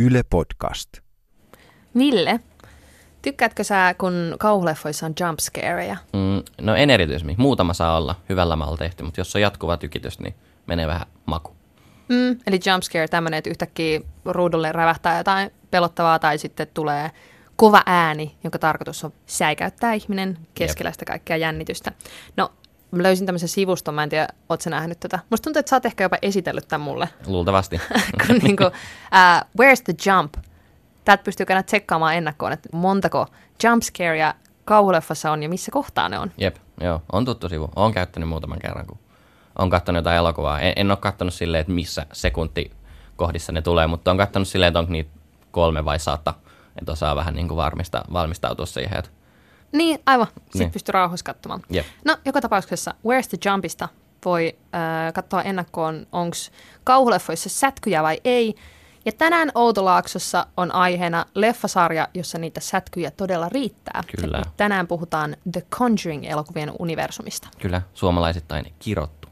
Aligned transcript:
Yle 0.00 0.22
Podcast. 0.30 0.88
Ville, 1.98 2.40
tykkäätkö 3.22 3.64
sä, 3.64 3.94
kun 3.98 4.36
kauhuleffoissa 4.38 5.06
on 5.06 5.14
jumpscareja? 5.20 5.96
Mm, 6.12 6.42
no 6.60 6.74
en 6.74 6.90
erityisemmin. 6.90 7.36
Muutama 7.38 7.74
saa 7.74 7.96
olla 7.96 8.14
hyvällä 8.28 8.56
maalla 8.56 8.76
tehty, 8.76 9.02
mutta 9.02 9.20
jos 9.20 9.34
on 9.34 9.42
jatkuva 9.42 9.76
tykitys, 9.76 10.18
niin 10.18 10.34
menee 10.66 10.86
vähän 10.86 11.06
maku. 11.26 11.56
Mm, 12.08 12.38
eli 12.46 12.60
jumpscare 12.66 13.08
tämmöinen, 13.08 13.38
että 13.38 13.50
yhtäkkiä 13.50 14.00
ruudulle 14.24 14.72
rävähtää 14.72 15.18
jotain 15.18 15.50
pelottavaa 15.70 16.18
tai 16.18 16.38
sitten 16.38 16.68
tulee 16.74 17.10
kova 17.56 17.82
ääni, 17.86 18.36
jonka 18.44 18.58
tarkoitus 18.58 19.04
on 19.04 19.12
säikäyttää 19.26 19.92
ihminen 19.92 20.38
keskellä 20.54 20.92
sitä 20.92 21.04
kaikkea 21.04 21.36
jännitystä. 21.36 21.92
No, 22.36 22.52
mä 22.90 23.02
löysin 23.02 23.26
tämmöisen 23.26 23.48
sivuston, 23.48 23.94
mä 23.94 24.02
en 24.02 24.08
tiedä, 24.08 24.28
oot 24.48 24.60
sä 24.60 24.70
nähnyt 24.70 25.00
tätä. 25.00 25.18
Musta 25.30 25.44
tuntuu, 25.44 25.60
että 25.60 25.70
sä 25.70 25.76
oot 25.76 25.86
ehkä 25.86 26.04
jopa 26.04 26.16
esitellyt 26.22 26.68
tämän 26.68 26.84
mulle. 26.84 27.08
Luultavasti. 27.26 27.80
kun 28.26 28.36
niinku, 28.36 28.64
uh, 28.64 29.62
where's 29.62 29.82
the 29.84 29.94
jump? 30.06 30.34
Täältä 31.04 31.24
pystyy 31.24 31.46
käydä 31.46 31.62
tsekkaamaan 31.62 32.14
ennakkoon, 32.14 32.52
että 32.52 32.68
montako 32.72 33.26
jumpscarea 33.64 34.34
kauhuleffassa 34.64 35.30
on 35.30 35.42
ja 35.42 35.48
missä 35.48 35.70
kohtaa 35.70 36.08
ne 36.08 36.18
on. 36.18 36.30
Jep, 36.38 36.56
joo. 36.80 37.02
On 37.12 37.24
tuttu 37.24 37.48
sivu. 37.48 37.70
Olen 37.76 37.94
käyttänyt 37.94 38.28
muutaman 38.28 38.58
kerran, 38.58 38.86
kun 38.86 38.98
on 39.58 39.70
katsonut 39.70 39.98
jotain 39.98 40.16
elokuvaa. 40.16 40.60
En, 40.60 40.72
en 40.76 40.90
ole 40.90 40.98
katsonut 41.00 41.34
silleen, 41.34 41.60
että 41.60 41.72
missä 41.72 42.06
sekunti 42.12 42.70
kohdissa 43.16 43.52
ne 43.52 43.62
tulee, 43.62 43.86
mutta 43.86 44.10
on 44.10 44.16
katsonut 44.16 44.48
silleen, 44.48 44.68
että 44.68 44.78
onko 44.78 44.92
niitä 44.92 45.10
kolme 45.50 45.84
vai 45.84 45.98
sata. 45.98 46.34
Että 46.76 46.92
osaa 46.92 47.16
vähän 47.16 47.34
niin 47.34 47.48
kuin 47.48 47.56
varmista, 47.56 48.04
valmistautua 48.12 48.66
siihen, 48.66 48.98
että 48.98 49.10
Niin, 49.72 49.98
aivan. 50.06 50.26
Sitten 50.26 50.48
Niin. 50.58 50.70
pystyy 50.70 50.92
rauhassa 50.92 51.24
katsomaan. 51.24 51.62
Jep. 51.70 51.86
No, 52.04 52.16
joka 52.24 52.40
tapauksessa 52.40 52.90
Where's 53.06 53.28
the 53.28 53.50
Jumpista 53.50 53.88
voi 54.24 54.56
äh, 54.74 55.12
katsoa 55.12 55.42
ennakkoon, 55.42 56.06
onko 56.12 56.36
kauhuleffoissa 56.84 57.48
sätkyjä 57.48 58.02
vai 58.02 58.20
ei. 58.24 58.54
Ja 59.04 59.12
tänään 59.12 59.50
Outolaaksossa 59.54 60.46
on 60.56 60.74
aiheena 60.74 61.26
leffasarja, 61.34 62.08
jossa 62.14 62.38
niitä 62.38 62.60
sätkyjä 62.60 63.10
todella 63.10 63.48
riittää. 63.48 64.02
Kyllä. 64.20 64.38
Ja 64.38 64.44
tänään 64.56 64.86
puhutaan 64.86 65.36
The 65.52 65.62
Conjuring-elokuvien 65.70 66.72
universumista. 66.78 67.48
kyllä 67.58 67.82
suomalaisittain 67.94 68.72
kirottu. 68.78 69.28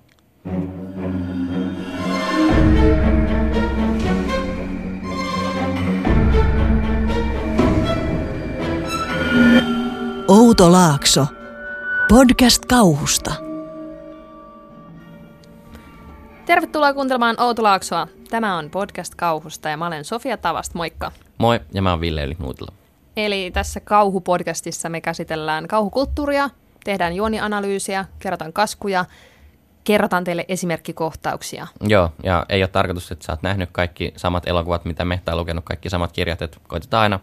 Outo 10.28 10.72
Laakso. 10.72 11.27
Podcast 12.08 12.64
kauhusta. 12.66 13.34
Tervetuloa 16.46 16.94
kuuntelemaan 16.94 17.41
Outolaaksoa. 17.41 18.08
Tämä 18.30 18.56
on 18.56 18.70
podcast 18.70 19.14
kauhusta 19.14 19.68
ja 19.68 19.77
mä 19.77 19.86
olen 19.86 20.05
Sofia 20.05 20.36
Tavast, 20.36 20.74
moikka. 20.74 21.12
Moi, 21.38 21.60
ja 21.74 21.83
mä 21.83 21.91
oon 21.91 22.00
Ville 22.00 22.24
Yli 22.24 22.36
Nuutila. 22.38 22.72
Eli 23.16 23.50
tässä 23.50 23.80
kauhupodcastissa 23.80 24.88
me 24.88 25.00
käsitellään 25.00 25.68
kauhukulttuuria, 25.68 26.50
tehdään 26.84 27.16
juonianalyysiä, 27.16 28.05
kerrotaan 28.18 28.52
kaskuja, 28.52 29.05
kerrotaan 29.84 30.24
teille 30.24 30.44
esimerkkikohtauksia. 30.48 31.66
Joo, 31.80 32.12
ja 32.22 32.46
ei 32.48 32.62
ole 32.62 32.68
tarkoitus, 32.68 33.12
että 33.12 33.27
sä 33.27 33.33
oot 33.33 33.42
nähnyt 33.42 33.68
kaikki 33.72 34.12
samat 34.16 34.48
elokuvat, 34.48 34.84
mitä 34.84 35.05
me, 35.05 35.20
tai 35.24 35.36
lukenut 35.36 35.64
kaikki 35.64 35.90
samat 35.90 36.12
kirjat, 36.12 36.42
että 36.42 36.58
koitetaan 36.68 37.02
aina 37.02 37.20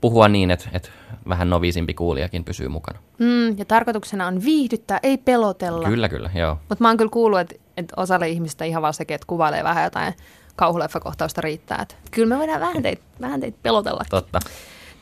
puhua 0.00 0.28
niin, 0.28 0.50
että, 0.50 0.68
että 0.72 0.88
vähän 1.28 1.50
noviisimpi 1.50 1.94
kuulijakin 1.94 2.44
pysyy 2.44 2.68
mukana. 2.68 2.98
Mm, 3.18 3.58
ja 3.58 3.64
tarkoituksena 3.64 4.26
on 4.26 4.44
viihdyttää, 4.44 5.00
ei 5.02 5.18
pelotella. 5.18 5.88
Kyllä, 5.88 6.08
kyllä, 6.08 6.30
joo. 6.34 6.58
Mutta 6.68 6.84
mä 6.84 6.88
oon 6.88 6.96
kyllä 6.96 7.10
kuullut, 7.10 7.40
että, 7.40 7.54
että 7.76 7.94
osalle 7.96 8.28
ihmistä 8.28 8.64
ihan 8.64 8.82
vaan 8.82 8.94
sekin, 8.94 9.14
että 9.14 9.26
kuvailee 9.26 9.64
vähän 9.64 9.84
jotain 9.84 10.14
kauhuleffakohtausta 10.56 11.40
riittää. 11.40 11.78
Että 11.82 11.94
kyllä 12.10 12.28
me 12.28 12.38
voidaan 12.38 12.60
vähän 12.60 12.82
teitä, 12.82 13.02
vähän 13.20 13.40
teitä 13.40 13.58
pelotella. 13.62 14.04
Totta. 14.10 14.40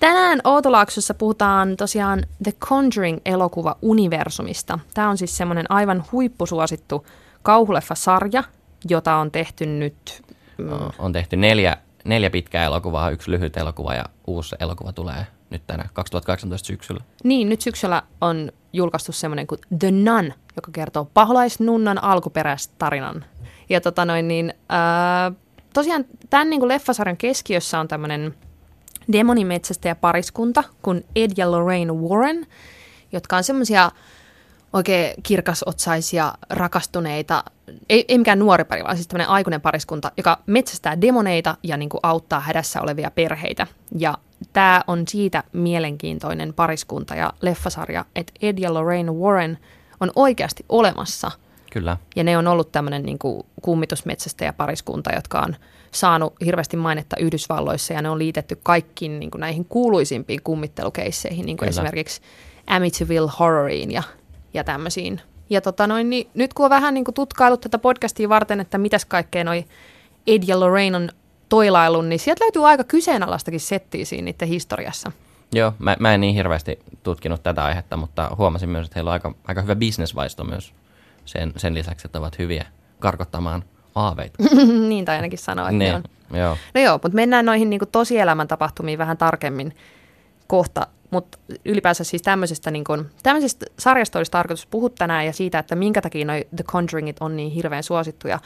Tänään 0.01 0.41
Outolaaksossa 0.45 1.15
puhutaan 1.15 1.77
tosiaan 1.77 2.23
The 2.43 2.53
Conjuring-elokuva-universumista. 2.53 4.79
Tämä 4.95 5.11
on 5.11 5.19
siis 5.19 5.37
semmoinen 5.37 5.71
aivan 5.71 6.05
huippusuosittu 6.13 7.07
kauhuleffasarja, 7.43 8.45
jota 8.89 9.17
on 9.17 9.31
tehty 9.31 9.67
nyt... 9.67 10.23
Mm, 10.59 10.69
On 10.99 11.13
tehty 11.13 11.37
neljä, 11.37 11.77
neljä 12.05 12.31
pitkää 12.31 12.65
elokuvaa, 12.65 13.11
yksi 13.11 13.31
lyhyt 13.31 13.57
elokuva 13.57 13.95
ja 13.95 14.05
uusi 14.27 14.57
elokuva 14.61 14.93
tulee 14.93 15.27
nyt 15.51 15.63
tänä 15.67 15.89
2018 15.93 16.67
syksyllä. 16.67 17.01
niin, 17.25 17.49
nyt 17.49 17.61
syksyllä 17.61 18.03
on 18.21 18.53
julkaistu 18.73 19.13
semmoinen 19.13 19.47
kuin 19.47 19.61
The 19.79 19.91
Nun, 19.91 20.33
joka 20.57 20.71
kertoo 20.73 21.11
paholaisnunnan 21.15 22.05
alkuperäistä 22.05 22.75
tarinan. 22.79 23.25
Ja 23.69 23.81
tota 23.81 24.05
noin, 24.05 24.29
niin, 24.29 24.55
ää, 24.69 25.33
tosiaan 25.73 26.05
tämän 26.31 26.51
niin 26.51 26.61
kuin 26.61 26.69
leffasarjan 26.69 27.17
keskiössä 27.17 27.81
on 27.81 27.89
tämmöinen 27.89 28.35
demonimetsästäjä 29.13 29.95
pariskunta 29.95 30.65
kuin 30.83 31.05
Ed 31.17 31.31
ja 31.37 31.51
Lorraine 31.51 31.93
Warren, 31.93 32.47
jotka 33.13 33.37
on 33.37 33.45
semmoisia 33.45 33.91
oikein 34.75 35.15
kirkasotsaisia, 35.23 36.33
rakastuneita, 36.51 37.45
ei, 37.89 38.05
ei 38.09 38.19
mikään 38.19 38.39
nuori 38.39 38.65
pari, 38.65 38.85
vaan 38.85 38.97
siis 38.97 39.09
tämmöinen 39.09 39.29
aikuinen 39.29 39.61
pariskunta, 39.61 40.13
joka 40.17 40.39
metsästää 40.47 41.01
demoneita 41.01 41.57
ja 41.63 41.77
niin 41.77 41.89
kuin 41.89 42.01
auttaa 42.03 42.41
hädässä 42.41 42.81
olevia 42.81 43.11
perheitä. 43.11 43.67
Ja 43.99 44.19
tämä 44.53 44.83
on 44.87 45.09
siitä 45.09 45.43
mielenkiintoinen 45.53 46.55
pariskunta 46.55 47.15
ja 47.15 47.33
leffasarja, 47.41 48.05
että 48.15 48.33
Ed 48.43 48.59
ja 48.59 48.75
Lorraine 48.75 49.13
Warren 49.13 49.59
on 50.01 50.11
oikeasti 50.17 50.65
olemassa. 50.69 51.31
Kyllä, 51.73 51.97
Ja 52.17 52.25
ne 52.25 52.39
on 52.39 52.47
ollut 52.47 52.73
tämmöinen 52.73 53.03
niin 53.03 53.19
kummitusmetsästäjä 53.63 54.53
pariskunta, 54.53 55.15
jotka 55.15 55.41
on 55.41 55.57
saanut 55.91 56.35
hirveästi 56.45 56.77
mainetta 56.77 57.17
Yhdysvalloissa 57.17 57.93
ja 57.93 58.03
ne 58.03 58.11
on 58.11 58.19
liitetty 58.19 58.59
kaikkiin 58.63 59.21
niin 59.21 59.31
kuin 59.31 59.41
näihin 59.41 59.65
kuuluisimpiin 59.65 60.43
kummittelukeisseihin, 60.45 61.47
niin 61.47 61.57
kuin 61.57 61.69
Kyllä. 61.69 61.71
esimerkiksi 61.71 62.21
Amityville 62.67 63.31
Horroriin 63.39 63.91
ja, 63.91 64.03
ja 64.55 64.65
tämmöisiin. 64.65 65.21
Ja 65.51 65.61
tota 65.61 65.87
noin, 65.87 66.11
niin 66.11 66.31
nyt 66.35 66.55
kun 66.55 66.67
on 66.67 66.71
vähän 66.71 66.95
niin 66.95 67.05
kuin 67.05 67.15
tutkailut 67.15 67.61
tätä 67.61 67.79
podcastia 67.79 68.29
varten, 68.29 68.61
että 68.61 68.79
mitäs 68.79 69.05
kaikkea 69.05 69.45
noi 69.45 69.65
Ed 70.27 70.43
ja 70.47 70.61
Lorraine 70.61 70.97
on 70.97 71.09
toilailun, 71.49 72.09
niin 72.09 72.19
sieltä 72.19 72.45
löytyy 72.45 72.69
aika 72.69 72.85
kyseenalaistakin 72.85 73.61
settiä 73.61 74.05
siinä 74.05 74.25
niiden 74.25 74.49
historiassa. 74.49 75.13
joo. 75.53 75.73
Mä, 75.79 75.97
mä 76.01 76.15
en 76.15 76.21
niin 76.21 76.35
hirveästi 76.35 76.79
tutkinut 77.03 77.43
tätä 77.43 77.65
aihetta, 77.65 77.97
mutta 77.97 78.31
huomasin 78.39 78.69
myös, 78.69 78.87
että 78.87 78.95
heillä 78.95 79.09
on 79.09 79.13
aika, 79.13 79.35
aika 79.49 79.63
hyvä 79.63 79.77
bisnesvaisto 79.77 80.45
myös 80.45 80.75
sen, 81.25 81.53
sen 81.57 81.75
lisäksi, 81.75 82.07
että 82.07 82.19
ovat 82.19 82.39
hyviä 82.39 82.67
karkottamaan 82.99 83.65
aaveita. 83.95 84.43
niin 84.89 85.05
tai 85.05 85.17
ainakin 85.17 85.39
sanoa, 85.39 85.69
että 85.69 85.79
ne 85.79 85.85
niin, 85.85 85.95
on. 85.95 86.39
joo. 86.39 86.57
No 86.75 86.81
joo, 86.81 86.93
mutta 87.03 87.17
mennään 87.17 87.47
noihin 87.47 87.71
niin 87.71 87.81
tosielämän 87.93 88.49
tapahtumiin 88.49 88.99
vähän 88.99 89.17
tarkemmin 89.17 89.75
kohta. 90.47 90.87
Mutta 91.11 91.39
ylipäänsä 91.65 92.05
siis 92.05 92.23
tämmöisestä, 92.23 92.71
niin 92.71 92.85
kun, 92.85 93.11
tämmöisestä 93.23 93.67
sarjasta 93.79 94.19
olisi 94.19 94.31
tarkoitus 94.31 94.67
puhua 94.67 94.91
tänään 94.91 95.27
ja 95.27 95.33
siitä, 95.33 95.59
että 95.59 95.77
minkä 95.77 96.01
takia 96.01 96.27
noi 96.27 96.47
The 96.57 96.65
Conjuringit 96.65 97.17
on 97.21 97.37
niin 97.37 97.51
hirveän 97.51 97.83
suosittuja. 97.83 98.39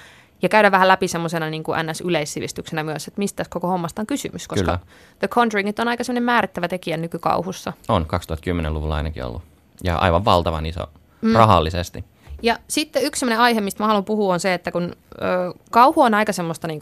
Ja 0.43 0.49
käydä 0.49 0.71
vähän 0.71 0.89
läpi 0.89 1.09
semmoisena 1.09 1.51
niin 1.51 1.63
NS-yleissivistyksenä 1.63 2.83
myös, 2.83 3.09
että 3.09 3.19
mistä 3.19 3.45
koko 3.51 3.69
hommasta 3.69 4.03
on 4.03 4.07
kysymys, 4.07 4.49
koska 4.49 4.65
Kyllä. 4.65 4.79
The 5.19 5.29
Conjuringit 5.29 5.79
on 5.79 5.89
aika 5.89 6.05
semmoinen 6.05 6.23
määrittävä 6.23 6.69
tekijä 6.69 6.97
nykykauhussa. 6.97 7.73
On 7.89 8.07
2010-luvulla 8.07 8.97
ainakin 8.97 9.25
ollut. 9.25 9.43
Ja 9.85 9.97
aivan 9.97 10.25
valtavan 10.25 10.67
iso 10.67 10.87
mm. 11.21 11.33
rahallisesti. 11.33 12.05
Ja 12.43 12.59
sitten 12.69 13.03
yksi 13.03 13.21
sellainen 13.21 13.41
aihe, 13.41 13.61
mistä 13.61 13.83
mä 13.83 13.87
haluan 13.87 14.05
puhua, 14.05 14.35
on 14.35 14.41
se, 14.41 14.55
että 14.55 14.73
kun 14.73 14.93
ö, 15.13 15.25
kauhu 15.71 16.03
on 16.03 16.15
aika 16.15 16.33
semmoista 16.33 16.69
niin 16.69 16.81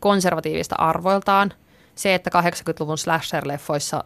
konservatiivista 0.00 0.76
arvoiltaan, 0.78 1.52
se, 1.94 2.14
että 2.14 2.30
80-luvun 2.30 2.96
slasher-leffoissa 2.98 4.04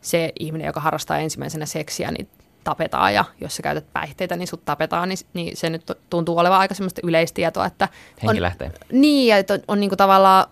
se 0.00 0.32
ihminen, 0.40 0.66
joka 0.66 0.80
harrastaa 0.80 1.18
ensimmäisenä 1.18 1.66
seksiä, 1.66 2.10
niin 2.10 2.28
tapetaan 2.64 3.14
ja 3.14 3.24
jos 3.40 3.56
sä 3.56 3.62
käytät 3.62 3.92
päihteitä, 3.92 4.36
niin 4.36 4.48
sut 4.48 4.64
tapetaan, 4.64 5.08
niin, 5.08 5.18
niin 5.34 5.56
se 5.56 5.70
nyt 5.70 5.92
tuntuu 6.10 6.38
olevan 6.38 6.58
aika 6.58 6.74
semmoista 6.74 7.00
yleistietoa, 7.04 7.66
että 7.66 7.88
Henki 8.22 8.38
on, 8.38 8.42
lähtee. 8.42 8.72
niin, 8.92 9.28
ja 9.28 9.36
että 9.36 9.54
on, 9.54 9.60
on 9.68 9.80
niin 9.80 9.90
kuin 9.90 9.98
tavallaan 9.98 10.46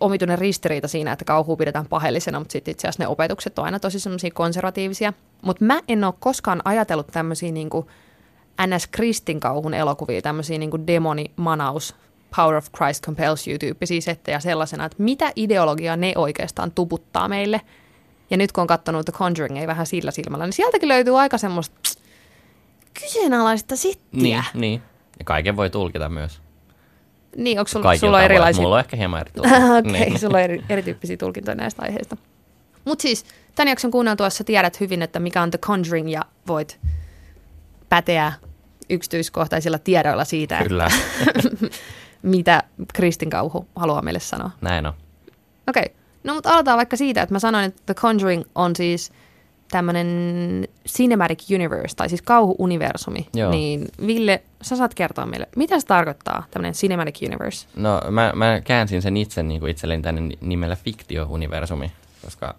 omituinen 0.00 0.38
ristiriita 0.38 0.88
siinä, 0.88 1.12
että 1.12 1.24
kauhua 1.24 1.56
pidetään 1.56 1.86
paheellisena, 1.86 2.38
mutta 2.38 2.52
sitten 2.52 2.72
itse 2.72 2.88
asiassa 2.88 3.02
ne 3.02 3.08
opetukset 3.08 3.58
on 3.58 3.64
aina 3.64 3.80
tosi 3.80 4.00
semmoisia 4.00 4.30
konservatiivisia. 4.30 5.12
Mutta 5.42 5.64
mä 5.64 5.80
en 5.88 6.04
ole 6.04 6.14
koskaan 6.20 6.62
ajatellut 6.64 7.06
tämmöisiä 7.06 7.52
niin 7.52 7.70
NS-kristin 8.66 9.40
kauhun 9.40 9.74
elokuvia, 9.74 10.22
tämmöisiä 10.22 10.58
niin 10.58 10.86
demoni, 10.86 11.30
manaus, 11.36 11.94
Power 12.36 12.54
of 12.54 12.66
Christ 12.76 13.04
compels 13.04 13.48
you 13.48 13.58
tyyppisiä 13.58 14.00
settejä 14.00 14.40
sellaisena, 14.40 14.84
että 14.84 15.02
mitä 15.02 15.32
ideologiaa 15.36 15.96
ne 15.96 16.12
oikeastaan 16.16 16.70
tuputtaa 16.70 17.28
meille. 17.28 17.60
Ja 18.30 18.36
nyt 18.36 18.52
kun 18.52 18.62
on 18.62 18.66
katsonut 18.66 19.06
The 19.06 19.12
Conjuring, 19.12 19.58
ei 19.58 19.66
vähän 19.66 19.86
sillä 19.86 20.10
silmällä, 20.10 20.44
niin 20.44 20.52
sieltäkin 20.52 20.88
löytyy 20.88 21.20
aika 21.20 21.38
semmoista 21.38 21.76
kyseenalaista 23.00 23.76
sittiä. 23.76 24.20
Niin, 24.22 24.44
niin. 24.54 24.82
Ja 25.18 25.24
kaiken 25.24 25.56
voi 25.56 25.70
tulkita 25.70 26.08
myös. 26.08 26.40
Niin, 27.36 27.58
onko 27.58 27.68
sulla, 27.68 27.96
sulla 27.96 28.16
on 28.16 28.22
erilaisia? 28.22 28.62
Mulla 28.62 28.74
on 28.74 28.80
ehkä 28.80 28.96
hieman 28.96 29.20
eri 29.20 29.30
tulkinta. 29.34 29.56
Okei, 29.58 29.78
okay, 29.78 29.92
Niin. 29.92 30.18
sulla 30.18 30.36
on 30.36 30.42
eri, 30.42 30.64
erityyppisiä 30.68 31.16
tulkintoja 31.16 31.54
näistä 31.54 31.82
aiheista. 31.82 32.16
Mutta 32.84 33.02
siis 33.02 33.24
tämän 33.54 33.68
jakson 33.68 33.90
kuunneltuessa 33.90 34.44
tiedät 34.44 34.80
hyvin, 34.80 35.02
että 35.02 35.20
mikä 35.20 35.42
on 35.42 35.50
The 35.50 35.58
Conjuring 35.58 36.10
ja 36.12 36.22
voit 36.46 36.78
päteä 37.88 38.32
yksityiskohtaisilla 38.90 39.78
tiedoilla 39.78 40.24
siitä, 40.24 40.58
että 40.58 40.68
Kyllä, 40.68 40.88
mitä 42.22 42.62
kristinkauhu 42.94 43.68
haluaa 43.76 44.02
meille 44.02 44.20
sanoa. 44.20 44.50
näin 44.60 44.86
on. 44.86 44.92
Okei, 45.68 45.82
okay. 45.86 45.97
No 46.24 46.34
mutta 46.34 46.50
aloitetaan 46.50 46.76
vaikka 46.76 46.96
siitä, 46.96 47.22
että 47.22 47.34
mä 47.34 47.38
sanoin, 47.38 47.64
että 47.64 47.82
The 47.86 47.94
Conjuring 47.94 48.42
on 48.54 48.76
siis 48.76 49.12
tämmöinen 49.70 50.08
cinematic 50.88 51.50
universe, 51.54 51.96
tai 51.96 52.08
siis 52.08 52.22
kauhuuniversumi. 52.22 53.28
Joo. 53.34 53.50
Niin 53.50 53.88
Ville, 54.06 54.42
sä 54.62 54.76
saat 54.76 54.94
kertoa 54.94 55.26
meille, 55.26 55.48
mitä 55.56 55.80
se 55.80 55.86
tarkoittaa, 55.86 56.46
tämmöinen 56.50 56.74
cinematic 56.74 57.22
universe? 57.22 57.68
No 57.76 58.00
mä, 58.10 58.32
mä 58.34 58.60
käänsin 58.64 59.02
sen 59.02 59.16
itse 59.16 59.42
niin 59.42 59.60
kuin 59.60 59.70
itselleni 59.70 60.02
tänne 60.02 60.20
ni- 60.20 60.38
nimellä 60.40 60.76
fiktio-universumi, 60.76 61.92
koska 62.24 62.54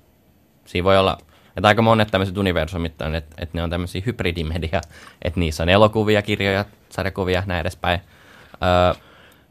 siinä 0.66 0.84
voi 0.84 0.98
olla, 0.98 1.18
että 1.58 1.68
aika 1.68 1.82
monet 1.82 2.12
tämmöiset 2.12 2.38
universumit 2.38 3.02
on, 3.02 3.16
että, 3.16 3.36
että 3.38 3.58
ne 3.58 3.64
on 3.64 3.70
tämmöisiä 3.70 4.02
hybridimedia, 4.06 4.82
että 5.22 5.40
niissä 5.40 5.64
on 5.64 5.70
elokuvia, 5.70 6.22
kirjoja, 6.22 6.66
sarjakuvia, 6.90 7.44
näin 7.46 7.62
edespäin. 7.62 8.00
Öö, 8.54 9.02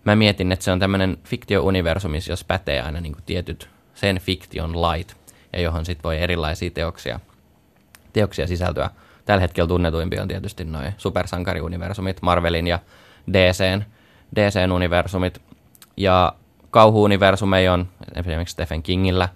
mä 0.04 0.16
mietin, 0.16 0.52
että 0.52 0.64
se 0.64 0.72
on 0.72 0.78
tämmöinen 0.78 1.18
fiktio-universumi, 1.24 2.18
jos 2.28 2.44
pätee 2.44 2.82
aina 2.82 3.00
niin 3.00 3.12
kuin 3.12 3.22
tietyt 3.26 3.68
sen 4.00 4.20
fiktion 4.20 4.82
lait, 4.82 5.16
ja 5.52 5.60
johon 5.60 5.84
sitten 5.84 6.02
voi 6.02 6.18
erilaisia 6.18 6.70
teoksia, 6.70 7.20
teoksia 8.12 8.46
sisältyä. 8.46 8.90
Tällä 9.24 9.40
hetkellä 9.40 9.68
tunnetuimpia 9.68 10.22
on 10.22 10.28
tietysti 10.28 10.64
noin 10.64 10.94
supersankariuniversumit, 10.98 12.22
Marvelin 12.22 12.66
ja 12.66 12.78
DCn, 13.32 13.84
DCn 14.36 14.72
universumit. 14.72 15.42
Ja 15.96 16.32
kauhuuniversumei 16.70 17.68
on 17.68 17.88
esimerkiksi 18.14 18.52
Stephen 18.52 18.82
Kingillä 18.82 19.28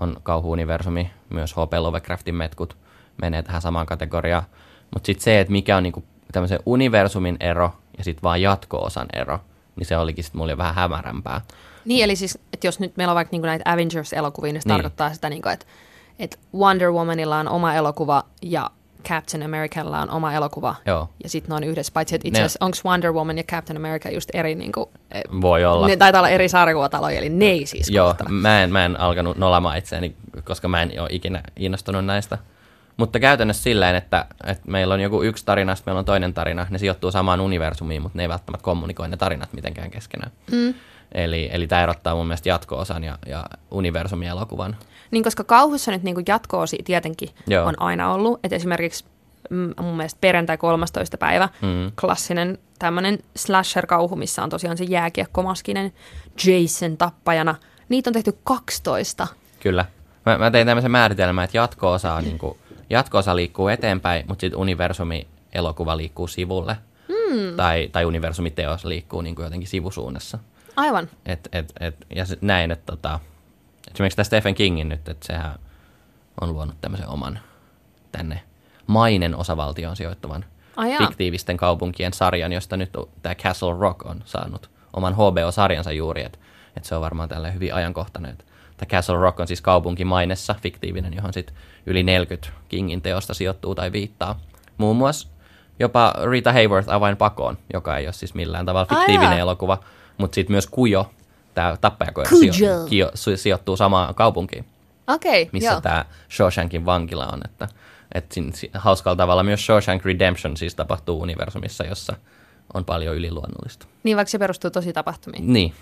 on 0.00 0.16
kauhuuniversumi, 0.22 1.10
myös 1.30 1.52
H.P. 1.52 1.72
Lovecraftin 1.72 2.34
metkut 2.34 2.76
menee 3.22 3.42
tähän 3.42 3.62
samaan 3.62 3.86
kategoriaan. 3.86 4.42
Mutta 4.94 5.06
sitten 5.06 5.24
se, 5.24 5.40
että 5.40 5.52
mikä 5.52 5.76
on 5.76 5.82
niinku 5.82 6.04
tämmöisen 6.32 6.58
universumin 6.66 7.36
ero 7.40 7.76
ja 7.98 8.04
sitten 8.04 8.22
vaan 8.22 8.42
jatko-osan 8.42 9.06
ero, 9.12 9.38
niin 9.76 9.86
se 9.86 9.96
olikin 9.96 10.24
sitten 10.24 10.38
mulle 10.38 10.58
vähän 10.58 10.74
hämärämpää. 10.74 11.40
Niin, 11.84 12.04
eli 12.04 12.16
siis, 12.16 12.38
että 12.52 12.66
jos 12.66 12.80
nyt 12.80 12.96
meillä 12.96 13.10
on 13.12 13.14
vaikka 13.16 13.32
niinku 13.32 13.46
näitä 13.46 13.72
Avengers-elokuvia, 13.72 14.52
niin 14.52 14.62
se 14.62 14.68
Niin. 14.68 14.74
tarkoittaa 14.76 15.14
sitä, 15.14 15.28
niinku, 15.30 15.48
että, 15.48 15.66
että 16.18 16.36
Wonder 16.56 16.90
Womanilla 16.92 17.38
on 17.38 17.48
oma 17.48 17.74
elokuva 17.74 18.24
ja 18.42 18.70
Captain 19.08 19.42
Americalla 19.42 20.00
on 20.00 20.10
oma 20.10 20.32
elokuva. 20.32 20.74
Joo. 20.86 21.08
Ja 21.22 21.28
sitten 21.28 21.48
ne 21.48 21.54
on 21.54 21.64
yhdessä, 21.64 21.92
paitsi 21.92 22.14
että 22.14 22.28
itse 22.28 22.40
asiassa 22.40 22.64
onko 22.64 22.76
Wonder 22.84 23.12
Woman 23.12 23.38
ja 23.38 23.44
Captain 23.44 23.76
America 23.76 24.10
just 24.10 24.30
eri, 24.34 24.54
niinku, 24.54 24.90
eh, 25.10 25.22
Voi 25.40 25.64
olla. 25.64 25.86
ne 25.86 25.96
taitaa 25.96 26.20
olla 26.20 26.28
eri 26.28 26.48
sarjakuvataloja, 26.48 27.18
eli 27.18 27.28
ne 27.28 27.44
ei 27.46 27.66
siis 27.66 27.90
Joo, 27.90 28.14
mä 28.28 28.62
en, 28.62 28.72
mä 28.72 28.84
en 28.84 29.00
alkanut 29.00 29.36
nolamaan 29.36 29.78
itseäni, 29.78 30.14
koska 30.44 30.68
mä 30.68 30.82
en 30.82 31.00
ole 31.00 31.08
ikinä 31.12 31.42
innostunut 31.56 32.04
näistä. 32.04 32.38
Mutta 32.96 33.20
käytännössä 33.20 33.62
silleen, 33.62 33.96
että, 33.96 34.26
että 34.46 34.70
meillä 34.70 34.94
on 34.94 35.00
joku 35.00 35.22
yksi 35.22 35.44
tarina, 35.44 35.74
sitten 35.74 35.90
meillä 35.92 35.98
on 35.98 36.04
toinen 36.04 36.34
tarina. 36.34 36.66
Ne 36.70 36.78
sijoittuu 36.78 37.10
samaan 37.10 37.40
universumiin, 37.40 38.02
mutta 38.02 38.16
ne 38.18 38.22
ei 38.22 38.28
välttämättä 38.28 38.64
kommunikoi 38.64 39.08
ne 39.08 39.16
tarinat 39.16 39.52
mitenkään 39.52 39.90
keskenään. 39.90 40.32
Mm. 40.52 40.74
Eli, 41.12 41.48
eli 41.52 41.66
tämä 41.66 41.82
erottaa 41.82 42.14
mun 42.14 42.26
mielestä 42.26 42.48
jatko-osan 42.48 43.04
ja, 43.04 43.18
ja 43.26 43.44
universumin 43.70 44.28
elokuvan. 44.28 44.76
Niin, 45.10 45.24
koska 45.24 45.44
kauhussa 45.44 45.90
nyt 45.90 46.02
niin 46.02 46.16
jatko-osi 46.28 46.78
tietenkin 46.84 47.28
Joo. 47.46 47.66
on 47.66 47.74
aina 47.82 48.12
ollut. 48.12 48.40
Että 48.44 48.56
esimerkiksi 48.56 49.04
mm, 49.50 49.74
mun 49.80 49.96
mielestä 49.96 50.18
perjantai 50.20 50.58
13. 50.58 51.18
päivä, 51.18 51.48
Mm. 51.62 51.92
klassinen 52.00 52.58
tämmöinen 52.78 53.18
slasher-kauhu, 53.36 54.16
missä 54.16 54.42
on 54.42 54.50
tosiaan 54.50 54.76
se 54.76 54.84
jääkiekkomaskinen 54.84 55.92
Jason 56.46 56.96
tappajana. 56.96 57.54
Niitä 57.88 58.10
on 58.10 58.14
tehty 58.14 58.38
12. 58.44 59.26
Kyllä. 59.60 59.84
Mä, 60.26 60.38
mä 60.38 60.50
tein 60.50 60.66
tämmöisen 60.66 60.90
määritelmän, 60.90 61.44
että 61.44 61.56
jatko-osa, 61.56 62.14
on, 62.14 62.24
niin 62.24 62.38
kuin, 62.38 62.58
jatko-osa 62.90 63.36
liikkuu 63.36 63.68
eteenpäin, 63.68 64.24
mutta 64.28 64.40
sitten 64.40 64.60
universumi-elokuva 64.60 65.96
liikkuu 65.96 66.26
sivulle. 66.26 66.76
Mm. 67.08 67.56
Tai, 67.56 67.88
tai 67.92 68.04
universumiteos 68.04 68.84
liikkuu 68.84 69.20
niin 69.20 69.34
kuin 69.34 69.44
jotenkin 69.44 69.68
sivusuunnassa. 69.68 70.38
Aivan. 70.76 71.10
Et, 71.26 71.48
et, 71.52 71.72
et, 71.80 72.06
ja 72.14 72.24
näin, 72.40 72.70
että 72.70 72.92
tota, 72.92 73.20
esimerkiksi 73.94 74.16
tämä 74.16 74.24
Stephen 74.24 74.54
Kingin 74.54 74.88
nyt, 74.88 75.08
että 75.08 75.26
sehän 75.26 75.54
on 76.40 76.52
luonut 76.52 76.80
tämmöisen 76.80 77.08
oman 77.08 77.38
tänne 78.12 78.42
mainen 78.86 79.36
osavaltioon 79.36 79.96
sijoittuvan 79.96 80.44
Ai 80.76 80.90
jaa. 80.90 80.98
fiktiivisten 80.98 81.56
kaupunkien 81.56 82.12
sarjan, 82.12 82.52
josta 82.52 82.76
nyt 82.76 82.90
tämä 83.22 83.34
Castle 83.34 83.78
Rock 83.78 84.06
on 84.06 84.22
saanut 84.24 84.70
oman 84.92 85.14
HBO-sarjansa 85.14 85.92
juuri, 85.92 86.24
että 86.24 86.38
et 86.76 86.84
se 86.84 86.94
on 86.94 87.00
varmaan 87.00 87.28
tällä 87.28 87.50
hyvin 87.50 87.74
ajankohtainen. 87.74 88.38
Tämä 88.76 88.88
Castle 88.90 89.16
Rock 89.16 89.40
on 89.40 89.46
siis 89.46 89.60
kaupunki 89.60 90.04
mainessa, 90.04 90.54
fiktiivinen, 90.62 91.14
johon 91.14 91.32
sitten 91.32 91.56
yli 91.86 92.02
40 92.02 92.48
Kingin 92.68 93.02
teosta 93.02 93.34
sijoittuu 93.34 93.74
tai 93.74 93.92
viittaa. 93.92 94.40
Muun 94.78 94.96
muassa 94.96 95.28
jopa 95.78 96.14
Rita 96.30 96.52
Hayworth 96.52 96.92
avain 96.92 97.16
pakoon, 97.16 97.58
joka 97.72 97.96
ei 97.96 98.06
ole 98.06 98.12
siis 98.12 98.34
millään 98.34 98.66
tavalla 98.66 98.96
fiktiivinen 98.96 99.30
jaa. 99.30 99.38
elokuva, 99.38 99.78
mutta 100.18 100.34
sitten 100.34 100.52
myös 100.54 100.66
Kujo, 100.66 101.10
tämä 101.54 101.76
tappajakoira, 101.80 102.30
sijo, 102.30 102.86
kio, 102.88 103.10
si- 103.14 103.36
sijoittuu 103.36 103.76
samaan 103.76 104.14
kaupunkiin, 104.14 104.64
okay, 105.08 105.46
missä 105.52 105.70
joo. 105.70 105.80
tämä 105.80 106.04
Shawshankin 106.36 106.86
vankila 106.86 107.26
on. 107.26 107.40
Että, 107.44 107.68
että 108.14 108.34
siinä, 108.34 108.50
si- 108.54 108.70
hauskalla 108.74 109.16
tavalla 109.16 109.42
myös 109.42 109.66
Shawshank 109.66 110.04
Redemption 110.04 110.56
siis 110.56 110.74
tapahtuu 110.74 111.20
universumissa, 111.20 111.84
jossa 111.84 112.16
on 112.74 112.84
paljon 112.84 113.16
yliluonnollista. 113.16 113.86
Niin, 114.02 114.16
vaikka 114.16 114.30
se 114.30 114.38
perustuu 114.38 114.70
tosi 114.70 114.92
tapahtumiin. 114.92 115.52
Niin, 115.52 115.74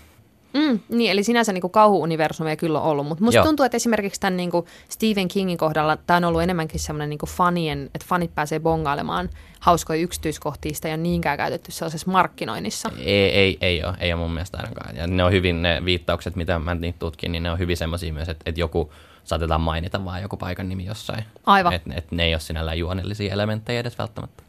Mm, 0.53 0.79
niin, 0.89 1.11
eli 1.11 1.23
sinänsä 1.23 1.53
niin 1.53 1.71
kauhu-universumia 1.71 2.55
kyllä 2.55 2.81
on 2.81 2.91
ollut, 2.91 3.07
mutta 3.07 3.23
musta 3.23 3.37
Joo. 3.37 3.45
tuntuu, 3.45 3.65
että 3.65 3.75
esimerkiksi 3.75 4.19
tämän 4.19 4.37
niin 4.37 4.51
kuin 4.51 4.65
Stephen 4.89 5.27
Kingin 5.27 5.57
kohdalla 5.57 5.97
tämä 5.97 6.17
on 6.17 6.23
ollut 6.23 6.41
enemmänkin 6.41 6.79
semmoinen 6.79 7.09
niin 7.09 7.19
fanien, 7.27 7.89
että 7.95 8.05
fanit 8.07 8.35
pääsee 8.35 8.59
bongailemaan 8.59 9.29
hauskoja 9.59 10.01
yksityiskohtia, 10.01 10.73
sitä 10.73 10.87
ei 10.87 10.93
ole 10.93 11.01
niinkään 11.01 11.37
käytetty 11.37 11.71
sellaisessa 11.71 12.11
markkinoinnissa. 12.11 12.91
ei, 12.97 13.29
ei, 13.29 13.57
ei 13.61 13.83
ole, 13.83 13.93
ei 13.99 14.13
ole 14.13 14.21
mun 14.21 14.33
mielestä 14.33 14.57
ainakaan. 14.57 14.95
Ja 14.95 15.07
ne 15.07 15.23
on 15.23 15.31
hyvin, 15.31 15.61
ne 15.61 15.85
viittaukset, 15.85 16.35
mitä 16.35 16.59
mä 16.59 16.75
niitä 16.75 16.99
tutkin, 16.99 17.31
niin 17.31 17.43
ne 17.43 17.51
on 17.51 17.59
hyvin 17.59 17.77
semmoisia 17.77 18.13
myös, 18.13 18.29
että, 18.29 18.43
että 18.45 18.59
joku 18.59 18.93
saatetaan 19.23 19.61
mainita 19.61 20.05
vaan 20.05 20.21
joku 20.21 20.37
paikan 20.37 20.69
nimi 20.69 20.85
jossain. 20.85 21.23
Aivan. 21.45 21.73
Että 21.73 21.93
et 21.95 22.11
ne 22.11 22.23
ei 22.23 22.33
ole 22.33 22.39
sinällään 22.39 22.79
juonellisia 22.79 23.33
elementtejä 23.33 23.79
edes 23.79 23.97
välttämättä. 23.97 24.43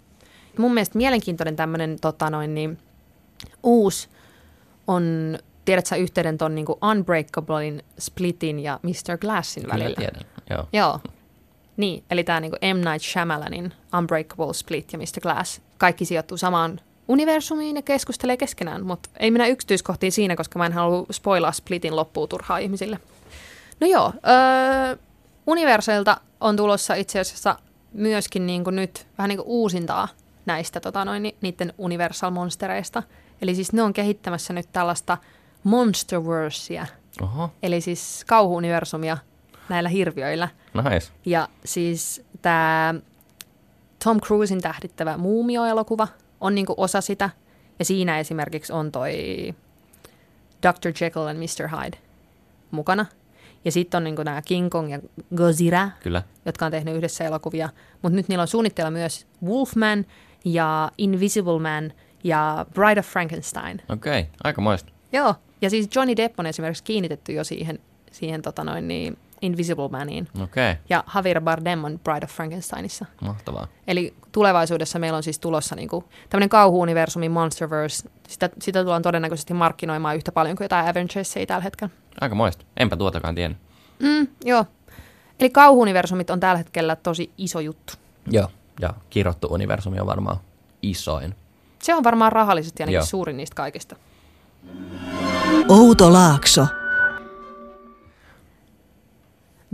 Mun 0.58 0.74
mielestä 0.74 0.98
mielenkiintoinen 0.98 1.56
tämmöinen 1.56 1.96
tota 2.00 2.30
noin, 2.30 2.54
niin, 2.54 2.78
uusi 3.62 4.08
on, 4.86 5.38
tiedätkö 5.64 5.88
sä 5.88 5.96
yhteyden 5.96 6.38
ton 6.38 6.54
niin 6.54 6.66
Unbreakablein, 6.90 7.82
Splitin 7.98 8.60
ja 8.60 8.80
Mr. 8.82 9.18
Glassin 9.18 9.68
välillä? 9.68 9.94
Kyllä 9.94 10.10
tiedän, 10.10 10.30
joo. 10.50 10.68
Joo. 10.72 11.00
Niin, 11.76 12.04
eli 12.10 12.24
tämä 12.24 12.40
niinku 12.40 12.56
M. 12.74 12.90
Night 12.90 13.02
Shyamalanin 13.02 13.72
Unbreakable 13.98 14.54
Split 14.54 14.92
ja 14.92 14.98
Mr. 14.98 15.20
Glass. 15.22 15.60
Kaikki 15.78 16.04
sijoittuu 16.04 16.36
samaan 16.36 16.80
universumiin 17.08 17.76
ja 17.76 17.82
keskustelee 17.82 18.36
keskenään, 18.36 18.86
mutta 18.86 19.08
ei 19.20 19.30
mennä 19.30 19.46
yksityiskohtiin 19.46 20.12
siinä, 20.12 20.36
koska 20.36 20.58
mä 20.58 20.66
en 20.66 20.72
halua 20.72 21.06
spoilaa 21.12 21.52
Splitin 21.52 21.96
loppuun 21.96 22.28
turhaa 22.28 22.58
ihmisille. 22.58 22.98
No 23.80 23.86
joo, 23.86 24.12
öö, 24.28 24.96
Universalilta 25.46 26.20
on 26.40 26.56
tulossa 26.56 26.94
itse 26.94 27.20
asiassa 27.20 27.58
myöskin 27.92 28.46
niinku 28.46 28.70
nyt 28.70 29.06
vähän 29.18 29.28
niinku 29.28 29.44
uusintaa 29.46 30.08
näistä 30.46 30.80
tota 30.80 31.04
noin, 31.04 31.22
ni- 31.22 31.36
niiden 31.40 31.72
Universal-monstereista. 31.78 33.02
Eli 33.42 33.54
siis 33.54 33.72
ne 33.72 33.82
on 33.82 33.92
kehittämässä 33.92 34.52
nyt 34.52 34.68
tällaista 34.72 35.18
Monsterversea, 35.64 36.86
Oho, 37.22 37.50
eli 37.62 37.80
siis 37.80 38.24
kauhuuniversumia 38.26 39.18
näillä 39.68 39.88
hirviöillä. 39.88 40.48
nice. 40.74 41.12
Ja 41.24 41.48
siis 41.64 42.24
tämä 42.42 42.94
Tom 44.04 44.20
Cruisin 44.20 44.60
tähdittävä 44.60 45.16
Muumio-elokuva 45.16 46.08
on 46.40 46.54
niinku 46.54 46.74
osa 46.76 47.00
sitä. 47.00 47.30
Ja 47.78 47.84
siinä 47.84 48.18
esimerkiksi 48.18 48.72
on 48.72 48.92
toi 48.92 49.14
Dr. 50.62 50.92
Jekyll 51.00 51.26
and 51.26 51.38
Mr. 51.38 51.68
Hyde 51.68 51.98
mukana. 52.70 53.06
Ja 53.64 53.72
sitten 53.72 53.98
on 53.98 54.04
niinku 54.04 54.22
nämä 54.22 54.42
King 54.42 54.70
Kong 54.70 54.92
ja 54.92 54.98
Godzilla, 55.34 55.90
Kyllä. 56.02 56.22
jotka 56.44 56.66
on 56.66 56.70
tehnyt 56.70 56.96
yhdessä 56.96 57.24
elokuvia. 57.24 57.68
Mutta 58.02 58.16
nyt 58.16 58.28
niillä 58.28 58.42
on 58.42 58.48
suunnitteilla 58.48 58.90
myös 58.90 59.26
Wolfman 59.44 60.06
ja 60.44 60.90
Invisible 60.98 61.58
Man 61.58 61.92
ja 62.24 62.66
Bride 62.74 63.00
of 63.00 63.06
Frankenstein. 63.06 63.82
Okei, 63.88 64.20
okay. 64.20 64.32
aika 64.44 64.60
moista. 64.60 64.92
Joo, 65.12 65.34
ja 65.62 65.70
siis 65.70 65.88
Johnny 65.96 66.16
Depp 66.16 66.40
on 66.40 66.46
esimerkiksi 66.46 66.84
kiinnitetty 66.84 67.32
jo 67.32 67.44
siihen, 67.44 67.78
siihen 68.12 68.42
tota 68.42 68.64
noin, 68.64 68.88
niin 68.88 69.18
Invisible 69.42 69.88
Maniin. 69.88 70.28
Okay. 70.42 70.76
Ja 70.90 71.04
Javier 71.14 71.40
Bardem 71.40 71.84
on 71.84 72.00
Bride 72.04 72.24
of 72.24 72.30
Frankensteinissa. 72.30 73.06
mahtavaa. 73.20 73.66
Eli 73.86 74.14
tulevaisuudessa 74.32 74.98
meillä 74.98 75.16
on 75.16 75.22
siis 75.22 75.38
tulossa 75.38 75.76
niinku 75.76 76.04
tämmöinen 76.30 76.48
kauhu-universumi 76.48 77.28
Monsterverse. 77.28 78.08
Sitä, 78.28 78.50
sitä 78.62 78.82
tullaan 78.82 79.02
todennäköisesti 79.02 79.54
markkinoimaan 79.54 80.16
yhtä 80.16 80.32
paljon 80.32 80.56
kuin 80.56 80.64
jotain 80.64 80.88
Avengersia 80.88 81.46
tällä 81.46 81.62
hetkellä. 81.62 81.94
Aika 82.20 82.34
moista. 82.34 82.64
Enpä 82.76 82.96
tuotakaan 82.96 83.34
tiennyt. 83.34 83.58
Mm, 83.98 84.26
joo. 84.44 84.64
Eli 85.40 85.50
kauhu-universumit 85.50 86.30
on 86.30 86.40
tällä 86.40 86.58
hetkellä 86.58 86.96
tosi 86.96 87.30
iso 87.38 87.60
juttu. 87.60 87.92
Joo. 88.30 88.48
Ja 88.80 88.94
kirottu 89.10 89.48
universumi 89.50 90.00
on 90.00 90.06
varmaan 90.06 90.36
isoin. 90.82 91.34
Se 91.82 91.94
on 91.94 92.04
varmaan 92.04 92.32
rahallisesti 92.32 92.82
ainakin 92.82 92.94
Joo. 92.94 93.04
suurin 93.04 93.36
niistä 93.36 93.54
kaikista. 93.54 93.96
Outo 95.68 96.12
Laakso. 96.12 96.66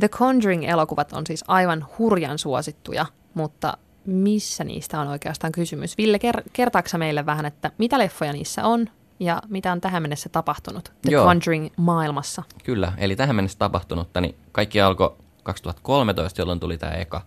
The 0.01 0.09
Conjuring-elokuvat 0.09 1.13
on 1.13 1.27
siis 1.27 1.45
aivan 1.49 1.87
hurjan 1.99 2.39
suosittuja, 2.39 3.07
mutta 3.35 3.77
missä 4.07 4.65
niistä 4.65 5.01
on 5.01 5.09
oikeastaan 5.09 5.53
kysymys? 5.53 5.99
Ville, 5.99 6.19
ker- 6.19 6.43
kertaaksa 6.53 6.99
meille 6.99 7.27
vähän, 7.27 7.47
että 7.47 7.71
mitä 7.79 7.99
leffoja 7.99 8.33
niissä 8.33 8.65
on 8.65 8.87
ja 9.21 9.43
mitä 9.49 9.73
on 9.73 9.81
tähän 9.81 10.03
mennessä 10.03 10.29
tapahtunut 10.29 10.93
The 11.03 11.11
Joo. 11.11 11.27
Conjuring-maailmassa. 11.27 12.43
Kyllä, 12.65 12.93
eli 12.99 13.17
tähän 13.17 13.37
mennessä 13.37 13.59
tapahtunutta, 13.59 14.21
niin 14.21 14.35
kaikki 14.53 14.81
alkoi 14.81 15.17
2013, 15.43 16.41
jolloin 16.41 16.61
tuli 16.61 16.79
tämä 16.79 16.93
eka 16.93 17.23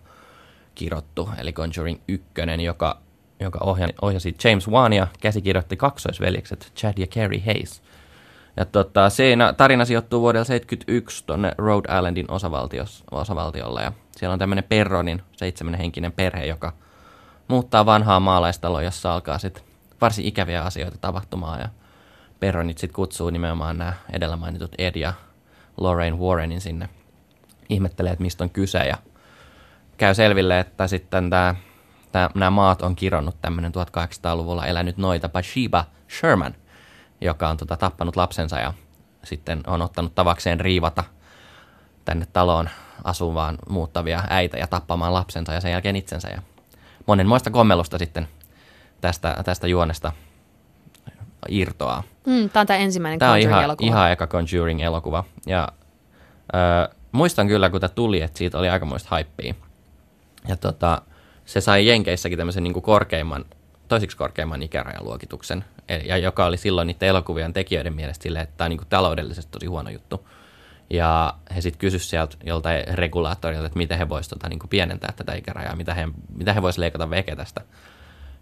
kirottu, 0.74 1.30
eli 1.38 1.52
Conjuring 1.52 2.00
1, 2.08 2.26
joka, 2.64 3.00
joka 3.40 3.58
ohjasi, 3.62 3.94
ohjasi 4.02 4.36
James 4.44 4.68
Wan 4.68 4.92
ja 4.92 5.06
käsikirjoitti 5.20 5.76
kaksoisveljekset 5.76 6.72
Chad 6.76 6.94
ja 6.96 7.06
Carrie 7.06 7.42
Hayes. 7.46 7.82
Ja 8.56 8.64
tota, 8.64 9.10
siinä 9.10 9.52
tarina 9.52 9.84
sijoittuu 9.84 10.20
vuodelle 10.20 10.44
71 10.44 11.24
tuonne 11.26 11.52
Rhode 11.58 11.96
Islandin 11.96 12.26
osavaltiolle. 13.10 13.82
Ja 13.82 13.92
siellä 14.16 14.32
on 14.32 14.38
tämmöinen 14.38 14.64
Perronin 14.64 15.22
seitsemänhenkinen 15.36 16.12
perhe, 16.12 16.46
joka 16.46 16.72
muuttaa 17.48 17.86
vanhaa 17.86 18.20
maalaistaloa, 18.20 18.82
jossa 18.82 19.14
alkaa 19.14 19.38
sitten 19.38 19.62
varsin 20.00 20.24
ikäviä 20.24 20.62
asioita 20.62 20.98
tapahtumaan. 21.00 21.60
Ja 21.60 21.68
Perronit 22.40 22.78
sitten 22.78 22.94
kutsuu 22.94 23.30
nimenomaan 23.30 23.78
nämä 23.78 23.92
edellä 24.12 24.36
mainitut 24.36 24.74
Ed 24.78 24.96
ja 24.96 25.12
Lorraine 25.76 26.16
Warrenin 26.16 26.60
sinne 26.60 26.88
ihmettelee, 27.68 28.12
että 28.12 28.22
mistä 28.22 28.44
on 28.44 28.50
kyse. 28.50 28.78
Ja 28.78 28.96
käy 29.96 30.14
selville, 30.14 30.60
että 30.60 30.86
sitten 30.86 31.30
tämä, 31.30 31.54
tämä, 32.12 32.30
nämä 32.34 32.50
maat 32.50 32.82
on 32.82 32.96
kironnut 32.96 33.36
tämmöinen 33.40 33.72
1800-luvulla 33.72 34.66
elänyt 34.66 34.96
noita 34.96 35.28
Bathsheba 35.28 35.84
Sherman, 36.18 36.54
joka 37.24 37.48
on 37.48 37.56
tota, 37.56 37.76
tappanut 37.76 38.16
lapsensa 38.16 38.58
ja 38.58 38.72
sitten 39.24 39.60
on 39.66 39.82
ottanut 39.82 40.14
tavakseen 40.14 40.60
riivata 40.60 41.04
tänne 42.04 42.26
taloon 42.32 42.70
asuvaan 43.04 43.58
muuttavia 43.68 44.22
äitä 44.30 44.58
ja 44.58 44.66
tappamaan 44.66 45.14
lapsensa 45.14 45.52
ja 45.52 45.60
sen 45.60 45.72
jälkeen 45.72 45.96
itsensä. 45.96 46.28
Ja 46.28 46.42
monenmoista 47.06 47.50
kommelusta 47.50 47.98
sitten 47.98 48.28
tästä, 49.00 49.36
tästä 49.44 49.66
juonesta 49.66 50.12
irtoaa. 51.48 52.02
Mm, 52.26 52.50
tämä 52.50 52.60
on 52.60 52.66
tämä 52.66 52.76
ensimmäinen 52.78 53.18
Tämä 53.18 53.32
on 53.32 53.38
ihan, 53.38 53.52
Conjuring-elokuva. 53.52 53.86
ihan 53.86 54.12
eka 54.12 54.26
Conjuring-elokuva. 54.26 55.24
Ja 55.46 55.68
ö, 56.54 56.94
muistan 57.12 57.48
kyllä, 57.48 57.70
kun 57.70 57.80
tämä 57.80 57.88
tuli, 57.88 58.22
että 58.22 58.38
siitä 58.38 58.58
oli 58.58 58.68
aikamoista 58.68 59.08
haippia. 59.10 59.54
Ja 60.48 60.56
tota, 60.56 61.02
se 61.44 61.60
sai 61.60 61.86
Jenkeissäkin 61.86 62.38
tämmöisen 62.38 62.62
niin 62.62 62.72
kuin 62.72 62.82
korkeimman, 62.82 63.44
toisiksi 63.88 64.16
korkeimman 64.16 64.62
ikärajaluokituksen, 64.62 65.58
Eli- 65.58 65.73
ja 66.04 66.16
joka 66.16 66.44
oli 66.44 66.56
silloin 66.56 66.86
niiden 66.86 67.08
elokuvien 67.08 67.52
tekijöiden 67.52 67.94
mielestä 67.94 68.22
silleen, 68.22 68.42
että 68.42 68.54
tämä 68.56 68.66
on 68.66 68.70
niin 68.70 68.80
taloudellisesti 68.88 69.52
tosi 69.52 69.66
huono 69.66 69.90
juttu. 69.90 70.28
Ja 70.90 71.34
he 71.54 71.60
sitten 71.60 71.78
kysyivät 71.78 72.02
sieltä 72.02 72.36
joltain 72.44 72.84
regulaattorilta, 72.92 73.66
että 73.66 73.78
miten 73.78 73.98
he 73.98 74.08
voisivat 74.08 74.38
tota, 74.38 74.48
niin 74.48 74.68
pienentää 74.70 75.12
tätä 75.16 75.34
ikärajaa, 75.34 75.76
mitä 75.76 75.94
he, 75.94 76.08
mitä 76.36 76.52
he 76.52 76.62
voisivat 76.62 76.80
leikata 76.80 77.10
veke 77.10 77.36
tästä. 77.36 77.60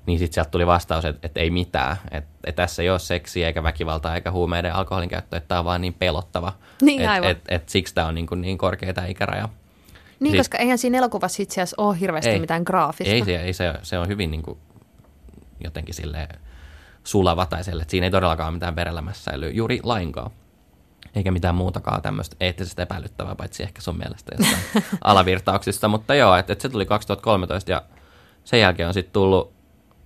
Niin 0.07 0.19
sitten 0.19 0.35
sieltä 0.35 0.51
tuli 0.51 0.67
vastaus, 0.67 1.05
että, 1.05 1.27
että 1.27 1.41
ei 1.41 1.51
mitään, 1.51 1.97
että, 2.11 2.31
että 2.45 2.63
tässä 2.63 2.83
ei 2.83 2.91
ole 2.91 2.99
seksiä 2.99 3.47
eikä 3.47 3.63
väkivaltaa 3.63 4.15
eikä 4.15 4.31
huumeiden 4.31 4.69
ja 4.69 4.75
alkoholin 4.75 5.09
käyttöä, 5.09 5.37
että 5.37 5.49
tämä 5.49 5.59
on 5.59 5.65
vaan 5.65 5.81
niin 5.81 5.95
pelottava. 5.95 6.53
Niin, 6.83 7.01
että 7.01 7.13
aivan. 7.13 7.31
et, 7.31 7.39
et, 7.49 7.69
siksi 7.69 7.95
tämä 7.95 8.07
on 8.07 8.15
niin, 8.15 8.27
kuin 8.27 8.41
niin 8.41 8.59
korkea 8.59 8.95
tämä 8.95 9.07
ikäraja. 9.07 9.49
Niin, 10.21 10.33
Sit- 10.33 10.41
koska 10.41 10.59
eihän 10.59 10.79
siinä 10.79 10.99
elokuvassa 10.99 11.43
itse 11.43 11.61
asiassa 11.61 11.83
ole 11.83 12.01
hirveästi 12.01 12.31
Ei. 12.31 12.41
mitään 12.41 12.63
graafista. 12.67 13.15
Ei, 13.15 13.25
se, 13.25 13.37
ei 13.37 13.53
se, 13.53 13.75
se 13.83 13.99
on 13.99 14.09
hyvin 14.09 14.31
niin 14.31 14.43
kuin, 14.43 14.59
jotenkin 15.65 15.95
sille 15.95 16.29
sulava 17.05 17.47
tai 17.47 17.65
sille, 17.65 17.83
että 17.83 17.91
siinä 17.91 18.07
ei 18.07 18.11
todellakaan 18.11 18.49
ole 18.49 18.55
mitään 18.55 18.77
verelämässäilyä 18.77 19.51
juuri 19.51 19.81
lainkaan. 19.83 20.31
Eikä 21.15 21.31
mitään 21.31 21.55
muutakaan 21.55 22.03
tämmöistä 22.03 22.37
eettisesti 22.41 22.83
epäilyttävää, 22.83 23.35
paitsi 23.35 23.63
ehkä 23.63 23.81
sun 23.81 23.99
mielestä 23.99 24.33
jostain 24.39 24.85
alavirtauksista. 25.05 25.89
Mutta 25.89 26.15
joo, 26.15 26.37
että 26.37 26.53
et 26.53 26.61
se 26.61 26.69
tuli 26.69 26.87
2013 26.87 27.71
ja 27.71 27.83
sen 28.45 28.61
jälkeen 28.61 28.89
on 28.89 28.95
sitten 28.95 29.13
tullut 29.13 29.53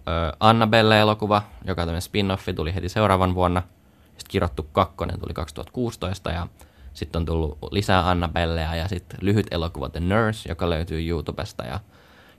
ö, 0.09 0.37
Annabelle-elokuva, 0.41 1.43
joka 1.65 1.83
on 1.83 1.89
tämmöinen 1.89 2.03
spin-offi, 2.03 2.55
tuli 2.55 2.75
heti 2.75 2.89
seuraavan 2.89 3.35
vuonna. 3.35 3.63
Sitten 4.09 4.31
kirottu 4.31 4.63
kakkonen 4.73 5.21
tuli 5.21 5.35
2016 5.35 6.31
ja 6.31 6.47
sitten 6.95 7.21
on 7.21 7.27
tullut 7.27 7.59
lisää 7.71 8.11
Annabellea 8.11 8.75
ja 8.75 8.89
sitten 8.89 9.19
lyhyt 9.23 9.47
elokuva 9.51 9.89
The 9.89 10.01
Nurse, 10.01 10.49
joka 10.49 10.71
löytyy 10.71 11.09
YouTubesta 11.09 11.65
ja, 11.65 11.81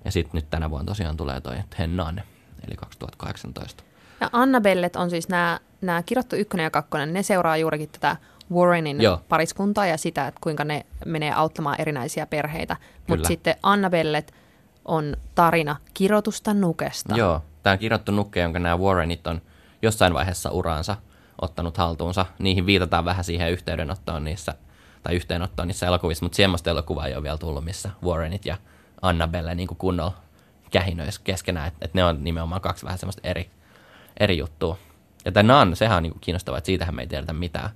ja 0.06 0.12
sitten 0.12 0.32
nyt 0.34 0.50
tänä 0.50 0.70
vuonna 0.70 0.86
tosiaan 0.86 1.18
tulee 1.18 1.42
toi 1.42 1.56
The 1.76 1.88
Nun, 1.88 2.22
eli 2.68 2.76
2018. 2.76 3.84
Ja 4.20 4.30
Annabellet 4.32 4.96
on 4.96 5.10
siis 5.10 5.30
nämä, 5.30 5.60
nämä 5.82 6.04
kirottu 6.04 6.36
ykkönen 6.36 6.64
ja 6.64 6.72
kakkonen, 6.72 7.14
ne 7.14 7.24
seuraa 7.24 7.58
juurikin 7.58 7.90
tätä 7.90 8.16
Warrenin 8.54 9.02
Joo. 9.02 9.22
pariskuntaa 9.30 9.86
ja 9.86 9.98
sitä, 9.98 10.28
että 10.28 10.40
kuinka 10.44 10.64
ne 10.64 10.86
menee 11.06 11.32
auttamaan 11.32 11.82
erinäisiä 11.82 12.26
perheitä. 12.26 12.76
Mutta 13.08 13.28
sitten 13.28 13.56
Annabellet 13.64 14.34
on 14.86 15.18
tarina 15.36 15.76
kirotusta 15.94 16.54
nukesta. 16.54 17.16
Joo, 17.16 17.42
tämä 17.64 17.72
on 17.72 17.80
kirjoittu 17.80 18.12
nukke, 18.12 18.42
jonka 18.42 18.60
nämä 18.60 18.78
Warrenit 18.78 19.28
on 19.28 19.42
jossain 19.82 20.14
vaiheessa 20.14 20.52
uraansa 20.52 20.96
ottanut 21.42 21.78
haltuunsa. 21.78 22.26
Niihin 22.40 22.66
viitataan 22.66 23.06
vähän 23.06 23.24
siihen 23.24 23.52
yhteydenottoon 23.52 24.24
niissä, 24.24 24.54
tai 25.04 25.16
yhteenottoon 25.16 25.68
niissä 25.68 25.88
elokuvissa, 25.88 26.26
mutta 26.26 26.36
semmoista 26.36 26.70
elokuvaa 26.70 27.08
ei 27.08 27.16
ole 27.16 27.24
vielä 27.24 27.38
tullut, 27.38 27.66
missä 27.66 27.90
Warrenit 28.04 28.46
ja 28.46 28.58
Annabelle 29.02 29.56
niin 29.56 29.68
kuin 29.68 29.78
kunnolla 29.78 30.14
kähinöis 30.72 31.20
keskenään, 31.20 31.68
että 31.68 31.86
et 31.86 31.94
ne 31.94 32.04
on 32.04 32.24
nimenomaan 32.24 32.62
kaksi 32.62 32.86
vähän 32.86 32.98
semmoista 32.98 33.22
eri, 33.24 33.50
eri 34.20 34.38
juttua. 34.38 34.78
Ja 35.26 35.32
tämä 35.32 35.66
Nun, 35.66 35.76
sehän 35.76 35.98
on 35.98 36.04
niin 36.04 36.12
kuin 36.14 36.22
kiinnostavaa, 36.22 36.58
että 36.58 36.66
siitähän 36.66 36.96
me 36.96 37.02
ei 37.02 37.08
tiedetä 37.08 37.34
mitään 37.34 37.70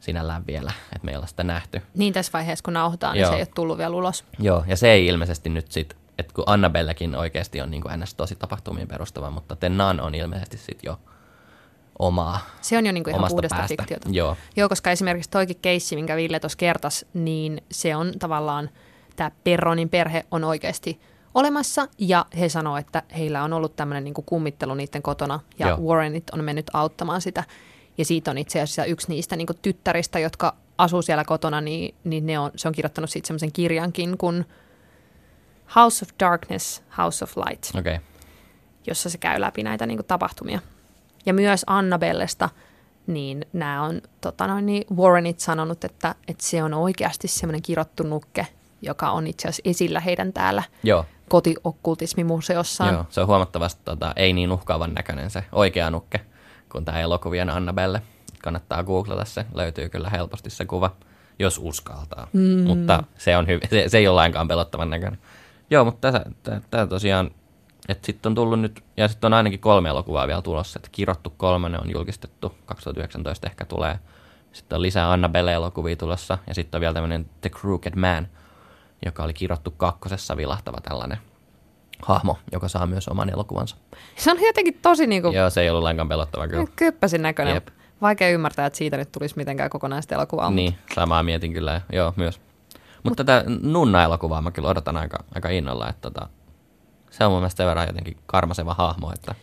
sinällään 0.00 0.46
vielä, 0.46 0.72
että 0.92 1.04
me 1.04 1.10
ei 1.10 1.16
olla 1.16 1.26
sitä 1.26 1.44
nähty. 1.44 1.82
Niin 1.94 2.12
tässä 2.12 2.32
vaiheessa, 2.32 2.62
kun 2.62 2.72
nauhoitetaan, 2.74 3.14
niin 3.14 3.26
se 3.26 3.34
ei 3.34 3.40
ole 3.40 3.48
tullut 3.54 3.78
vielä 3.78 3.96
ulos. 3.96 4.24
Joo, 4.38 4.64
ja 4.66 4.76
se 4.76 4.90
ei 4.92 5.06
ilmeisesti 5.06 5.48
nyt 5.48 5.72
sit, 5.72 5.96
että 6.18 6.32
kun 6.34 6.44
Annabellekin 6.46 7.14
oikeasti 7.14 7.60
on 7.60 7.70
niin 7.70 7.82
kuin 7.82 8.00
ns. 8.00 8.14
tosi 8.14 8.36
tapahtumiin 8.36 8.88
perustava, 8.88 9.30
mutta 9.30 9.56
The 9.56 9.68
Nun 9.68 10.00
on 10.00 10.14
ilmeisesti 10.14 10.56
sit 10.56 10.78
jo 10.82 11.00
omaa, 11.98 12.38
Se 12.60 12.78
on 12.78 12.86
jo 12.86 12.92
niinku 12.92 13.10
ihan 13.10 13.32
uudesta 13.32 13.56
päästä. 13.56 13.74
fiktiota. 13.78 14.08
Joo, 14.12 14.36
Joo, 14.56 14.68
koska 14.68 14.90
esimerkiksi 14.90 15.30
toikin 15.30 15.56
keissi, 15.62 15.96
minkä 15.96 16.16
Ville 16.16 16.40
tuossa 16.40 16.58
kertasi, 16.58 17.06
niin 17.14 17.62
se 17.70 17.96
on 17.96 18.12
tavallaan, 18.18 18.70
tämä 19.16 19.30
Perronin 19.44 19.88
perhe 19.88 20.24
on 20.30 20.44
oikeasti 20.44 21.00
olemassa, 21.36 21.88
ja 21.98 22.26
he 22.40 22.48
sanoo, 22.48 22.76
että 22.76 23.02
heillä 23.18 23.44
on 23.44 23.52
ollut 23.52 23.76
tämmöinen 23.76 24.04
niin 24.04 24.14
kummittelu 24.14 24.74
niiden 24.74 25.02
kotona, 25.02 25.40
ja 25.58 25.68
Joo. 25.68 25.78
Warrenit 25.78 26.30
on 26.30 26.44
mennyt 26.44 26.70
auttamaan 26.72 27.20
sitä. 27.20 27.44
Ja 27.98 28.04
siitä 28.04 28.30
on 28.30 28.38
itse 28.38 28.60
asiassa 28.60 28.84
yksi 28.84 29.08
niistä 29.08 29.36
niin 29.36 29.46
tyttäristä, 29.62 30.18
jotka 30.18 30.56
asuu 30.78 31.02
siellä 31.02 31.24
kotona, 31.24 31.60
niin, 31.60 31.94
niin 32.04 32.26
ne 32.26 32.38
on, 32.38 32.50
se 32.56 32.68
on 32.68 32.74
kirjoittanut 32.74 33.10
siitä 33.10 33.26
semmoisen 33.26 33.52
kirjankin 33.52 34.18
kuin 34.18 34.44
House 35.76 36.04
of 36.04 36.08
Darkness, 36.20 36.82
House 36.98 37.24
of 37.24 37.36
Light. 37.36 37.76
Okay. 37.78 37.98
jossa 38.86 39.10
se 39.10 39.18
käy 39.18 39.40
läpi 39.40 39.62
näitä 39.62 39.86
niin 39.86 39.98
kuin, 39.98 40.06
tapahtumia. 40.06 40.60
Ja 41.26 41.34
myös 41.34 41.64
Annabellesta, 41.66 42.48
niin 43.06 43.46
nämä 43.52 43.82
on 43.82 44.02
tota 44.20 44.46
noin, 44.46 44.66
niin 44.66 44.84
Warrenit 44.96 45.40
sanonut, 45.40 45.84
että, 45.84 46.14
että 46.28 46.46
se 46.46 46.62
on 46.62 46.74
oikeasti 46.74 47.28
semmoinen 47.28 47.62
kirottu 47.62 48.02
nukke, 48.02 48.46
joka 48.82 49.10
on 49.10 49.26
itse 49.26 49.48
asiassa 49.48 49.62
esillä 49.70 50.00
heidän 50.00 50.32
täällä 50.32 50.62
Joo, 50.82 51.04
kotiokkultismimuseossaan. 51.28 52.94
joo, 52.94 53.06
se 53.08 53.20
on 53.20 53.26
huomattavasti 53.26 53.80
tota, 53.84 54.12
ei 54.16 54.32
niin 54.32 54.52
uhkaavan 54.52 54.94
näköinen 54.94 55.30
se 55.30 55.44
oikea 55.52 55.90
nukke 55.90 56.20
kuin 56.72 56.84
tämä 56.84 57.00
elokuvien 57.00 57.50
Annabelle. 57.50 58.02
Kannattaa 58.42 58.84
googlata 58.84 59.24
se, 59.24 59.46
löytyy 59.54 59.88
kyllä 59.88 60.10
helposti 60.10 60.50
se 60.50 60.64
kuva, 60.64 60.90
jos 61.38 61.60
uskaltaa. 61.62 62.28
Mm. 62.32 62.60
Mutta 62.66 63.02
se, 63.18 63.36
on 63.36 63.46
hyv- 63.46 63.68
se, 63.70 63.88
se 63.88 63.98
ei 63.98 64.08
ole 64.08 64.14
lainkaan 64.14 64.48
pelottavan 64.48 64.90
näköinen. 64.90 65.18
Joo, 65.70 65.84
mutta 65.84 66.12
tämä 66.70 66.86
tosiaan, 66.86 67.30
että 67.88 68.06
sitten 68.06 68.30
on 68.30 68.34
tullut 68.34 68.60
nyt, 68.60 68.84
ja 68.96 69.08
sitten 69.08 69.28
on 69.28 69.34
ainakin 69.34 69.60
kolme 69.60 69.88
elokuvaa 69.88 70.26
vielä 70.26 70.42
tulossa, 70.42 70.78
että 70.78 70.88
Kirottu 70.92 71.34
kolmonen 71.36 71.80
on 71.80 71.90
julkistettu, 71.90 72.54
2019 72.66 73.46
ehkä 73.46 73.64
tulee. 73.64 73.98
Sitten 74.52 74.76
on 74.76 74.82
lisää 74.82 75.12
Annabelle-elokuvia 75.12 75.96
tulossa, 75.96 76.38
ja 76.46 76.54
sitten 76.54 76.78
on 76.78 76.80
vielä 76.80 76.94
tämmöinen 76.94 77.26
The 77.40 77.50
Crooked 77.50 77.94
Man, 77.96 78.28
joka 79.04 79.22
oli 79.24 79.34
Kirottu 79.34 79.70
kakkosessa 79.70 80.36
vilahtava 80.36 80.78
tällainen 80.80 81.18
hahmo, 82.02 82.38
joka 82.52 82.68
saa 82.68 82.86
myös 82.86 83.08
oman 83.08 83.30
elokuvansa. 83.30 83.76
Se 84.16 84.30
on 84.30 84.38
jotenkin 84.46 84.78
tosi 84.82 85.06
niin 85.06 85.22
kuin, 85.22 85.34
Joo, 85.34 85.50
se 85.50 85.60
ei 85.60 85.70
ollut 85.70 85.82
lainkaan 85.82 86.08
pelottava 86.08 86.48
kyllä. 86.48 86.66
köppäsin 86.76 87.22
näköinen. 87.22 87.54
Jep. 87.54 87.68
Vaikea 88.02 88.30
ymmärtää, 88.30 88.66
että 88.66 88.76
siitä 88.76 88.96
nyt 88.96 89.12
tulisi 89.12 89.36
mitenkään 89.36 89.70
kokonaista 89.70 90.14
elokuvaa. 90.14 90.44
mutta- 90.50 90.54
Niin, 90.56 90.78
samaa 90.94 91.22
mietin 91.22 91.52
kyllä, 91.52 91.80
joo, 91.92 92.12
myös. 92.16 92.40
Mutta 93.02 93.24
tätä 93.24 93.44
Nunna-elokuvaa 93.62 94.42
mä 94.42 94.50
kyllä 94.50 94.68
odotan 94.68 94.96
aika, 94.96 95.18
aika 95.34 95.48
innolla, 95.48 95.88
että 95.88 96.10
tota, 96.10 96.28
se 97.10 97.24
on 97.24 97.30
mun 97.32 97.40
mielestä 97.40 97.56
sen 97.56 97.66
verran 97.66 97.86
jotenkin 97.86 98.16
karmaseva 98.26 98.74
hahmo, 98.74 99.12
että 99.14 99.34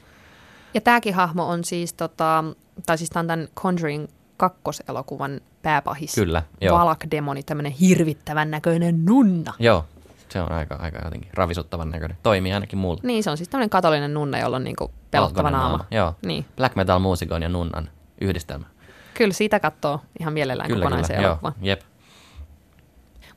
Ja 0.74 0.82
tämäkin 0.82 1.14
hahmo 1.14 1.48
on 1.50 1.64
siis, 1.64 1.94
tota, 1.94 2.44
tai 2.86 2.98
siis 2.98 3.10
tämän 3.10 3.48
Conjuring 3.56 4.08
kakkoselokuvan 4.38 5.42
pääpahis. 5.64 6.16
Kyllä, 6.16 6.44
joo. 6.62 6.78
Valak-demoni, 6.80 7.44
tämmöinen 7.44 7.72
hirvittävän 7.72 8.52
näköinen 8.52 9.06
nunna. 9.06 9.54
joo, 9.60 9.86
se 10.30 10.42
on 10.42 10.52
aika, 10.52 10.76
aika 10.76 11.00
jotenkin 11.04 11.30
ravisuttavan 11.34 11.90
näköinen. 11.90 12.18
Toimii 12.24 12.54
ainakin 12.54 12.80
mulle. 12.80 13.00
Niin, 13.04 13.24
se 13.24 13.30
on 13.30 13.38
siis 13.38 13.50
tämmöinen 13.50 13.70
katolinen 13.70 14.14
nunna, 14.14 14.40
jolla 14.40 14.56
on 14.56 14.64
niinku 14.64 14.92
pelottava 15.12 15.44
Valkoinen 15.44 15.70
naama. 15.70 15.86
Joo, 15.92 16.16
Niin, 16.26 16.46
black 16.58 16.76
metal 16.76 17.00
muusikon 17.00 17.42
ja 17.42 17.50
nunnan 17.50 17.90
yhdistelmä. 18.22 18.66
kyllä 19.14 19.34
siitä 19.34 19.60
katsoo 19.60 20.00
ihan 20.20 20.34
mielellään 20.34 20.70
Kyllä, 20.70 20.84
kokonaisen 20.86 21.16
kyllä, 21.16 21.28
joo, 21.28 21.32
elokuvan. 21.32 21.54
jep. 21.62 21.82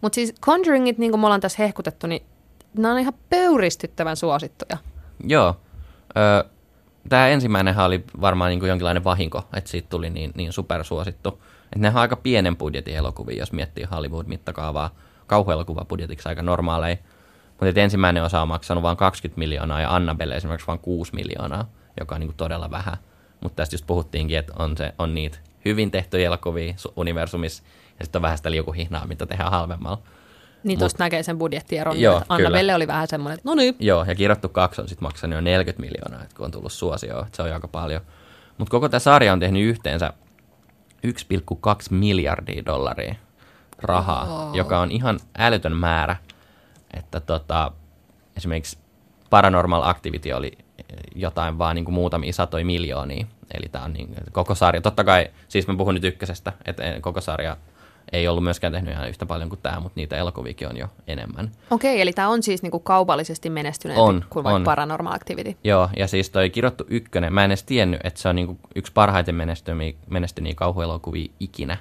Mutta 0.01 0.15
siis 0.15 0.35
Conjuringit, 0.41 0.99
niin 0.99 1.11
kuin 1.13 1.21
me 1.21 1.27
ollaan 1.27 1.41
tässä 1.41 1.63
hehkutettu, 1.63 2.07
niin 2.07 2.23
nämä 2.79 2.95
on 2.95 3.01
ihan 3.01 3.15
pöyristyttävän 3.31 4.17
suosittuja. 4.17 4.79
Joo. 5.27 5.57
Ö, 6.17 6.45
tämä 7.09 7.29
ensimmäinen 7.29 7.79
oli 7.79 8.05
varmaan 8.21 8.49
niin 8.51 8.59
kuin 8.61 8.69
jonkinlainen 8.69 9.05
vahinko, 9.05 9.43
että 9.57 9.71
siitä 9.71 9.89
tuli 9.89 10.11
niin, 10.11 10.33
niin 10.35 10.53
supersuosittu. 10.53 11.43
Että 11.67 11.79
ne 11.79 11.89
on 11.89 11.97
aika 11.97 12.17
pienen 12.17 12.57
budjetin 12.57 12.97
elokuvia, 12.97 13.39
jos 13.39 13.53
miettii 13.53 13.85
Hollywood-mittakaavaa. 13.85 14.91
Kauhuelokuvabudjetiksi 15.27 16.29
aika 16.29 16.43
normaaleja. 16.43 16.97
Mutta 17.61 17.81
ensimmäinen 17.81 18.23
osa 18.23 18.43
on 18.43 18.49
maksanut 18.49 18.83
vain 18.83 18.97
20 18.97 19.39
miljoonaa 19.39 19.81
ja 19.81 19.95
Annabelle 19.95 20.37
esimerkiksi 20.37 20.67
vain 20.67 20.79
6 20.79 21.15
miljoonaa, 21.15 21.69
joka 22.01 22.15
on 22.15 22.21
niin 22.21 22.29
kuin 22.29 22.37
todella 22.37 22.71
vähän. 22.71 22.97
Mutta 23.41 23.57
tästä 23.57 23.75
just 23.75 23.87
puhuttiinkin, 23.87 24.39
että 24.39 24.53
on, 24.59 24.77
se, 24.77 24.93
on 24.99 25.15
niitä 25.15 25.39
hyvin 25.65 25.91
tehtyjä 25.91 26.27
elokuvia 26.27 26.75
universumissa 26.97 27.63
ja 27.99 28.05
sitten 28.05 28.19
on 28.19 28.23
vähän 28.23 28.37
sitä 28.37 28.51
liukuhihnaa, 28.51 29.07
mitä 29.07 29.27
tehdään 29.27 29.51
halvemmalla. 29.51 30.03
Niin 30.65 30.79
tuosta 30.79 31.05
näkee 31.05 31.23
sen 31.23 31.39
budjettieron. 31.39 32.01
Joo, 32.01 32.17
että 32.17 32.35
Anna 32.35 32.47
kyllä. 32.47 32.59
Belle 32.59 32.75
oli 32.75 32.87
vähän 32.87 33.09
semmoinen, 33.09 33.39
että 33.39 33.49
no 33.49 33.55
niin. 33.55 33.77
Joo, 33.79 34.05
ja 34.05 34.15
kirjoittu 34.15 34.49
kaksi 34.49 34.81
on 34.81 34.89
sitten 34.89 35.07
maksanut 35.07 35.35
jo 35.35 35.41
40 35.41 35.81
miljoonaa, 35.81 36.23
että 36.23 36.37
kun 36.37 36.45
on 36.45 36.51
tullut 36.51 36.73
suosio, 36.73 37.21
että 37.21 37.37
se 37.37 37.43
on 37.43 37.53
aika 37.53 37.69
paljon. 37.69 38.01
Mutta 38.59 38.71
koko 38.71 38.89
tämä 38.89 38.99
sarja 38.99 39.33
on 39.33 39.41
tehnyt 39.41 39.63
yhteensä 39.63 40.13
1,2 41.07 41.11
miljardia 41.91 42.65
dollaria 42.65 43.15
rahaa, 43.79 44.27
Wow. 44.27 44.55
joka 44.57 44.81
on 44.81 44.91
ihan 44.91 45.21
älytön 45.39 45.77
määrä. 45.77 46.17
Että 46.95 47.21
tota, 47.21 47.73
esimerkiksi 48.37 48.79
Paranormal 49.31 49.83
Activity 49.83 50.33
oli 50.33 50.53
jotain 51.15 51.59
vaan 51.59 51.75
niin 51.77 51.85
kuin 51.85 51.95
muutamia 51.95 52.33
satoja 52.33 52.65
miljoonia. 52.65 53.27
Eli 53.55 53.69
tämä 53.73 53.85
on 53.85 53.93
niin, 53.93 54.15
koko 54.33 54.55
sarja. 54.55 54.81
Totta 54.81 55.05
kai, 55.05 55.27
siis 55.49 55.67
mä 55.67 55.75
puhun 55.77 55.95
nyt 55.95 56.05
ykkösestä, 56.05 56.53
että 56.65 56.83
koko 57.01 57.21
sarja 57.21 57.57
ei 58.13 58.29
ollut 58.29 58.45
myöskään 58.45 58.73
tehnyt 58.73 58.95
ihan 58.95 59.09
yhtä 59.09 59.27
paljon 59.27 59.49
kuin 59.49 59.61
tämä, 59.63 59.81
mutta 59.81 60.01
niitä 60.01 60.17
elokuviakin 60.17 60.69
on 60.69 60.77
jo 60.77 60.89
enemmän. 61.07 61.51
Okei, 61.71 62.01
eli 62.01 62.13
tämä 62.13 62.29
on 62.29 62.43
siis 62.43 62.63
niinku 62.63 62.81
kaupallisesti 62.81 63.51
menestyneempi 63.51 64.03
On, 64.03 64.25
kuin 64.31 64.45
vaikka 64.45 64.57
on. 64.57 64.65
Paranormal 64.65 65.13
Activity. 65.13 65.57
Joo, 65.65 65.89
ja 65.97 66.07
siis 66.07 66.31
toi 66.31 66.51
kirjoittu 66.51 66.85
ykkönen, 66.89 67.33
mä 67.33 67.45
en 67.45 67.51
edes 67.51 67.63
tiennyt, 67.63 68.01
että 68.05 68.21
se 68.21 68.29
on 68.29 68.37
niinku 68.37 68.59
yksi 68.75 68.93
parhaiten 68.93 69.35
menestyniä 70.07 70.55
kauhuelokuvia 70.55 71.33
ikinä. 71.41 71.77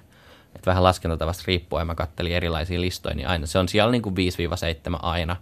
Et 0.56 0.66
vähän 0.66 0.84
laskentatavasta 0.84 1.44
riippuen, 1.48 1.88
mä 1.88 1.96
kattelin 1.96 2.36
erilaisia 2.36 2.82
listoja, 2.82 3.16
niin 3.16 3.28
aina 3.28 3.46
se 3.46 3.60
on 3.60 3.70
siellä 3.70 3.92
niinku 3.92 4.10
5-7 4.10 4.14
aina. 5.02 5.36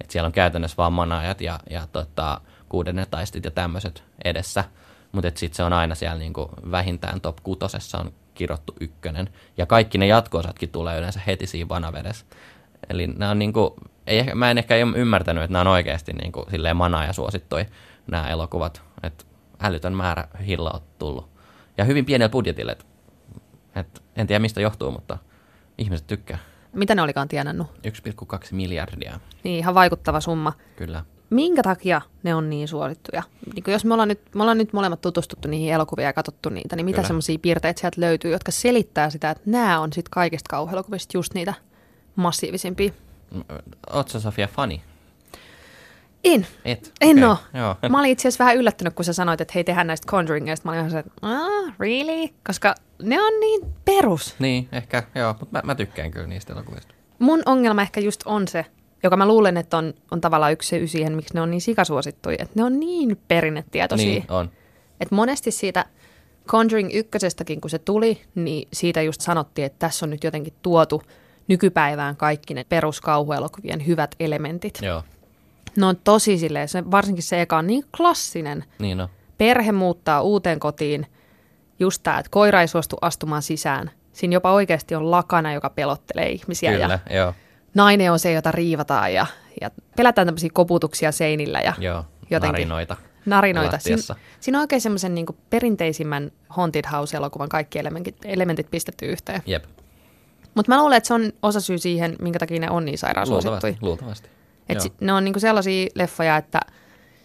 Et 0.00 0.10
siellä 0.10 0.26
on 0.26 0.32
käytännössä 0.32 0.76
vaan 0.76 0.92
manaajat 0.92 1.40
ja, 1.40 1.60
ja 1.70 1.86
tota, 1.92 2.40
kuudennet 2.68 3.10
taistit 3.10 3.44
ja 3.44 3.50
tämmöiset 3.50 4.04
edessä. 4.24 4.64
Mutta 5.12 5.30
sitten 5.34 5.56
se 5.56 5.62
on 5.62 5.72
aina 5.72 5.94
siellä 5.94 6.18
niinku 6.18 6.50
vähintään 6.70 7.20
top 7.20 7.36
kutosessa 7.42 7.98
on 7.98 8.12
kirjoittu 8.38 8.74
ykkönen. 8.80 9.28
Ja 9.56 9.66
kaikki 9.66 9.98
ne 9.98 10.06
jatko-osatkin 10.06 10.68
tulee 10.68 10.98
yleensä 10.98 11.20
heti 11.26 11.46
siinä 11.46 11.68
vanavedessä. 11.68 12.26
Eli 12.90 13.06
nämä 13.06 13.30
on 13.30 13.38
niinku, 13.38 13.76
ei, 14.06 14.18
ehkä- 14.18 14.34
mä 14.34 14.50
en 14.50 14.58
ehkä 14.58 14.74
ymmärtänyt, 14.76 15.42
että 15.44 15.52
nämä 15.52 15.60
on 15.60 15.66
oikeasti 15.66 16.12
niinku 16.12 16.46
silleen 16.50 16.76
manaaja 16.76 17.12
suosittui 17.12 17.66
nämä 18.06 18.28
elokuvat. 18.28 18.82
Että 19.02 19.24
älytön 19.60 19.92
määrä 19.92 20.28
hilla 20.46 20.70
on 20.70 20.80
tullut. 20.98 21.28
Ja 21.78 21.84
hyvin 21.84 22.04
pienellä 22.04 22.28
budjetilla. 22.30 22.72
Et, 22.72 22.86
et, 23.76 24.02
en 24.16 24.26
tiedä 24.26 24.38
mistä 24.38 24.60
johtuu, 24.60 24.90
mutta 24.90 25.18
ihmiset 25.78 26.06
tykkää. 26.06 26.38
Mitä 26.72 26.94
ne 26.94 27.02
olikaan 27.02 27.28
tienannut? 27.28 27.66
1,2 27.86 28.48
miljardia, 28.50 29.20
Niin 29.44 29.58
ihan 29.58 29.74
vaikuttava 29.74 30.20
summa. 30.20 30.52
kyllä. 30.76 31.04
Minkä 31.30 31.62
takia 31.62 32.00
ne 32.22 32.34
on 32.34 32.50
niin 32.50 32.68
suosittuja? 32.68 33.22
Niin 33.54 33.64
jos 33.66 33.84
me 33.84 33.94
ollaan, 33.94 34.08
nyt, 34.08 34.20
me 34.34 34.42
ollaan 34.42 34.58
nyt 34.58 34.72
molemmat 34.72 35.00
tutustuttu 35.00 35.48
niihin 35.48 35.72
elokuviin 35.72 36.06
ja 36.06 36.12
katsottu 36.12 36.48
niitä, 36.48 36.76
niin 36.76 36.84
mitä 36.84 37.02
semmoisia 37.02 37.38
piirteitä 37.38 37.80
sieltä 37.80 38.00
löytyy, 38.00 38.30
jotka 38.30 38.52
selittää 38.52 39.10
sitä, 39.10 39.30
että 39.30 39.42
nämä 39.46 39.80
on 39.80 39.92
sitten 39.92 40.10
kaikista 40.10 40.48
kauhuelokuvista 40.50 41.16
just 41.16 41.34
niitä 41.34 41.54
massiivisimpia? 42.16 42.92
Oletko 43.90 44.12
sä, 44.12 44.20
Sofia 44.20 44.48
fani? 44.48 44.82
En. 46.24 46.46
Et? 46.64 46.92
En 47.00 47.10
Okei, 47.10 47.24
oo. 47.24 47.36
Joo. 47.54 47.76
Mä 47.88 47.98
olin 47.98 48.10
itse 48.10 48.28
asiassa 48.28 48.44
vähän 48.44 48.56
yllättynyt, 48.56 48.94
kun 48.94 49.04
sä 49.04 49.12
sanoit, 49.12 49.40
että 49.40 49.52
hei, 49.54 49.64
tehdään 49.64 49.86
näistä 49.86 50.06
Conjuringeista. 50.06 50.68
Mä 50.68 50.70
olin 50.70 50.78
ihan 50.78 50.90
se, 50.90 50.98
että 50.98 51.12
ah, 51.22 51.74
really? 51.78 52.28
Koska 52.46 52.74
ne 53.02 53.22
on 53.22 53.40
niin 53.40 53.74
perus. 53.84 54.34
Niin, 54.38 54.68
ehkä, 54.72 55.02
joo, 55.14 55.36
mutta 55.40 55.58
mä, 55.58 55.62
mä 55.64 55.74
tykkään 55.74 56.10
kyllä 56.10 56.26
niistä 56.26 56.52
elokuvista. 56.52 56.94
Mun 57.18 57.42
ongelma 57.46 57.82
ehkä 57.82 58.00
just 58.00 58.22
on 58.24 58.48
se, 58.48 58.66
joka 59.02 59.16
mä 59.16 59.26
luulen, 59.26 59.56
että 59.56 59.76
on, 59.76 59.94
on 60.10 60.20
tavallaan 60.20 60.52
yksi 60.52 60.68
syy 60.68 60.86
siihen, 60.86 61.16
miksi 61.16 61.34
ne 61.34 61.40
on 61.40 61.50
niin 61.50 61.60
sikasuosittuja, 61.60 62.36
että 62.40 62.52
ne 62.54 62.64
on 62.64 62.80
niin 62.80 63.20
perinnetietoisia. 63.28 64.06
Niin, 64.06 64.24
on. 64.28 64.50
Et 65.00 65.10
monesti 65.10 65.50
siitä 65.50 65.84
Conjuring 66.48 66.90
ykkösestäkin, 66.94 67.60
kun 67.60 67.70
se 67.70 67.78
tuli, 67.78 68.22
niin 68.34 68.68
siitä 68.72 69.02
just 69.02 69.20
sanottiin, 69.20 69.66
että 69.66 69.78
tässä 69.78 70.06
on 70.06 70.10
nyt 70.10 70.24
jotenkin 70.24 70.54
tuotu 70.62 71.02
nykypäivään 71.48 72.16
kaikki 72.16 72.54
ne 72.54 72.64
peruskauhuelokuvien 72.68 73.86
hyvät 73.86 74.14
elementit. 74.20 74.78
Joo, 74.82 75.02
Ne 75.76 75.86
on 75.86 75.96
tosi 76.04 76.38
silleen, 76.38 76.68
se, 76.68 76.90
varsinkin 76.90 77.22
se 77.22 77.42
eka 77.42 77.58
on 77.58 77.66
niin 77.66 77.84
klassinen. 77.96 78.64
niin 78.78 79.00
on. 79.00 79.08
Perhe 79.38 79.72
muuttaa 79.72 80.22
uuteen 80.22 80.60
kotiin, 80.60 81.06
just 81.78 82.02
tämä, 82.02 82.18
että 82.18 82.30
koira 82.30 82.60
ei 82.60 82.68
suostu 82.68 82.96
astumaan 83.00 83.42
sisään. 83.42 83.90
Siinä 84.12 84.34
jopa 84.34 84.52
oikeasti 84.52 84.94
on 84.94 85.10
lakana, 85.10 85.52
joka 85.52 85.70
pelottelee 85.70 86.28
ihmisiä 86.28 86.72
Kyllä, 86.72 86.98
ja 87.10 87.16
joo, 87.16 87.34
nainen 87.78 88.12
on 88.12 88.18
se, 88.18 88.32
jota 88.32 88.52
riivataan 88.52 89.14
ja, 89.14 89.26
ja 89.60 89.70
pelätään 89.96 90.26
tämmöisiä 90.26 90.50
koputuksia 90.52 91.12
seinillä 91.12 91.60
ja 91.60 91.72
joo. 91.78 92.04
Jotenkin. 92.30 92.52
Narinoita. 92.52 92.96
narinoita. 93.26 93.78
Siin, 93.78 93.98
siinä 94.40 94.58
on 94.58 94.62
oikein 94.62 94.80
semmoisen 94.80 95.14
niin 95.14 95.26
perinteisimmän 95.50 96.30
Haunted 96.48 96.84
House-elokuvan 96.92 97.48
kaikki 97.48 97.78
elementit, 97.78 98.16
elementit 98.24 98.70
pistetty 98.70 99.06
yhteen. 99.06 99.42
Jep, 99.46 99.64
Mutta 100.54 100.72
mä 100.72 100.78
luulen, 100.78 100.96
että 100.96 101.08
se 101.08 101.14
on 101.14 101.32
osa 101.42 101.60
syy 101.60 101.78
siihen, 101.78 102.16
minkä 102.20 102.38
takia 102.38 102.60
ne 102.60 102.70
on 102.70 102.84
niin 102.84 102.98
sairaan 102.98 103.30
luultavasti, 103.30 103.78
luultavasti. 103.80 104.28
Et 104.68 104.80
si- 104.80 104.92
ne 105.00 105.12
on 105.12 105.24
niinku 105.24 105.40
sellaisia 105.40 105.86
leffoja, 105.94 106.36
että 106.36 106.60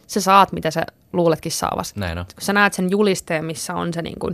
sä 0.08 0.22
saat, 0.22 0.52
mitä 0.52 0.72
sä 0.72 0.86
luuletkin 1.13 1.52
saavas. 1.52 1.96
Näin 1.96 2.18
on. 2.18 2.26
Kun 2.26 2.42
sä 2.42 2.54
näet 2.54 2.74
sen 2.74 2.92
julisteen, 2.92 3.46
missä 3.46 3.74
on 3.74 3.94
se 3.94 4.02
niinku 4.02 4.32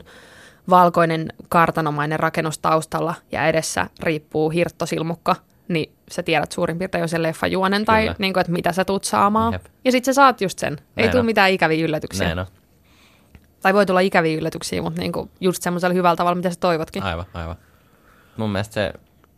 valkoinen 0.69 1.33
kartanomainen 1.49 2.19
rakennus 2.19 2.59
taustalla 2.59 3.15
ja 3.31 3.47
edessä 3.47 3.87
riippuu 3.99 4.49
hirttosilmukka, 4.49 5.35
niin 5.69 5.93
sä 6.11 6.23
tiedät 6.23 6.51
suurin 6.51 6.77
piirtein 6.77 7.01
jo 7.01 7.07
sen 7.07 7.23
leffan 7.23 7.51
juonen 7.51 7.85
tai 7.85 8.01
Kyllä. 8.01 8.15
niinku, 8.19 8.39
että 8.39 8.51
mitä 8.51 8.71
sä 8.71 8.85
tuut 8.85 9.03
saamaan. 9.03 9.53
Jep. 9.53 9.65
Ja 9.85 9.91
sit 9.91 10.05
sä 10.05 10.13
saat 10.13 10.41
just 10.41 10.59
sen. 10.59 10.73
Ei 10.73 11.03
Näin 11.03 11.11
tule 11.11 11.19
on. 11.19 11.25
mitään 11.25 11.51
ikäviä 11.51 11.85
yllätyksiä. 11.85 12.25
Näin 12.27 12.39
on. 12.39 12.45
Tai 13.61 13.73
voi 13.73 13.85
tulla 13.85 13.99
ikäviä 13.99 14.37
yllätyksiä, 14.37 14.81
mutta 14.81 15.01
niinku 15.01 15.31
just 15.41 15.63
semmoisella 15.63 15.93
hyvällä 15.93 16.15
tavalla, 16.15 16.35
mitä 16.35 16.49
sä 16.49 16.59
toivotkin. 16.59 17.03
Aivan, 17.03 17.25
aivan. 17.33 17.55
Mun 18.37 18.49
mielestä 18.49 18.73
se 18.73 18.93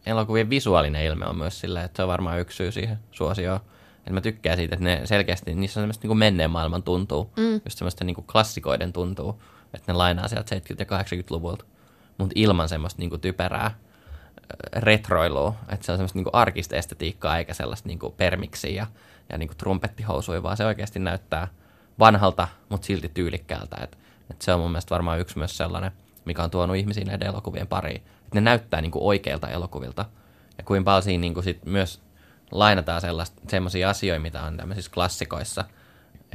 elokuvien 0.06 0.50
visuaalinen 0.50 1.06
ilme 1.06 1.26
on 1.26 1.38
myös 1.38 1.60
sillä, 1.60 1.84
että 1.84 1.96
se 1.98 2.04
on 2.04 2.10
varmaan 2.10 2.40
yksi 2.40 2.58
syy 2.58 2.72
siihen 2.72 3.00
suosioon. 3.12 3.60
Että 3.98 4.14
mä 4.14 4.22
tykkään 4.22 4.58
siitä, 4.58 4.76
että 4.76 4.84
ne 4.84 5.02
selkeästi, 5.06 5.56
niissä 5.56 5.80
on 5.80 5.82
semmoista 5.82 6.08
niin 6.08 6.18
menneen 6.18 6.52
maailman 6.52 6.84
tuntuu. 6.84 7.32
Mm. 7.38 7.54
Just 7.66 7.78
semmoista 7.78 8.04
niin 8.04 8.16
klassikoiden 8.32 8.94
tuntuu, 8.94 9.42
että 9.74 9.92
ne 9.92 9.98
lainaa 9.98 10.28
sieltä 10.28 10.56
70- 10.56 10.60
ja 10.80 10.86
80-luvulta. 10.86 11.66
Mutta 12.18 12.34
ilman 12.36 12.70
semmoista 12.70 13.00
niin 13.00 13.22
typerää 13.22 13.66
äh, 13.66 13.76
retroilua, 14.74 15.56
että 15.70 15.86
se 15.86 15.92
on 15.92 15.98
semmoista 15.98 16.20
niin 16.20 16.28
arkista 16.34 16.76
estetiikkaa 16.76 17.38
eikä 17.38 17.54
sellaista 17.54 17.88
niin 17.88 18.00
permiksiä 18.18 18.72
ja, 18.72 18.88
ja 19.30 19.38
niin 19.38 19.58
trumpettihousuja, 19.58 20.44
vaan 20.44 20.58
se 20.58 20.66
oikeasti 20.66 21.00
näyttää 21.00 21.48
vanhalta, 22.00 22.48
mutta 22.70 22.86
silti 22.86 23.12
tyylikkäältä. 23.14 23.76
Et, 23.84 23.98
et 24.32 24.42
se 24.42 24.54
on 24.54 24.60
mun 24.60 24.72
mielestä 24.72 24.90
varmaan 24.90 25.20
yksi 25.20 25.38
myös 25.38 25.58
sellainen, 25.58 25.92
mikä 26.26 26.44
on 26.44 26.52
tuonut 26.52 26.76
ihmisiä 26.76 27.06
näiden 27.06 27.28
elokuvien 27.28 27.68
pariin. 27.68 28.04
Et 28.28 28.34
ne 28.34 28.42
näyttää 28.42 28.82
niin 28.82 28.92
oikeilta 28.96 29.50
elokuvilta. 29.50 30.06
Ja 30.58 30.64
kuin 30.64 30.84
paljon 30.84 31.04
siinä 31.04 31.22
niin 31.22 31.44
sit 31.44 31.66
myös 31.66 32.02
lainataan 32.52 33.02
sellaisia 33.48 33.90
asioita, 33.90 34.22
mitä 34.22 34.44
on 34.44 34.58
tämmöisissä 34.58 34.92
klassikoissa, 34.92 35.66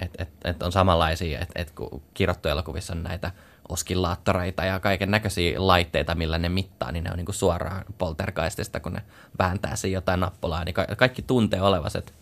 että 0.02 0.22
et, 0.22 0.28
et 0.44 0.62
on 0.62 0.72
samanlaisia, 0.72 1.40
että 1.40 1.62
et 1.62 1.70
kun 1.70 2.02
kirjoittuelokuvissa 2.14 2.92
on 2.92 3.02
näitä 3.02 3.30
oskillaattoreita 3.68 4.64
ja 4.64 4.80
kaiken 4.80 5.10
näköisiä 5.10 5.54
laitteita, 5.66 6.14
millä 6.14 6.38
ne 6.38 6.48
mittaa, 6.48 6.92
niin 6.92 7.04
ne 7.04 7.10
on 7.10 7.16
niinku 7.16 7.32
suoraan 7.32 7.84
poltergeistista, 7.98 8.80
kun 8.80 8.92
ne 8.92 9.02
vääntää 9.38 9.76
siinä 9.76 9.94
jotain 9.96 10.20
nappulaa, 10.20 10.64
niin 10.64 10.74
ka- 10.74 10.86
kaikki 10.96 11.22
tuntee 11.22 11.62
olevansa, 11.62 11.98
että 11.98 12.12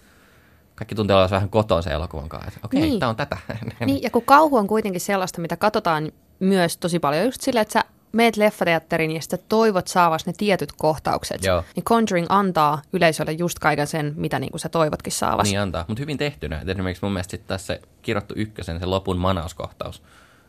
kaikki 0.74 0.94
tuntee 0.94 1.14
olevansa 1.16 1.34
vähän 1.34 1.48
kotoa 1.50 1.82
se 1.82 1.90
elokuvan 1.90 2.28
kanssa. 2.28 2.48
että 2.48 2.60
Okei, 2.64 2.80
Niin. 2.80 2.90
niin. 2.90 3.00
tämä 3.00 3.10
on 3.10 3.16
tätä. 3.16 3.36
Niin, 3.86 4.02
ja 4.02 4.10
kun 4.10 4.22
kauhu 4.24 4.56
on 4.56 4.66
kuitenkin 4.66 5.00
sellaista, 5.00 5.40
mitä 5.40 5.56
katsotaan 5.56 6.12
myös 6.40 6.76
tosi 6.76 6.98
paljon 6.98 7.24
just 7.24 7.40
silleen, 7.40 7.62
että 7.62 7.72
sä 7.72 7.84
meet 8.12 8.36
leffateatteriin 8.36 9.10
ja 9.10 9.20
sitten 9.20 9.38
toivot 9.48 9.88
saavas 9.88 10.26
ne 10.26 10.32
tietyt 10.36 10.72
kohtaukset. 10.72 11.44
Joo. 11.44 11.64
Niin 11.76 11.84
Conjuring 11.84 12.26
antaa 12.28 12.82
yleisölle 12.92 13.32
just 13.32 13.58
kaiken 13.58 13.86
sen, 13.86 14.12
mitä 14.16 14.38
niinku 14.38 14.58
sä 14.58 14.68
toivotkin 14.68 15.12
saavas. 15.12 15.46
Niin 15.48 15.60
antaa, 15.60 15.84
mutta 15.88 16.00
hyvin 16.00 16.18
tehtynä. 16.18 16.60
Et 16.60 16.68
esimerkiksi 16.68 17.04
mun 17.04 17.12
mielestä 17.12 17.36
tässä 17.38 17.78
kirjoittu 18.02 18.34
ykkösen, 18.36 18.80
se 18.80 18.86
lopun 18.86 19.16
manauskohtaus, 19.18 20.02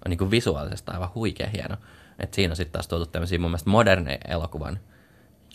on 0.05 0.09
niinku 0.09 0.31
visuaalisesti 0.31 0.91
aivan 0.91 1.09
huikea 1.15 1.49
hieno. 1.49 1.77
Et 2.19 2.33
siinä 2.33 2.51
on 2.51 2.55
sitten 2.55 2.73
taas 2.73 2.87
tuotu 2.87 3.05
tämmöisiä 3.05 3.39
mun 3.39 3.51
mielestä 3.51 3.69
moderneja 3.69 4.17
elokuvan 4.27 4.79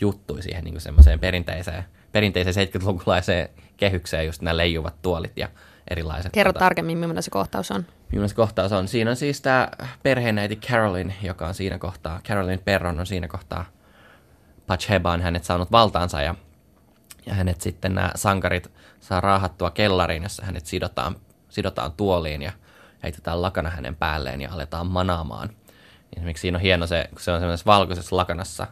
juttuja 0.01 0.43
siihen 0.43 0.63
niinku 0.63 0.79
semmoiseen 0.79 1.19
perinteiseen, 1.19 1.83
perinteiseen 2.11 2.67
70-lukulaiseen 2.67 3.49
kehykseen, 3.77 4.25
just 4.25 4.41
nämä 4.41 4.57
leijuvat 4.57 5.01
tuolit 5.01 5.37
ja 5.37 5.49
erilaiset. 5.89 6.31
Kerro 6.31 6.53
tota, 6.53 6.65
tarkemmin, 6.65 6.97
millainen 6.97 7.23
se 7.23 7.31
kohtaus 7.31 7.71
on. 7.71 7.85
Millainen 8.11 8.29
se 8.29 8.35
kohtaus 8.35 8.71
on? 8.71 8.87
Siinä 8.87 9.09
on 9.09 9.15
siis 9.15 9.41
tämä 9.41 9.69
perheenäiti 10.03 10.55
Carolyn, 10.55 11.13
joka 11.21 11.47
on 11.47 11.53
siinä 11.53 11.77
kohtaa, 11.77 12.21
Carolyn 12.27 12.59
Perron 12.65 12.99
on 12.99 13.05
siinä 13.05 13.27
kohtaa, 13.27 13.65
Pacheba 14.67 15.11
on 15.11 15.21
hänet 15.21 15.43
saanut 15.43 15.71
valtaansa 15.71 16.21
ja, 16.21 16.35
ja 17.25 17.33
hänet 17.33 17.61
sitten 17.61 17.95
nämä 17.95 18.11
sankarit 18.15 18.71
saa 18.99 19.21
raahattua 19.21 19.71
kellariin, 19.71 20.23
jossa 20.23 20.45
hänet 20.45 20.65
sidotaan, 20.65 21.15
sidotaan 21.49 21.91
tuoliin 21.91 22.41
ja, 22.41 22.51
heitetään 23.03 23.41
lakana 23.41 23.69
hänen 23.69 23.95
päälleen 23.95 24.41
ja 24.41 24.51
aletaan 24.51 24.87
manaamaan. 24.87 25.49
Esimerkiksi 26.15 26.41
siinä 26.41 26.57
on 26.57 26.61
hieno 26.61 26.87
se, 26.87 27.07
kun 27.09 27.19
se 27.21 27.31
on 27.31 27.39
semmoisessa 27.39 27.71
valkoisessa 27.71 28.15
lakanassa, 28.15 28.67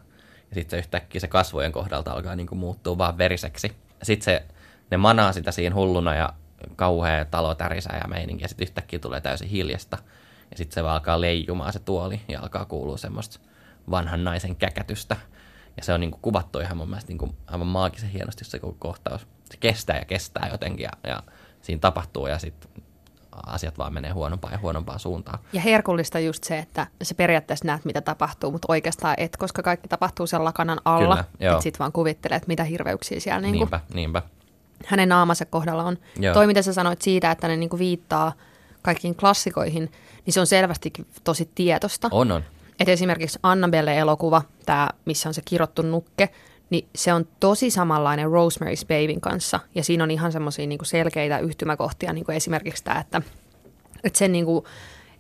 ja 0.50 0.56
sitten 0.56 0.70
se 0.70 0.78
yhtäkkiä 0.78 1.22
se 1.22 1.28
kasvojen 1.28 1.72
kohdalta 1.72 2.12
alkaa 2.12 2.36
niin 2.36 2.48
kuin 2.48 2.60
muuttua 2.60 2.98
vaan 2.98 3.18
veriseksi. 3.18 3.72
Sitten 4.04 4.26
se, 4.26 4.46
ne 4.92 4.98
manaa 4.98 5.34
sitä 5.34 5.52
siinä 5.52 5.76
hulluna 5.76 6.15
ja 6.15 6.34
kauhea 6.76 7.26
talo 7.26 7.56
tärisää 7.56 8.00
ja 8.04 8.08
meininki, 8.08 8.44
ja 8.44 8.48
sitten 8.48 8.65
yhtäkkiä 8.65 9.00
tulee 9.00 9.22
täysin 9.22 9.50
hiljasta. 9.50 9.98
Ja 10.52 10.58
sitten 10.58 10.76
se 10.76 10.84
vaan 10.84 10.94
alkaa 10.94 11.22
leijumaan 11.22 11.74
se 11.74 11.80
tuoli, 11.80 12.22
ja 12.28 12.42
alkaa 12.42 12.65
kuulua 12.65 12.98
semmoista 12.98 13.39
vanhan 13.92 14.24
naisen 14.24 14.56
käkätystä. 14.56 15.15
Ja 15.78 15.84
se 15.84 15.94
on 15.94 16.00
niin 16.00 16.12
kuin 16.12 16.22
kuvattu 16.22 16.60
ihan 16.60 16.78
mun 16.78 16.89
mielestä 16.89 17.10
niin 17.10 17.18
kuin 17.18 17.38
aivan 17.48 17.68
maagisen 17.68 18.10
hienosti 18.10 18.46
se 18.46 18.60
koko 18.60 18.76
kohtaus. 18.80 19.28
Se 19.52 19.58
kestää 19.60 19.98
ja 19.98 20.06
kestää 20.06 20.50
jotenkin, 20.52 20.84
ja, 20.84 20.92
ja 21.04 21.24
siinä 21.62 21.80
tapahtuu, 21.80 22.28
ja 22.28 22.39
sitten 22.39 22.84
asiat 23.46 23.78
vaan 23.78 23.94
menee 23.94 24.12
huonompaan 24.12 24.54
ja 24.54 24.60
huonompaan 24.60 25.00
suuntaan. 25.00 25.39
Ja 25.54 25.62
herkullista 25.62 26.20
just 26.20 26.44
se, 26.44 26.58
että 26.60 26.88
se 27.02 27.13
periaatteessa 27.13 27.65
näet, 27.65 27.86
mitä 27.86 28.02
tapahtuu, 28.02 28.52
mutta 28.52 28.65
oikeastaan 28.70 29.15
et, 29.18 29.38
koska 29.38 29.63
kaikki 29.63 29.88
tapahtuu 29.88 30.28
siellä 30.28 30.46
lakanan 30.46 30.80
alla. 30.86 31.24
Että 31.39 31.62
sit 31.62 31.80
vaan 31.80 31.92
kuvittelee, 31.92 32.36
että 32.36 32.48
mitä 32.48 32.63
hirveyksiä 32.63 33.20
siellä 33.20 33.42
niin 33.42 33.52
Niinpä, 33.54 33.80
niinpä. 33.94 34.22
hänen 34.86 35.10
naamansa 35.10 35.46
kohdalla 35.46 35.84
on. 35.84 35.98
Joo. 36.20 36.34
Toi, 36.34 36.48
mitä 36.48 36.62
sä 36.62 36.74
sanoit 36.74 37.02
siitä, 37.02 37.32
että 37.32 37.48
ne 37.48 37.58
niin 37.58 37.70
kuin 37.70 37.80
viittaa 37.80 38.34
kaikkiin 38.82 39.15
klassikoihin, 39.15 39.92
niin 40.26 40.34
se 40.34 40.39
on 40.39 40.48
selvästikin 40.48 41.08
tosi 41.24 41.50
tietosta. 41.56 42.08
On, 42.12 42.32
on. 42.32 42.44
Et 42.80 42.89
esimerkiksi 42.89 43.39
Annabelle-elokuva, 43.44 44.42
tämä, 44.65 44.89
missä 45.06 45.30
on 45.30 45.34
se 45.34 45.42
kirottu 45.46 45.82
nukke, 45.82 46.30
niin 46.69 46.89
se 46.95 47.13
on 47.13 47.27
tosi 47.39 47.71
samanlainen 47.71 48.25
Rosemary's 48.25 48.86
Babyn 48.88 49.21
kanssa. 49.21 49.60
Ja 49.75 49.84
siinä 49.84 50.03
on 50.03 50.12
ihan 50.12 50.32
semmoisia 50.32 50.67
niinku 50.67 50.86
selkeitä 50.86 51.39
yhtymäkohtia, 51.39 52.13
niin 52.13 52.25
kuin 52.25 52.36
esimerkiksi 52.36 52.84
tämä, 52.84 52.99
että, 52.99 53.21
että 54.03 54.19
sen 54.19 54.32
niinku 54.32 54.67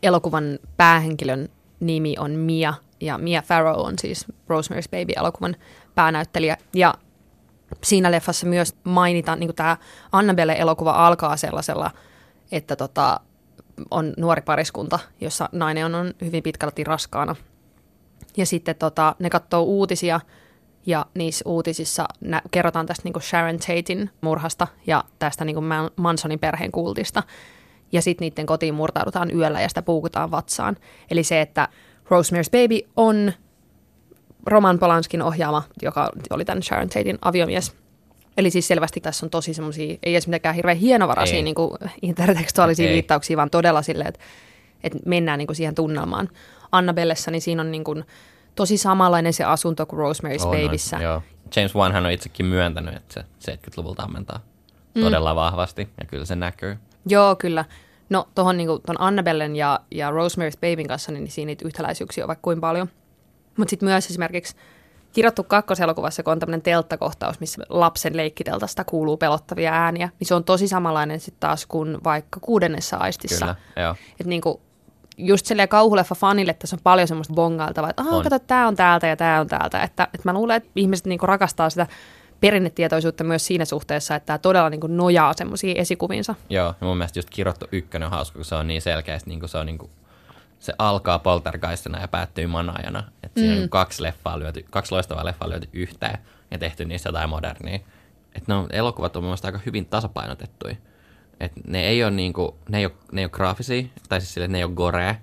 elokuvan 0.03 0.59
päähenkilön 0.77 1.49
nimi 1.79 2.15
on 2.19 2.31
Mia, 2.31 2.73
ja 3.01 3.17
Mia 3.17 3.41
Farrow 3.41 3.79
on 3.85 3.93
siis 3.99 4.25
Rosemary's 4.29 4.89
Baby-elokuvan 4.91 5.55
päänäyttelijä. 5.95 6.57
Ja 6.73 6.93
siinä 7.83 8.11
leffassa 8.11 8.45
myös 8.45 8.75
mainitaan, 8.83 9.39
niin 9.39 9.55
tämä 9.55 9.77
Annabelle-elokuva 10.11 10.91
alkaa 10.91 11.37
sellaisella, 11.37 11.91
että 12.51 12.75
tota, 12.75 13.19
on 13.91 14.13
nuori 14.17 14.41
pariskunta, 14.41 14.99
jossa 15.21 15.49
nainen 15.51 15.85
on, 15.85 15.95
on 15.95 16.13
hyvin 16.21 16.43
pitkälti 16.43 16.83
raskaana. 16.83 17.35
Ja 18.37 18.45
sitten 18.45 18.75
tota, 18.75 19.15
ne 19.19 19.29
katsoo 19.29 19.63
uutisia 19.63 20.19
ja 20.89 21.05
niissä 21.13 21.43
uutisissa 21.47 22.05
nä- 22.21 22.41
kerrotaan 22.51 22.85
tästä 22.85 23.01
niin 23.03 23.21
Sharon 23.21 23.59
Tatein 23.59 24.09
murhasta 24.21 24.67
ja 24.87 25.03
tästä 25.19 25.45
niin 25.45 25.57
Mansonin 25.95 26.39
perheen 26.39 26.71
kultista. 26.71 27.23
Ja 27.91 28.01
sitten 28.01 28.25
niiden 28.25 28.45
kotiin 28.45 28.73
murtaudutaan 28.73 29.35
yöllä 29.35 29.61
ja 29.61 29.69
sitä 29.69 29.81
puukutaan 29.81 30.31
vatsaan. 30.31 30.77
Eli 31.11 31.23
se, 31.23 31.41
että 31.41 31.67
Rosemary's 32.05 32.49
Baby 32.51 32.89
on 32.95 33.33
Roman 34.45 34.79
Polanskin 34.79 35.21
ohjaama, 35.21 35.63
joka 35.81 36.09
oli 36.29 36.45
tämän 36.45 36.63
Sharon 36.63 36.89
Tatein 36.89 37.19
aviomies. 37.21 37.73
Eli 38.37 38.49
siis 38.49 38.67
selvästi 38.67 39.01
tässä 39.01 39.25
on 39.25 39.29
tosi 39.29 39.53
semmoisia, 39.53 39.97
ei 40.03 40.13
edes 40.13 40.27
mitenkään 40.27 40.55
hirveän 40.55 40.77
hienovaraisia 40.77 41.43
niin 41.43 41.55
kuin 41.55 41.71
intertekstuaalisia 42.01 42.87
Ei. 42.87 42.93
viittauksia, 42.93 43.37
vaan 43.37 43.49
todella 43.49 43.81
silleen, 43.81 44.07
että, 44.07 44.19
että 44.83 44.99
mennään 45.05 45.37
niin 45.37 45.47
kuin 45.47 45.55
siihen 45.55 45.75
tunnelmaan. 45.75 46.29
Annabellessa, 46.71 47.31
niin 47.31 47.41
siinä 47.41 47.61
on 47.61 47.71
niin 47.71 47.83
kuin 47.83 48.03
tosi 48.59 48.77
samanlainen 48.77 49.33
se 49.33 49.43
asunto 49.43 49.85
kuin 49.85 49.99
Rosemary's 49.99 50.45
On, 50.45 50.55
on, 50.55 50.61
Babyssä. 50.61 50.97
Joo. 50.97 51.21
James 51.55 51.75
Wan 51.75 51.91
hän 51.91 52.05
on 52.05 52.11
itsekin 52.11 52.45
myöntänyt, 52.45 52.95
että 52.95 53.23
se 53.39 53.51
70-luvulta 53.51 54.03
ammentaa 54.03 54.39
mm. 54.95 55.01
todella 55.01 55.35
vahvasti, 55.35 55.89
ja 55.99 56.05
kyllä 56.07 56.25
se 56.25 56.35
näkyy. 56.35 56.77
Joo, 57.05 57.35
kyllä. 57.35 57.65
No 58.09 58.27
tuohon 58.35 58.57
niin 58.57 58.69
ton 58.85 59.01
Annabellen 59.01 59.55
ja, 59.55 59.79
ja 59.91 60.09
Rosemary's 60.09 60.59
Babyn 60.61 60.87
kanssa, 60.87 61.11
niin 61.11 61.31
siinä 61.31 61.47
niitä 61.47 61.67
yhtäläisyyksiä 61.67 62.23
on 62.23 62.27
vaikka 62.27 62.43
kuin 62.43 62.61
paljon. 62.61 62.89
Mutta 63.57 63.69
sitten 63.69 63.89
myös 63.89 64.05
esimerkiksi 64.05 64.55
kirjoittu 65.13 65.43
kakkoselokuvassa, 65.43 66.23
kun 66.23 66.31
on 66.31 66.39
tämmöinen 66.39 66.61
telttakohtaus, 66.61 67.39
missä 67.39 67.63
lapsen 67.69 68.17
leikkiteltasta 68.17 68.83
kuuluu 68.83 69.17
pelottavia 69.17 69.73
ääniä, 69.73 70.09
niin 70.19 70.27
se 70.27 70.35
on 70.35 70.43
tosi 70.43 70.67
samanlainen 70.67 71.19
sitten 71.19 71.39
taas 71.39 71.65
kuin 71.65 71.97
vaikka 72.03 72.39
kuudennessa 72.39 72.97
aistissa. 72.97 73.45
Kyllä, 73.45 73.83
joo. 73.85 73.95
Että 74.11 74.29
niinku, 74.29 74.61
just 75.19 75.45
silleen 75.45 75.69
kauhuleffa 75.69 76.15
fanille 76.15 76.53
tässä 76.53 76.75
on 76.75 76.79
paljon 76.83 77.07
semmoista 77.07 77.33
bongailtavaa, 77.33 77.89
että 77.89 78.01
On. 78.01 78.07
Aha, 78.07 78.23
kato, 78.23 78.39
tämä 78.39 78.67
on 78.67 78.75
täältä 78.75 79.07
ja 79.07 79.15
tämä 79.15 79.39
on 79.39 79.47
täältä. 79.47 79.83
Että, 79.83 80.03
että 80.03 80.29
mä 80.29 80.33
luulen, 80.33 80.57
että 80.57 80.69
ihmiset 80.75 81.05
niinku 81.05 81.25
rakastaa 81.25 81.69
sitä 81.69 81.87
perinnetietoisuutta 82.39 83.23
myös 83.23 83.45
siinä 83.45 83.65
suhteessa, 83.65 84.15
että 84.15 84.25
tämä 84.25 84.37
todella 84.37 84.69
niinku 84.69 84.87
nojaa 84.87 85.33
semmoisiin 85.33 85.77
esikuvinsa. 85.77 86.35
Joo, 86.49 86.75
ja 86.81 86.87
mun 86.87 86.97
mielestä 86.97 87.19
just 87.19 87.29
kirjoittu 87.29 87.65
ykkönen 87.71 88.05
on 88.05 88.11
hauska, 88.11 88.35
kun 88.35 88.45
se 88.45 88.55
on 88.55 88.67
niin 88.67 88.81
selkeästi, 88.81 89.29
niin 89.29 89.39
kuin 89.39 89.49
se 89.49 89.57
on 89.57 89.65
niin 89.65 89.77
kuin, 89.77 89.91
se 90.59 90.73
alkaa 90.77 91.19
poltergeistina 91.19 92.01
ja 92.01 92.07
päättyy 92.07 92.47
manaajana. 92.47 93.03
Että 93.23 93.39
siinä 93.39 93.61
on 93.61 93.69
kaksi, 93.69 94.03
leffaa 94.03 94.39
lyöty, 94.39 94.65
kaksi 94.69 94.91
loistavaa 94.91 95.25
leffaa 95.25 95.49
lyöty 95.49 95.69
yhteen 95.73 96.17
ja 96.51 96.57
tehty 96.57 96.85
niistä 96.85 97.09
jotain 97.09 97.29
modernia. 97.29 97.79
Että 98.35 98.43
ne 98.47 98.53
on, 98.53 98.67
elokuvat 98.71 99.15
on 99.15 99.23
mun 99.23 99.27
mielestä 99.27 99.47
aika 99.47 99.59
hyvin 99.65 99.85
tasapainotettuja. 99.85 100.75
Et 101.39 101.51
ne 101.67 101.87
ei 101.87 102.03
ole 102.03 102.11
niinku, 102.11 102.57
ne 102.69 102.77
ei 102.77 102.85
ole, 102.85 102.93
ne 103.11 103.21
ei 103.21 103.25
ole 103.25 103.31
graafisia, 103.31 103.83
tai 104.09 104.21
siis 104.21 104.33
sille, 104.33 104.47
ne 104.47 104.57
ei 104.57 104.63
ole 104.63 104.73
gorea, 104.73 105.15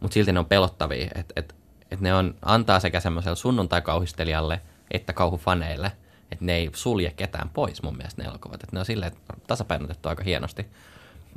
mutta 0.00 0.14
silti 0.14 0.32
ne 0.32 0.38
on 0.38 0.46
pelottavia. 0.46 1.10
Että 1.14 1.32
et, 1.36 1.54
et 1.90 2.00
ne 2.00 2.14
on, 2.14 2.34
antaa 2.42 2.80
sekä 2.80 3.00
semmoiselle 3.00 3.36
sunnuntai-kauhistelijalle 3.36 4.60
että 4.90 5.12
kauhufaneille, 5.12 5.92
että 6.32 6.44
ne 6.44 6.56
ei 6.56 6.70
sulje 6.74 7.10
ketään 7.16 7.48
pois 7.48 7.82
mun 7.82 7.96
mielestä 7.96 8.22
ne 8.22 8.28
elokuvat. 8.28 8.62
Että 8.62 8.76
ne 8.76 8.80
on 8.80 8.86
silleen 8.86 9.12
tasapainotettu 9.46 10.08
aika 10.08 10.24
hienosti. 10.24 10.66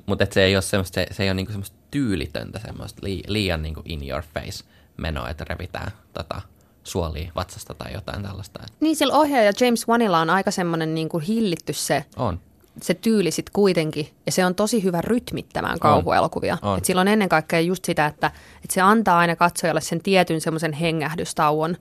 Mutta 0.06 0.26
se 0.32 0.44
ei 0.44 0.56
ole 0.56 0.62
semmoista, 0.62 0.96
se, 0.96 1.08
se 1.12 1.24
ei 1.24 1.30
ole 1.30 1.34
niinku 1.34 1.52
semmoista 1.52 1.78
tyylitöntä 1.92 2.60
semmoista 2.60 3.00
li, 3.04 3.24
liian 3.28 3.62
niinku 3.62 3.82
in 3.86 4.10
your 4.10 4.24
face 4.34 4.64
menoa, 4.98 5.30
että 5.30 5.46
revitään 5.50 5.92
tota, 6.14 6.42
suolia 6.84 7.32
vatsasta 7.36 7.74
tai 7.74 7.94
jotain 7.94 8.24
tällaista. 8.24 8.60
Et 8.64 8.74
Niin, 8.80 8.96
sillä 8.96 9.14
ohjaaja 9.14 9.52
James 9.62 9.88
Wanilla 9.88 10.20
on 10.20 10.30
aika 10.30 10.52
semmoinen 10.52 10.96
niin 10.96 11.10
kuin 11.10 11.24
hillitty 11.24 11.74
se, 11.74 12.06
on. 12.16 12.40
Se 12.82 12.94
tyyli 12.94 13.32
sit 13.32 13.50
kuitenkin, 13.50 14.10
ja 14.26 14.32
se 14.32 14.46
on 14.46 14.56
tosi 14.56 14.84
hyvä 14.84 15.02
rytmittämään 15.02 15.80
kauhuelokuvia. 15.80 16.58
On. 16.62 16.78
Et 16.78 16.86
sillä 16.86 17.02
on 17.02 17.08
ennen 17.08 17.30
kaikkea 17.30 17.60
just 17.60 17.86
sitä, 17.86 18.06
että, 18.06 18.28
että 18.56 18.74
se 18.74 18.82
antaa 18.82 19.20
aina 19.20 19.36
katsojalle 19.36 19.82
sen 19.82 20.02
tietyn 20.02 20.42
semmoisen 20.42 20.74
hengähdystauon, 20.74 21.76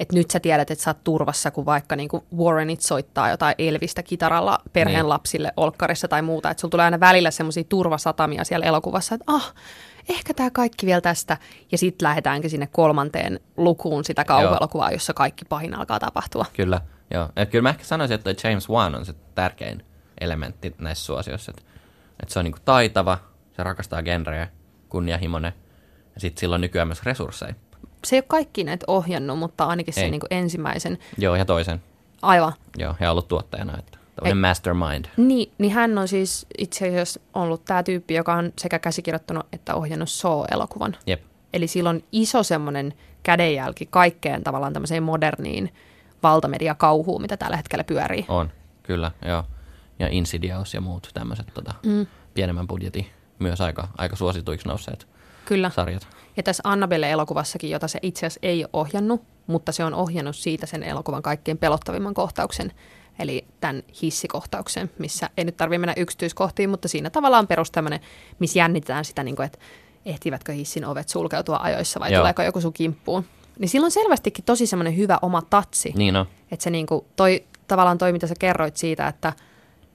että 0.00 0.14
nyt 0.14 0.30
sä 0.30 0.40
tiedät, 0.40 0.70
että 0.70 0.84
sä 0.84 0.90
oot 0.90 1.04
turvassa, 1.04 1.50
kun 1.50 1.66
vaikka 1.66 1.96
niin 1.96 2.08
kuin 2.08 2.22
Warrenit 2.36 2.80
soittaa 2.80 3.30
jotain 3.30 3.54
Elvistä 3.58 4.02
kitaralla 4.02 4.58
perheen 4.72 4.96
Niin. 4.98 5.08
lapsille 5.08 5.52
olkkarissa 5.56 6.08
tai 6.08 6.22
muuta. 6.22 6.50
Että 6.50 6.60
sulla 6.60 6.70
tulee 6.70 6.84
aina 6.84 7.00
välillä 7.00 7.30
semmoisia 7.30 7.64
turvasatamia 7.68 8.44
siellä 8.44 8.66
elokuvassa, 8.66 9.14
että 9.14 9.24
ah, 9.26 9.54
ehkä 10.08 10.34
tämä 10.34 10.50
kaikki 10.50 10.86
vielä 10.86 11.00
tästä. 11.00 11.36
Ja 11.72 11.78
sitten 11.78 12.06
lähdetäänkin 12.08 12.50
sinne 12.50 12.68
kolmanteen 12.72 13.40
lukuun 13.56 14.04
sitä 14.04 14.24
kauhuelokuvaa, 14.24 14.90
jossa 14.90 15.14
kaikki 15.14 15.44
pahin 15.44 15.74
alkaa 15.74 16.00
tapahtua. 16.00 16.44
Kyllä, 16.56 16.80
joo. 17.10 17.28
Et 17.36 17.50
kyllä 17.50 17.62
mä 17.62 17.70
ehkä 17.70 17.84
sanoisin, 17.84 18.14
että 18.14 18.48
James 18.48 18.68
Wan 18.68 18.94
on 18.94 19.06
se 19.06 19.14
tärkein 19.34 19.82
elementti 20.20 20.74
näissä 20.78 21.04
suosioissa. 21.04 21.52
Että 21.56 21.62
et 22.22 22.28
se 22.28 22.38
on 22.38 22.44
niinku 22.44 22.58
taitava, 22.64 23.18
se 23.56 23.62
rakastaa 23.62 24.02
genrejä, 24.02 24.48
kunnianhimoinen, 24.88 25.52
ja 26.14 26.20
sitten 26.20 26.40
sillä 26.40 26.54
on 26.54 26.60
nykyään 26.60 26.88
myös 26.88 27.02
resursseja. 27.02 27.54
Se 28.04 28.16
ei 28.16 28.18
ole 28.18 28.24
kaikki 28.28 28.64
näitä 28.64 28.84
ohjannut, 28.88 29.38
mutta 29.38 29.64
ainakin 29.64 29.94
se 29.94 30.00
Ei. 30.00 30.10
niin 30.10 30.20
kuin 30.20 30.34
ensimmäisen. 30.34 30.98
Joo, 31.18 31.34
ja 31.36 31.44
toisen. 31.44 31.82
Aivan. 32.22 32.52
Joo, 32.78 32.94
ja 33.00 33.10
ollut 33.10 33.28
tuottajana, 33.28 33.78
että 33.78 33.98
tämmöinen 34.16 34.36
mastermind. 34.38 35.04
Niin, 35.16 35.52
niin 35.58 35.72
hän 35.72 35.98
on 35.98 36.08
siis 36.08 36.46
itse 36.58 36.88
asiassa 36.88 37.20
ollut 37.34 37.64
tämä 37.64 37.82
tyyppi, 37.82 38.14
joka 38.14 38.34
on 38.34 38.52
sekä 38.58 38.78
käsikirjoittanut 38.78 39.46
että 39.52 39.74
ohjannut 39.74 40.08
Saw-elokuvan. 40.08 40.96
Jep, 41.06 41.22
Eli 41.52 41.66
sillä 41.66 41.90
on 41.90 42.02
iso 42.12 42.42
semmoinen 42.42 42.94
kädenjälki 43.22 43.86
kaikkeen 43.86 44.44
tavallaan 44.44 44.72
tämmöiseen 44.72 45.02
moderniin 45.02 45.74
valtamediakauhuun, 46.22 47.22
mitä 47.22 47.36
tällä 47.36 47.56
hetkellä 47.56 47.84
pyörii. 47.84 48.24
on, 48.28 48.50
kyllä, 48.82 49.10
joo. 49.24 49.44
Ja 49.98 50.08
Insidious 50.10 50.74
ja 50.74 50.80
muut 50.80 51.10
tämmöiset 51.14 51.46
tota, 51.54 51.74
mm. 51.86 52.06
pienemmän 52.34 52.66
budjetin 52.66 53.06
myös 53.38 53.60
aika, 53.60 53.88
aika 53.98 54.16
suosituiksi 54.16 54.68
nousseet 54.68 55.08
Kyllä. 55.44 55.70
sarjat. 55.70 56.08
Ja 56.36 56.42
tässä 56.42 56.62
Annabelle-elokuvassakin, 56.66 57.70
jota 57.70 57.88
se 57.88 57.98
itse 58.02 58.26
asiassa 58.26 58.40
ei 58.42 58.64
ole 58.64 58.70
ohjannut, 58.72 59.22
mutta 59.46 59.72
se 59.72 59.84
on 59.84 59.94
ohjannut 59.94 60.36
siitä 60.36 60.66
sen 60.66 60.82
elokuvan 60.82 61.22
kaikkein 61.22 61.58
pelottavimman 61.58 62.14
kohtauksen, 62.14 62.72
eli 63.18 63.46
tämän 63.60 63.82
hissikohtauksen, 64.02 64.90
missä 64.98 65.30
ei 65.36 65.44
nyt 65.44 65.56
tarvitse 65.56 65.78
mennä 65.78 65.94
yksityiskohtiin, 65.96 66.70
mutta 66.70 66.88
siinä 66.88 67.10
tavallaan 67.10 67.46
perus 67.46 67.70
tämmöinen, 67.70 68.00
missä 68.38 68.58
jännitetään 68.58 69.04
sitä, 69.04 69.22
niin 69.22 69.36
kuin, 69.36 69.46
että 69.46 69.58
ehtivätkö 70.04 70.52
hissin 70.52 70.84
ovet 70.84 71.08
sulkeutua 71.08 71.58
ajoissa 71.62 72.00
vai 72.00 72.12
Joo. 72.12 72.20
tuleeko 72.20 72.42
joku 72.42 72.60
sun 72.60 72.72
kimppuun. 72.72 73.24
Niin 73.58 73.68
sillä 73.68 73.84
on 73.84 73.90
selvästikin 73.90 74.44
tosi 74.44 74.66
semmoinen 74.66 74.96
hyvä 74.96 75.18
oma 75.22 75.42
tatsi, 75.42 75.92
Niin 75.96 76.16
on, 76.16 76.26
että 76.50 76.64
se 76.64 76.70
niinku, 76.70 77.06
toi, 77.16 77.44
tavallaan 77.68 77.98
toi, 77.98 78.12
mitä 78.12 78.26
sä 78.26 78.34
kerroit 78.38 78.76
siitä, 78.76 79.08
että, 79.08 79.32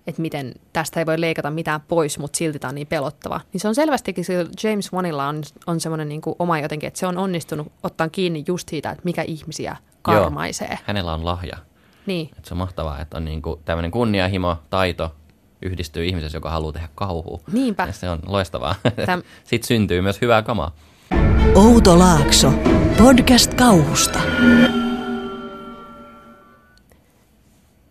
että 0.08 0.22
miten 0.22 0.54
tästä 0.74 1.00
ei 1.00 1.06
voi 1.06 1.22
leikata 1.22 1.52
mitään 1.52 1.82
pois, 1.82 2.20
mutta 2.20 2.38
silti 2.38 2.60
tämä 2.60 2.70
on 2.70 2.76
niin 2.76 2.88
pelottava. 2.88 3.42
Niin 3.54 3.62
se 3.62 3.68
on 3.68 3.76
selvästikin, 3.76 4.26
sillä 4.26 4.50
James 4.64 4.94
Wanilla 4.94 5.28
on, 5.28 5.42
on 5.68 5.80
semmoinen 5.80 6.10
niinku 6.10 6.36
oma 6.40 6.60
jotenkin, 6.60 6.88
että 6.88 7.00
se 7.00 7.08
on 7.08 7.18
onnistunut 7.18 7.72
ottaa 7.84 8.10
kiinni 8.10 8.44
just 8.48 8.70
siitä, 8.70 8.90
että 8.90 9.02
mikä 9.06 9.22
ihmisiä 9.22 9.78
karmaisee. 10.02 10.80
hänellä 10.84 11.14
on 11.14 11.26
lahja. 11.26 11.58
Niin, 12.06 12.30
Et 12.38 12.46
se 12.46 12.54
on 12.54 12.58
mahtavaa, 12.58 13.00
että 13.02 13.18
on 13.18 13.26
niinku 13.26 13.62
tämmöinen 13.66 13.92
kunnianhimo, 13.92 14.58
taito 14.70 15.16
yhdistyy 15.62 16.06
ihmisessä, 16.06 16.38
joka 16.38 16.50
haluaa 16.50 16.74
tehdä 16.74 16.90
kauhua. 16.96 17.40
Niinpä. 17.52 17.84
Ja 17.88 17.94
se 17.94 18.10
on 18.10 18.20
loistavaa. 18.28 18.76
Täm- 18.88 19.24
Sitten 19.44 19.68
syntyy 19.68 20.02
myös 20.02 20.22
hyvää 20.22 20.42
kamaa. 20.42 20.72
Outo 21.56 22.00
Laakso. 22.00 22.54
Podcast 22.98 23.54
kauhusta. 23.54 24.20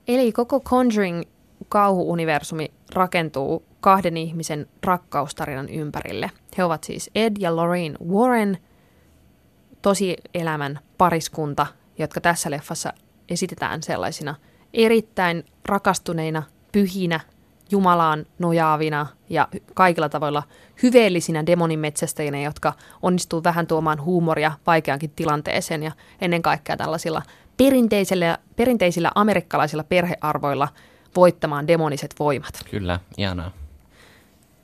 Eli 0.08 0.32
koko 0.32 0.60
Conjuring 0.60 1.22
kauhuuniversumi 1.68 2.70
rakentuu 2.94 3.64
kahden 3.80 4.16
ihmisen 4.16 4.66
rakkaustarinan 4.82 5.68
ympärille. 5.68 6.30
He 6.58 6.64
ovat 6.64 6.84
siis 6.84 7.10
Ed 7.14 7.32
ja 7.38 7.56
Lorraine 7.56 7.96
Warren, 8.08 8.58
tosielämän 9.82 10.78
pariskunta, 10.98 11.66
jotka 11.98 12.20
tässä 12.20 12.50
leffassa 12.50 12.92
esitetään 13.28 13.82
sellaisina 13.82 14.34
erittäin 14.74 15.44
rakastuneina, 15.64 16.42
pyhinä, 16.72 17.20
Jumalaan 17.70 18.26
nojaavina 18.38 19.06
ja 19.30 19.48
kaikilla 19.74 20.08
tavoilla 20.08 20.42
hyveellisinä 20.82 21.46
demonimetsästäjinä, 21.46 22.42
jotka 22.42 22.72
onnistuu 23.02 23.44
vähän 23.44 23.66
tuomaan 23.66 24.04
huumoria 24.04 24.52
vaikeankin 24.66 25.10
tilanteeseen 25.16 25.82
ja 25.82 25.92
ennen 26.20 26.42
kaikkea 26.42 26.76
tällaisilla 26.76 27.22
perinteisillä, 27.56 28.38
perinteisillä 28.56 29.10
amerikkalaisilla 29.14 29.84
perhearvoilla 29.84 30.68
voittamaan 31.16 31.68
demoniset 31.68 32.14
voimat. 32.18 32.54
Kyllä, 32.70 33.00
ihanaa. 33.16 33.50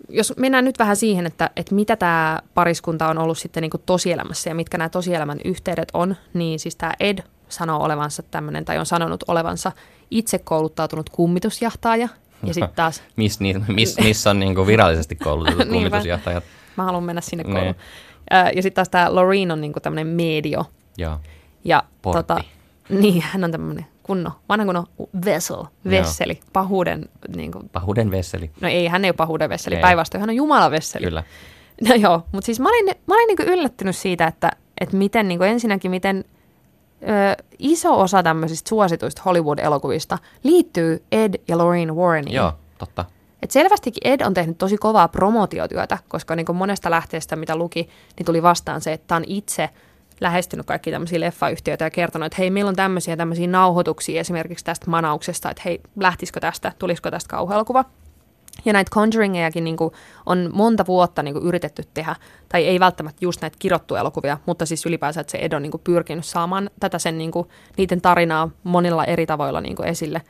Jos 0.08 0.34
mennään 0.36 0.64
nyt 0.64 0.78
vähän 0.78 0.96
siihen, 0.96 1.26
että, 1.26 1.50
että 1.56 1.74
mitä 1.74 1.96
tämä 1.96 2.38
pariskunta 2.54 3.08
on 3.08 3.18
ollut 3.18 3.38
sitten 3.38 3.60
niin 3.60 3.70
kuin 3.70 3.82
tosielämässä 3.86 4.50
ja 4.50 4.54
mitkä 4.54 4.78
nämä 4.78 4.88
tosielämän 4.88 5.38
yhteydet 5.44 5.88
on, 5.94 6.16
niin 6.34 6.58
siis 6.58 6.76
tämä 6.76 6.92
Ed 7.00 7.18
sanoo 7.48 7.82
olevansa 7.84 8.22
tämmöinen, 8.22 8.64
tai 8.64 8.78
on 8.78 8.86
sanonut 8.86 9.24
olevansa 9.28 9.72
itse 10.10 10.38
kouluttautunut 10.38 11.10
kummitusjahtaaja, 11.10 12.08
ja 12.42 12.54
sitten 12.54 12.72
taas 12.76 13.02
Miss, 13.16 13.38
miss, 13.68 13.98
missä 14.00 14.30
on 14.30 14.38
niinku 14.40 14.66
virallisesti 14.66 15.16
koulutetut 15.16 15.58
Niinpä. 15.68 15.74
kummitusjohtajat? 15.74 16.44
mä 16.76 16.84
haluan 16.84 17.04
mennä 17.04 17.20
sinne 17.20 17.44
Ne. 17.44 17.52
kouluun. 17.52 17.74
Ää, 18.30 18.50
Ja 18.50 18.62
sitten 18.62 18.74
taas 18.74 18.88
tämä 18.88 19.14
Loreen 19.14 19.50
on 19.50 19.60
niinku 19.60 19.80
tämmöinen 19.80 20.06
medio. 20.06 20.64
Ja 21.64 21.82
Portti. 22.02 22.18
tota, 22.22 22.44
niin, 23.00 23.22
hän 23.22 23.44
on 23.44 23.52
tämmöinen 23.52 23.86
kunno, 24.08 24.32
vanha 24.48 24.66
kunno 24.66 24.84
vessel, 25.24 25.64
vesseli, 25.90 26.40
pahuuden, 26.52 27.08
niinku, 27.36 27.60
Pahuuden 27.72 28.10
vesseli. 28.10 28.50
no 28.60 28.68
ei, 28.68 28.86
hän 28.86 29.04
ei 29.04 29.08
ole 29.08 29.16
pahuuden 29.16 29.48
vesseli, 29.48 29.74
Ei. 29.74 29.80
päinvastoin 29.80 30.20
hän 30.20 30.30
on 30.30 30.36
Jumalan 30.36 30.70
vesseli. 30.70 31.04
Kyllä. 31.04 31.22
No 31.88 31.94
joo, 31.94 32.22
mutta 32.32 32.46
siis 32.46 32.60
mä 32.60 32.68
olin, 32.68 32.86
mä 33.06 33.14
olin 33.14 33.26
niinku 33.26 33.42
yllättynyt 33.42 33.96
siitä, 33.96 34.26
että, 34.26 34.50
että 34.80 34.96
miten 34.96 35.28
niinku 35.28 35.44
ensinnäkin, 35.44 35.90
miten 35.90 36.24
ö, 37.02 37.44
iso 37.58 38.00
osa 38.00 38.22
tämmöisistä 38.22 38.68
suosituista 38.68 39.22
Hollywood-elokuvista 39.24 40.18
liittyy 40.42 41.02
Ed 41.12 41.34
ja 41.48 41.58
Lorraine 41.58 41.92
Warreniin. 41.92 42.34
Joo, 42.34 42.52
totta. 42.78 43.04
Et 43.42 43.50
selvästikin 43.50 44.12
Ed 44.12 44.20
on 44.20 44.34
tehnyt 44.34 44.58
tosi 44.58 44.76
kovaa 44.76 45.08
promotiotyötä, 45.08 45.98
koska 46.08 46.36
niin 46.36 46.56
monesta 46.56 46.90
lähteestä, 46.90 47.36
mitä 47.36 47.56
luki, 47.56 47.88
niin 48.16 48.26
tuli 48.26 48.42
vastaan 48.42 48.80
se, 48.80 48.92
että 48.92 49.16
on 49.16 49.24
itse 49.26 49.70
lähestynyt 50.20 50.66
kaikki 50.66 50.90
tämmöisiä 50.90 51.20
leffayhtiöitä 51.20 51.84
ja 51.84 51.90
kertonut, 51.90 52.26
että 52.26 52.36
hei, 52.38 52.50
meillä 52.50 52.68
on 52.68 52.76
tämmöisiä 52.76 53.16
tämmöisiä 53.16 53.46
nauhoituksia 53.46 54.20
esimerkiksi 54.20 54.64
tästä 54.64 54.90
manauksesta, 54.90 55.50
että 55.50 55.62
hei, 55.64 55.80
lähtisikö 56.00 56.40
tästä, 56.40 56.72
tulisiko 56.78 57.10
tästä 57.10 57.28
kauhuelokuva. 57.28 57.84
Ja 58.64 58.72
näitä 58.72 58.90
Conjuringejakin 58.90 59.64
niin 59.64 59.76
on 60.26 60.50
monta 60.52 60.86
vuotta 60.86 61.22
niin 61.22 61.36
yritetty 61.36 61.82
tehdä, 61.94 62.16
tai 62.48 62.66
ei 62.66 62.80
välttämättä 62.80 63.18
just 63.20 63.40
näitä 63.42 63.56
kirottuja 63.58 64.00
elokuvia, 64.00 64.38
mutta 64.46 64.66
siis 64.66 64.86
ylipäänsä, 64.86 65.20
että 65.20 65.30
se 65.30 65.38
Ed 65.38 65.52
on 65.52 65.62
niin 65.62 65.72
pyrkinyt 65.84 66.24
saamaan 66.24 66.70
tätä 66.80 66.98
sen, 66.98 67.18
niin 67.18 67.30
kuin, 67.30 67.48
niiden 67.76 68.00
tarinaa 68.00 68.50
monilla 68.64 69.04
eri 69.04 69.26
tavoilla 69.26 69.60
niin 69.60 69.84
esille. 69.84 70.22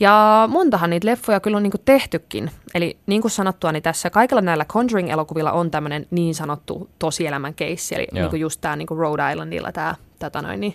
Ja 0.00 0.48
montahan 0.52 0.90
niitä 0.90 1.06
leffoja 1.06 1.40
kyllä 1.40 1.56
on 1.56 1.62
niinku 1.62 1.78
tehtykin. 1.84 2.50
Eli 2.74 2.98
niin 3.06 3.22
kuin 3.22 3.30
sanottua, 3.30 3.72
niin 3.72 3.82
tässä 3.82 4.10
kaikilla 4.10 4.40
näillä 4.40 4.64
Conjuring-elokuvilla 4.64 5.52
on 5.52 5.70
tämmöinen 5.70 6.06
niin 6.10 6.34
sanottu 6.34 6.90
tosielämän 6.98 7.54
keissi. 7.54 7.94
Eli 7.94 8.06
Joo. 8.12 8.22
niinku 8.22 8.36
just 8.36 8.60
tämä 8.60 8.76
niinku 8.76 8.94
Rhode 8.94 9.32
Islandilla 9.32 9.72
tämä 9.72 9.94
tätä 10.18 10.42
noin, 10.42 10.60
niin, 10.60 10.74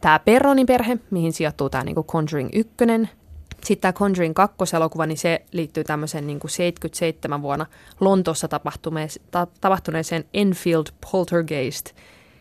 tää 0.00 0.18
Perronin 0.18 0.66
perhe, 0.66 0.98
mihin 1.10 1.32
sijoittuu 1.32 1.70
tämä 1.70 1.84
niinku 1.84 2.04
Conjuring 2.04 2.50
1. 2.52 2.74
Sitten 3.64 3.80
tämä 3.80 3.92
Conjuring 3.92 4.34
2 4.34 4.56
elokuva, 4.76 5.06
niin 5.06 5.18
se 5.18 5.44
liittyy 5.52 5.84
tämmöiseen 5.84 6.26
niinku 6.26 6.48
77 6.48 7.42
vuonna 7.42 7.66
Lontoossa 8.00 8.48
tapahtuneeseen, 8.48 9.26
ta, 9.30 9.46
tapahtuneeseen 9.60 10.24
Enfield 10.34 10.86
Poltergeist 11.12 11.92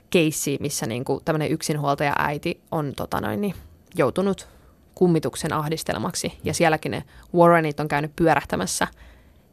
keissiin, 0.10 0.58
missä 0.62 0.86
niinku 0.86 1.21
tämmöinen 1.26 1.52
yksinhuoltaja 1.52 2.13
äiti 2.17 2.62
on 2.71 2.93
tota 2.95 3.21
noin, 3.21 3.41
niin, 3.41 3.54
joutunut 3.95 4.55
kummituksen 4.95 5.53
ahdistelmaksi. 5.53 6.39
Ja 6.43 6.53
sielläkin 6.53 6.91
ne 6.91 7.03
Warrenit 7.36 7.79
on 7.79 7.88
käynyt 7.88 8.15
pyörähtämässä. 8.15 8.88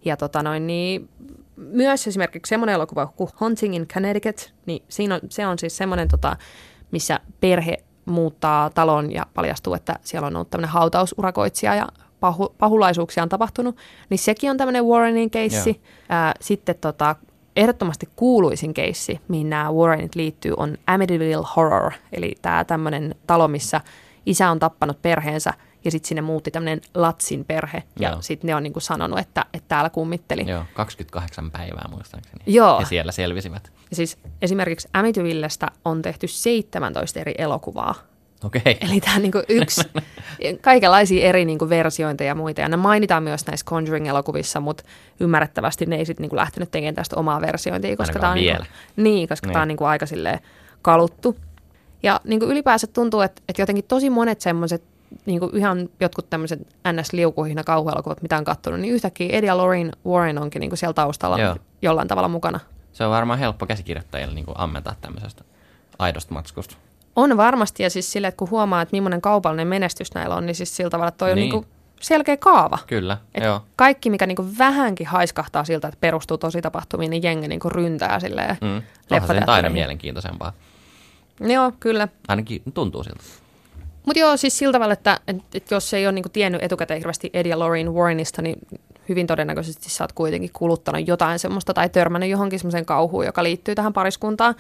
Ja 0.05 0.17
tota 0.17 0.43
noin, 0.43 0.67
niin 0.67 1.09
myös 1.57 2.07
esimerkiksi 2.07 2.51
semmoinen 2.51 2.75
elokuva 2.75 3.07
kuin 3.07 3.31
Haunting 3.35 3.77
in 3.77 3.89
Connecticut, 3.89 4.55
niin 4.67 4.83
siinä 4.89 5.15
on, 5.15 5.21
se 5.29 5.47
on 5.47 5.59
siis 5.59 5.77
semmoinen, 5.77 6.09
tota, 6.09 6.37
missä 6.91 7.21
perhe 7.41 7.77
muuttaa 8.05 8.71
talon 8.71 9.13
ja 9.13 9.27
paljastuu, 9.35 9.75
että 9.75 9.99
siellä 10.03 10.27
on 10.27 10.37
ollut 10.37 10.51
tämmöinen 10.51 10.71
hautausurakoitsija 10.71 11.75
ja 11.75 11.89
pahu, 12.21 12.55
pahulaisuuksia 12.59 13.23
on 13.23 13.29
tapahtunut. 13.29 13.77
Niin 14.11 14.19
sekin 14.19 14.51
on 14.51 14.57
tämmöinen 14.57 14.85
Warrenin 14.85 15.31
keissi. 15.31 15.83
Ää, 16.09 16.35
sitten 16.41 16.75
tota, 16.81 17.17
ehdottomasti 17.57 18.09
kuuluisin 18.17 18.75
keissi, 18.75 19.21
mihin 19.29 19.51
nämä 19.51 19.73
Warrenit 19.73 20.15
liittyy, 20.15 20.55
on 20.57 20.79
Amityville 20.87 21.47
Horror, 21.57 21.93
eli 22.13 22.35
tämä 22.43 22.65
tämmöinen 22.65 23.15
talo, 23.27 23.49
missä 23.49 23.81
isä 24.27 24.51
on 24.51 24.59
tappanut 24.59 25.03
perheensä 25.03 25.53
ja 25.85 25.91
sitten 25.91 26.09
sinne 26.09 26.23
muutti 26.23 26.51
tämmöinen 26.51 26.81
Latsin 26.95 27.45
perhe 27.45 27.83
ja 27.99 28.17
sitten 28.21 28.49
ne 28.49 28.55
on 28.55 28.63
niinku 28.63 28.81
sanonut, 28.81 29.19
että, 29.19 29.45
että 29.55 29.69
täällä 29.69 29.91
kummitteli. 29.91 30.51
Joo, 30.51 30.65
28 30.75 31.51
päivää 31.51 31.89
muistaakseni. 31.91 32.43
Joo. 32.47 32.81
Ja 32.81 32.87
siellä 32.87 33.13
selvisivät. 33.13 33.73
Ja 33.91 33.97
siis 33.97 34.19
esimerkiksi 34.43 34.89
Amityvillestä 34.93 35.69
on 35.85 36.03
tehty 36.03 36.29
17 36.29 37.21
eri 37.21 37.35
elokuvaa. 37.39 37.95
Okei. 38.45 38.79
Eli 38.81 39.01
tämä 39.01 39.17
on 39.17 39.23
niinku 39.23 39.43
yksi, 39.49 39.81
kaikenlaisia 40.61 41.29
eri 41.29 41.45
niinku 41.45 41.69
versiointeja 41.69 42.29
ja 42.29 42.35
muita. 42.35 42.61
Ja 42.61 42.69
ne 42.69 42.77
mainitaan 42.77 43.23
myös 43.23 43.47
näissä 43.47 43.67
Conjuring-elokuvissa, 43.67 44.61
mutta 44.61 44.85
ymmärrettävästi 45.21 45.87
ne 45.87 45.97
ei 45.97 46.05
sitten 46.07 46.23
niinku 46.23 46.37
lähtenyt 46.37 46.71
tekemään 46.71 46.95
tästä 46.95 47.17
omaa 47.17 47.41
versiointia, 47.41 47.97
koska 47.97 48.19
tämä 48.19 48.33
on, 48.33 48.39
vielä. 48.39 48.59
Niinku, 48.59 48.73
niin, 48.97 49.29
koska 49.29 49.47
Niin. 49.47 49.53
tämä 49.53 49.63
on 49.63 49.69
niinku 49.69 49.85
aika 49.85 50.07
silleen 50.07 50.39
kaluttu. 50.83 51.37
Ja 52.03 52.21
niinku 52.25 52.47
ylipäänsä 52.47 52.87
tuntuu, 52.87 53.21
että, 53.21 53.43
että 53.49 53.63
jotenkin 53.63 53.85
tosi 53.89 54.11
monet 54.11 54.41
semmoiset 54.41 54.83
niinku 55.27 55.51
ihan 55.55 55.89
jotkut 56.01 56.31
tämmöiset 56.31 56.61
NS-liukuhina 56.93 57.65
kauhuelokuvat, 57.65 58.23
mitä 58.23 58.37
on 58.39 58.45
katsonut, 58.45 58.81
niin 58.81 58.95
yhtäkkiä 58.95 59.29
Eddie 59.33 59.47
ja 59.47 59.57
Lorraine 59.57 59.91
Warren 60.07 60.39
onkin 60.39 60.61
niinku 60.61 60.77
siellä 60.77 60.95
taustalla 60.95 61.39
Joo. 61.39 61.57
jollain 61.83 62.09
tavalla 62.09 62.29
mukana. 62.29 62.61
Se 62.93 63.05
on 63.05 63.11
varmaan 63.11 63.39
helppo 63.39 63.67
käsikirjoittajille 63.67 64.35
niin 64.35 64.47
ammentaa 64.55 64.95
tämmöisestä 65.01 65.45
aidosta 65.99 66.35
matskusta. 66.35 66.77
On 67.17 67.37
varmasti, 67.37 67.83
ja 67.83 67.91
siis 67.91 68.13
sille, 68.13 68.27
että 68.27 68.39
kun 68.39 68.51
huomaa, 68.51 68.83
että 68.83 68.93
millainen 68.97 69.21
kaupallinen 69.21 69.69
menestys 69.69 70.15
näillä 70.15 70.35
on, 70.35 70.47
niin 70.47 70.55
siis 70.55 70.77
sillä 70.77 70.91
tavalla, 70.91 71.09
että 71.09 71.19
toi 71.19 71.35
Niin. 71.35 71.55
on 71.55 71.61
niinku 71.61 71.67
selkeä 72.01 72.37
kaava. 72.37 72.79
Kyllä, 72.87 73.17
Et 73.35 73.45
joo. 73.45 73.61
kaikki, 73.77 74.11
mikä 74.11 74.27
niinku 74.27 74.47
vähänkin 74.59 75.07
haiskahtaa 75.07 75.65
siltä, 75.65 75.89
että 75.89 75.99
perustuu 76.01 76.39
tosi 76.39 76.63
tapahtumiin, 76.63 77.11
niin 77.11 77.23
jengi 77.23 77.49
niinku 77.49 77.69
ryntää 77.69 78.21
silleen. 78.21 78.57
Mm. 78.61 78.83
Onhan 79.11 79.29
se 79.37 79.43
aina 79.47 79.71
mielenkiintoisempaa. 79.71 80.53
Joo, 81.41 81.73
kyllä. 81.81 82.09
Ainakin 82.29 82.63
tuntuu 82.75 83.05
siltä. 83.05 83.23
Mutta 84.07 84.19
joo, 84.19 84.37
siis 84.37 84.59
sillä 84.59 84.73
tavalla, 84.73 84.93
että, 84.93 85.21
että, 85.29 85.43
että 85.55 85.75
jos 85.75 85.95
ei 85.95 86.07
ole 86.07 86.13
niinku 86.13 86.29
tiennyt 86.29 86.63
etukäteen 86.63 86.99
hirveästi 86.99 87.31
Ed 87.33 87.47
ja 87.47 87.59
Lorraine 87.59 87.91
Warrenista, 87.91 88.43
niin 88.43 88.59
hyvin 89.09 89.27
todennäköisesti 89.27 89.91
sä 89.91 90.05
oot 90.05 90.13
kuitenkin 90.13 90.51
kuluttanut 90.53 91.09
jotain 91.09 91.39
semmoista 91.39 91.75
tai 91.75 91.89
törmännyt 91.89 92.31
johonkin 92.31 92.59
semmoiseen 92.59 92.85
kauhuun, 92.85 93.27
joka 93.27 93.43
liittyy 93.43 93.75
tähän 93.75 93.93
pariskuntaan. 93.93 94.55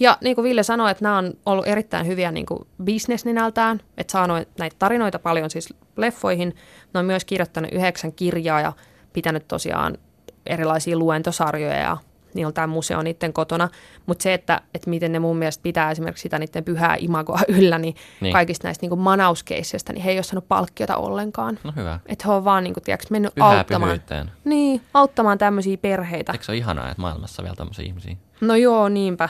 Ja 0.00 0.18
niin 0.20 0.34
kuin 0.34 0.42
Ville 0.42 0.62
sanoi, 0.62 0.90
että 0.90 1.04
nämä 1.04 1.18
on 1.18 1.32
ollut 1.46 1.66
erittäin 1.66 2.06
hyviä 2.06 2.32
niin 2.32 2.46
kuin 2.46 2.66
bisnesninältään, 2.84 3.80
että 3.96 4.12
saanut 4.12 4.48
näitä 4.58 4.76
tarinoita 4.78 5.18
paljon 5.18 5.50
siis 5.50 5.74
leffoihin. 5.96 6.56
Ne 6.94 7.00
on 7.00 7.06
myös 7.06 7.24
kirjoittanut 7.24 7.72
yhdeksän 7.72 8.12
kirjaa 8.12 8.60
ja 8.60 8.72
pitänyt 9.12 9.48
tosiaan 9.48 9.98
erilaisia 10.46 10.98
luentosarjoja 10.98 11.76
ja 11.76 11.96
niillä 12.38 12.48
on 12.48 12.54
tämä 12.54 12.66
museo 12.66 13.02
niiden 13.02 13.32
kotona. 13.32 13.68
Mutta 14.06 14.22
se, 14.22 14.34
että, 14.34 14.60
että 14.74 14.90
miten 14.90 15.12
ne 15.12 15.18
mun 15.18 15.36
mielestä 15.36 15.62
pitää 15.62 15.90
esimerkiksi 15.90 16.22
sitä 16.22 16.38
niiden 16.38 16.64
pyhää 16.64 16.96
imagoa 16.98 17.40
yllä, 17.58 17.78
niin, 17.78 17.94
Niin. 18.20 18.32
kaikista 18.32 18.68
näistä 18.68 18.86
niin 18.86 18.98
manauskeisseistä, 18.98 19.92
niin 19.92 20.02
he 20.02 20.10
ei 20.10 20.16
ole 20.16 20.22
saanut 20.22 20.48
palkkiota 20.48 20.96
ollenkaan. 20.96 21.58
No 21.64 21.72
hyvä. 21.76 22.00
Että 22.06 22.24
he 22.28 22.32
on 22.34 22.44
vaan 22.44 22.64
niin 22.64 22.74
kuin, 22.74 22.84
tiedätkö, 22.84 23.06
mennyt 23.10 23.34
Pyhää 23.34 23.50
auttamaan. 23.50 23.88
pyhyyteen. 23.90 24.30
Niin, 24.44 24.80
auttamaan 24.94 25.38
tämmöisiä 25.38 25.76
perheitä. 25.76 26.32
Eikö 26.32 26.44
se 26.44 26.52
ole 26.52 26.58
ihanaa, 26.58 26.90
että 26.90 27.00
maailmassa 27.00 27.42
on 27.42 27.44
vielä 27.44 27.56
tämmöisiä 27.56 27.84
ihmisiä? 27.84 28.16
No 28.40 28.54
joo, 28.54 28.88
niinpä. 28.88 29.28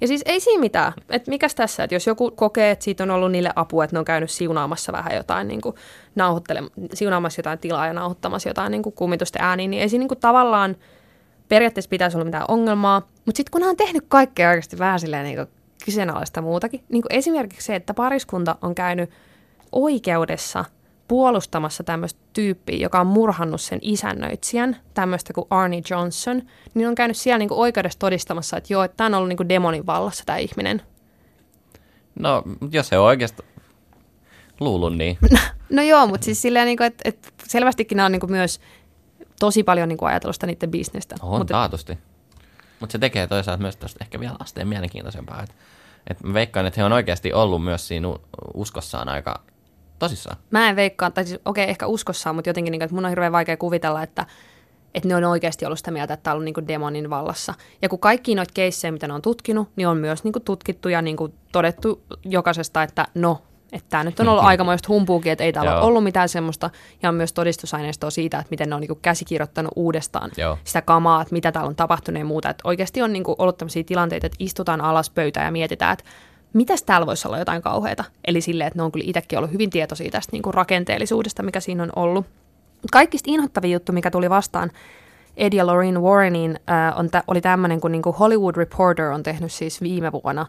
Ja 0.00 0.06
siis 0.08 0.22
ei 0.26 0.40
siinä 0.40 0.60
mitään. 0.60 0.92
Että 1.10 1.30
mikäs 1.30 1.54
tässä, 1.54 1.84
että 1.84 1.94
jos 1.94 2.06
joku 2.06 2.30
kokee, 2.30 2.70
että 2.70 2.84
siitä 2.84 3.02
on 3.04 3.10
ollut 3.10 3.32
niille 3.32 3.50
apua, 3.56 3.84
että 3.84 3.96
ne 3.96 3.98
on 3.98 4.04
käynyt 4.04 4.30
siunaamassa 4.30 4.92
vähän 4.92 5.14
jotain, 5.16 5.48
niin 5.48 5.60
kuin 5.60 5.74
nauhoittele- 6.20 6.70
siunaamassa 6.94 7.38
jotain 7.38 7.58
tilaa 7.58 7.86
ja 7.86 7.92
nauhoittamassa 7.92 8.48
jotain 8.48 8.70
niin 8.70 8.82
kuin 8.82 8.92
kummitusten 8.92 9.42
ääniä, 9.42 9.68
niin 9.68 9.82
ei 9.82 9.88
siinä 9.88 10.00
niin 10.00 10.08
kuin 10.08 10.20
tavallaan 10.20 10.76
periaatteessa 11.54 11.88
pitäisi 11.88 12.16
olla 12.16 12.24
mitään 12.24 12.44
ongelmaa. 12.48 13.00
Mutta 13.00 13.36
sitten 13.36 13.50
kun 13.52 13.62
on 13.62 13.76
tehnyt 13.76 14.04
kaikkea 14.08 14.48
oikeasti 14.48 14.78
vähän 14.78 15.00
silleen 15.00 15.24
niin 15.24 15.46
kyseenalaista 15.84 16.42
muutakin, 16.42 16.84
niin 16.88 17.02
kuin 17.02 17.12
esimerkiksi 17.12 17.66
se, 17.66 17.74
että 17.74 17.94
pariskunta 17.94 18.56
on 18.62 18.74
käynyt 18.74 19.10
oikeudessa 19.72 20.64
puolustamassa 21.08 21.84
tämmöistä 21.84 22.20
tyyppiä, 22.32 22.76
joka 22.76 23.00
on 23.00 23.06
murhannut 23.06 23.60
sen 23.60 23.78
isännöitsijän, 23.82 24.76
tämmöistä 24.94 25.32
kuin 25.32 25.46
Arnie 25.50 25.82
Johnson, 25.90 26.42
niin 26.74 26.88
on 26.88 26.94
käynyt 26.94 27.16
siellä 27.16 27.38
niin 27.38 27.48
kuin 27.48 27.58
oikeudessa 27.58 27.98
todistamassa, 27.98 28.56
että 28.56 28.72
joo, 28.72 28.82
että 28.82 28.96
tämä 28.96 29.06
on 29.06 29.14
ollut 29.14 29.28
niin 29.28 29.36
kuin 29.36 29.48
demonin 29.48 29.86
vallassa 29.86 30.24
tämä 30.26 30.38
ihminen. 30.38 30.82
No, 32.18 32.42
jos 32.70 32.88
se 32.88 32.98
on 32.98 33.04
oikeasti 33.04 33.42
luullut 34.60 34.96
niin. 34.96 35.18
No 35.70 35.82
joo, 35.82 36.06
mutta 36.06 36.24
siis 36.24 36.42
silleen, 36.42 36.66
niin 36.66 36.76
kuin, 36.76 36.86
että, 36.86 37.08
että 37.08 37.28
selvästikin 37.48 37.96
nämä 37.96 38.06
on 38.06 38.12
niin 38.12 38.20
kuin 38.20 38.32
myös 38.32 38.60
tosi 39.44 39.62
paljon 39.62 39.88
niin 39.88 39.98
kuin 39.98 40.08
ajatellut 40.08 40.36
sitä 40.36 40.46
niiden 40.46 40.70
bisnestä. 40.70 41.16
On 41.22 41.38
Mutta 41.38 41.54
taatusti. 41.54 41.98
Mutta 42.80 42.92
se 42.92 42.98
tekee 42.98 43.26
toisaalta 43.26 43.62
myös 43.62 43.76
tästä 43.76 43.98
ehkä 44.04 44.20
vielä 44.20 44.36
asteen 44.38 44.68
mielenkiintoisempaa. 44.68 45.42
Et, 45.42 45.54
et 46.10 46.22
mä 46.22 46.34
veikkaan, 46.34 46.66
että 46.66 46.80
he 46.80 46.84
on 46.84 46.92
oikeasti 46.92 47.32
ollut 47.32 47.64
myös 47.64 47.88
siinä 47.88 48.08
uskossaan 48.54 49.08
aika 49.08 49.40
tosissaan. 49.98 50.36
mä 50.50 50.68
en 50.68 50.76
veikkaa, 50.76 51.10
tai 51.10 51.24
siis 51.24 51.40
okei, 51.44 51.70
ehkä 51.70 51.86
uskossaan, 51.86 52.34
mutta 52.34 52.50
jotenkin, 52.50 52.72
niin 52.72 52.78
kuin, 52.78 52.84
että 52.84 52.94
mun 52.94 53.04
on 53.04 53.10
hirveän 53.10 53.32
vaikea 53.32 53.56
kuvitella, 53.56 54.02
että, 54.02 54.26
että 54.94 55.08
ne 55.08 55.16
on 55.16 55.24
oikeasti 55.24 55.66
ollut 55.66 55.78
sitä 55.78 55.90
mieltä, 55.90 56.14
että 56.14 56.24
tämä 56.24 56.32
on 56.32 56.36
ollut 56.36 56.44
niin 56.44 56.54
kuin 56.54 56.68
demonin 56.68 57.10
vallassa. 57.10 57.54
Ja 57.82 57.88
kun 57.88 57.98
kaikki 57.98 58.34
noita 58.34 58.52
keissejä, 58.54 58.92
mitä 58.92 59.08
ne 59.08 59.14
on 59.14 59.22
tutkinut, 59.22 59.68
niin 59.76 59.88
on 59.88 59.96
myös 59.96 60.24
niin 60.24 60.32
kuin 60.32 60.42
tutkittu 60.42 60.88
ja 60.88 61.02
niin 61.02 61.16
kuin 61.16 61.34
todettu 61.52 62.02
jokaisesta, 62.24 62.82
että 62.82 63.06
no, 63.14 63.42
että 63.74 63.88
tämä 63.88 64.04
nyt 64.04 64.20
on 64.20 64.28
ollut 64.28 64.44
aikamoista 64.44 64.88
humpuukin, 64.88 65.32
että 65.32 65.44
ei 65.44 65.52
täällä 65.52 65.70
Joo. 65.70 65.86
ollut 65.86 66.04
mitään 66.04 66.28
semmoista. 66.28 66.70
Ja 67.02 67.08
on 67.08 67.14
myös 67.14 67.32
todistusaineistoa 67.32 68.10
siitä, 68.10 68.38
että 68.38 68.50
miten 68.50 68.68
ne 68.68 68.74
on 68.74 68.80
niin 68.80 68.88
kuin 68.88 68.98
käsikirjoittanut 69.02 69.72
uudestaan 69.76 70.30
Joo. 70.36 70.58
sitä 70.64 70.82
kamaa, 70.82 71.22
että 71.22 71.32
mitä 71.32 71.52
täällä 71.52 71.68
on 71.68 71.76
tapahtunut 71.76 72.18
ja 72.18 72.24
muuta. 72.24 72.50
Että 72.50 72.68
oikeasti 72.68 73.02
on 73.02 73.12
niin 73.12 73.24
kuin 73.24 73.36
ollut 73.38 73.58
tämmöisiä 73.58 73.84
tilanteita, 73.84 74.26
että 74.26 74.36
istutaan 74.38 74.80
alas 74.80 75.10
pöytään 75.10 75.46
ja 75.46 75.52
mietitään, 75.52 75.92
että 75.92 76.04
mitäs 76.52 76.82
täällä 76.82 77.06
voisi 77.06 77.28
olla 77.28 77.38
jotain 77.38 77.62
kauheata. 77.62 78.04
Eli 78.24 78.40
silleen, 78.40 78.66
että 78.66 78.78
ne 78.78 78.82
on 78.82 78.92
kyllä 78.92 79.06
itsekin 79.08 79.38
ollut 79.38 79.52
hyvin 79.52 79.70
tietoisia 79.70 80.10
tästä 80.10 80.32
niin 80.32 80.42
kuin 80.42 80.54
rakenteellisuudesta, 80.54 81.42
mikä 81.42 81.60
siinä 81.60 81.82
on 81.82 81.92
ollut. 81.96 82.26
Kaikista 82.92 83.30
inhottavin 83.30 83.72
juttu, 83.72 83.92
mikä 83.92 84.10
tuli 84.10 84.30
vastaan 84.30 84.70
Ed 85.36 85.52
ja 85.52 85.66
Lorraine 85.66 86.00
Warreniin, 86.00 86.60
äh, 86.70 86.98
on 86.98 87.10
tä- 87.10 87.24
oli 87.26 87.40
tämmöinen, 87.40 87.80
kun 87.80 87.92
niinku 87.92 88.12
Hollywood 88.12 88.56
Reporter 88.56 89.06
on 89.06 89.22
tehnyt 89.22 89.52
siis 89.52 89.82
viime 89.82 90.12
vuonna 90.12 90.46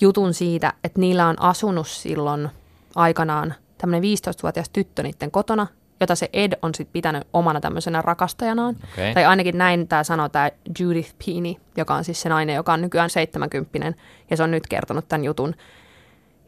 jutun 0.00 0.34
siitä, 0.34 0.72
että 0.84 1.00
niillä 1.00 1.26
on 1.26 1.42
asunut 1.42 1.88
silloin 1.88 2.48
aikanaan 2.94 3.54
tämmöinen 3.78 4.10
15-vuotias 4.10 4.68
tyttö 4.68 5.02
niiden 5.02 5.30
kotona, 5.30 5.66
jota 6.00 6.14
se 6.14 6.30
Ed 6.32 6.52
on 6.62 6.74
sitten 6.74 6.92
pitänyt 6.92 7.26
omana 7.32 7.60
tämmöisenä 7.60 8.02
rakastajanaan. 8.02 8.76
Okei. 8.92 9.14
Tai 9.14 9.24
ainakin 9.24 9.58
näin 9.58 9.88
tämä 9.88 10.04
sanoo 10.04 10.28
tämä 10.28 10.50
Judith 10.78 11.14
Peany, 11.26 11.54
joka 11.76 11.94
on 11.94 12.04
siis 12.04 12.22
se 12.22 12.28
nainen, 12.28 12.56
joka 12.56 12.72
on 12.72 12.80
nykyään 12.80 13.10
70 13.10 13.92
ja 14.30 14.36
se 14.36 14.42
on 14.42 14.50
nyt 14.50 14.66
kertonut 14.66 15.08
tämän 15.08 15.24
jutun. 15.24 15.54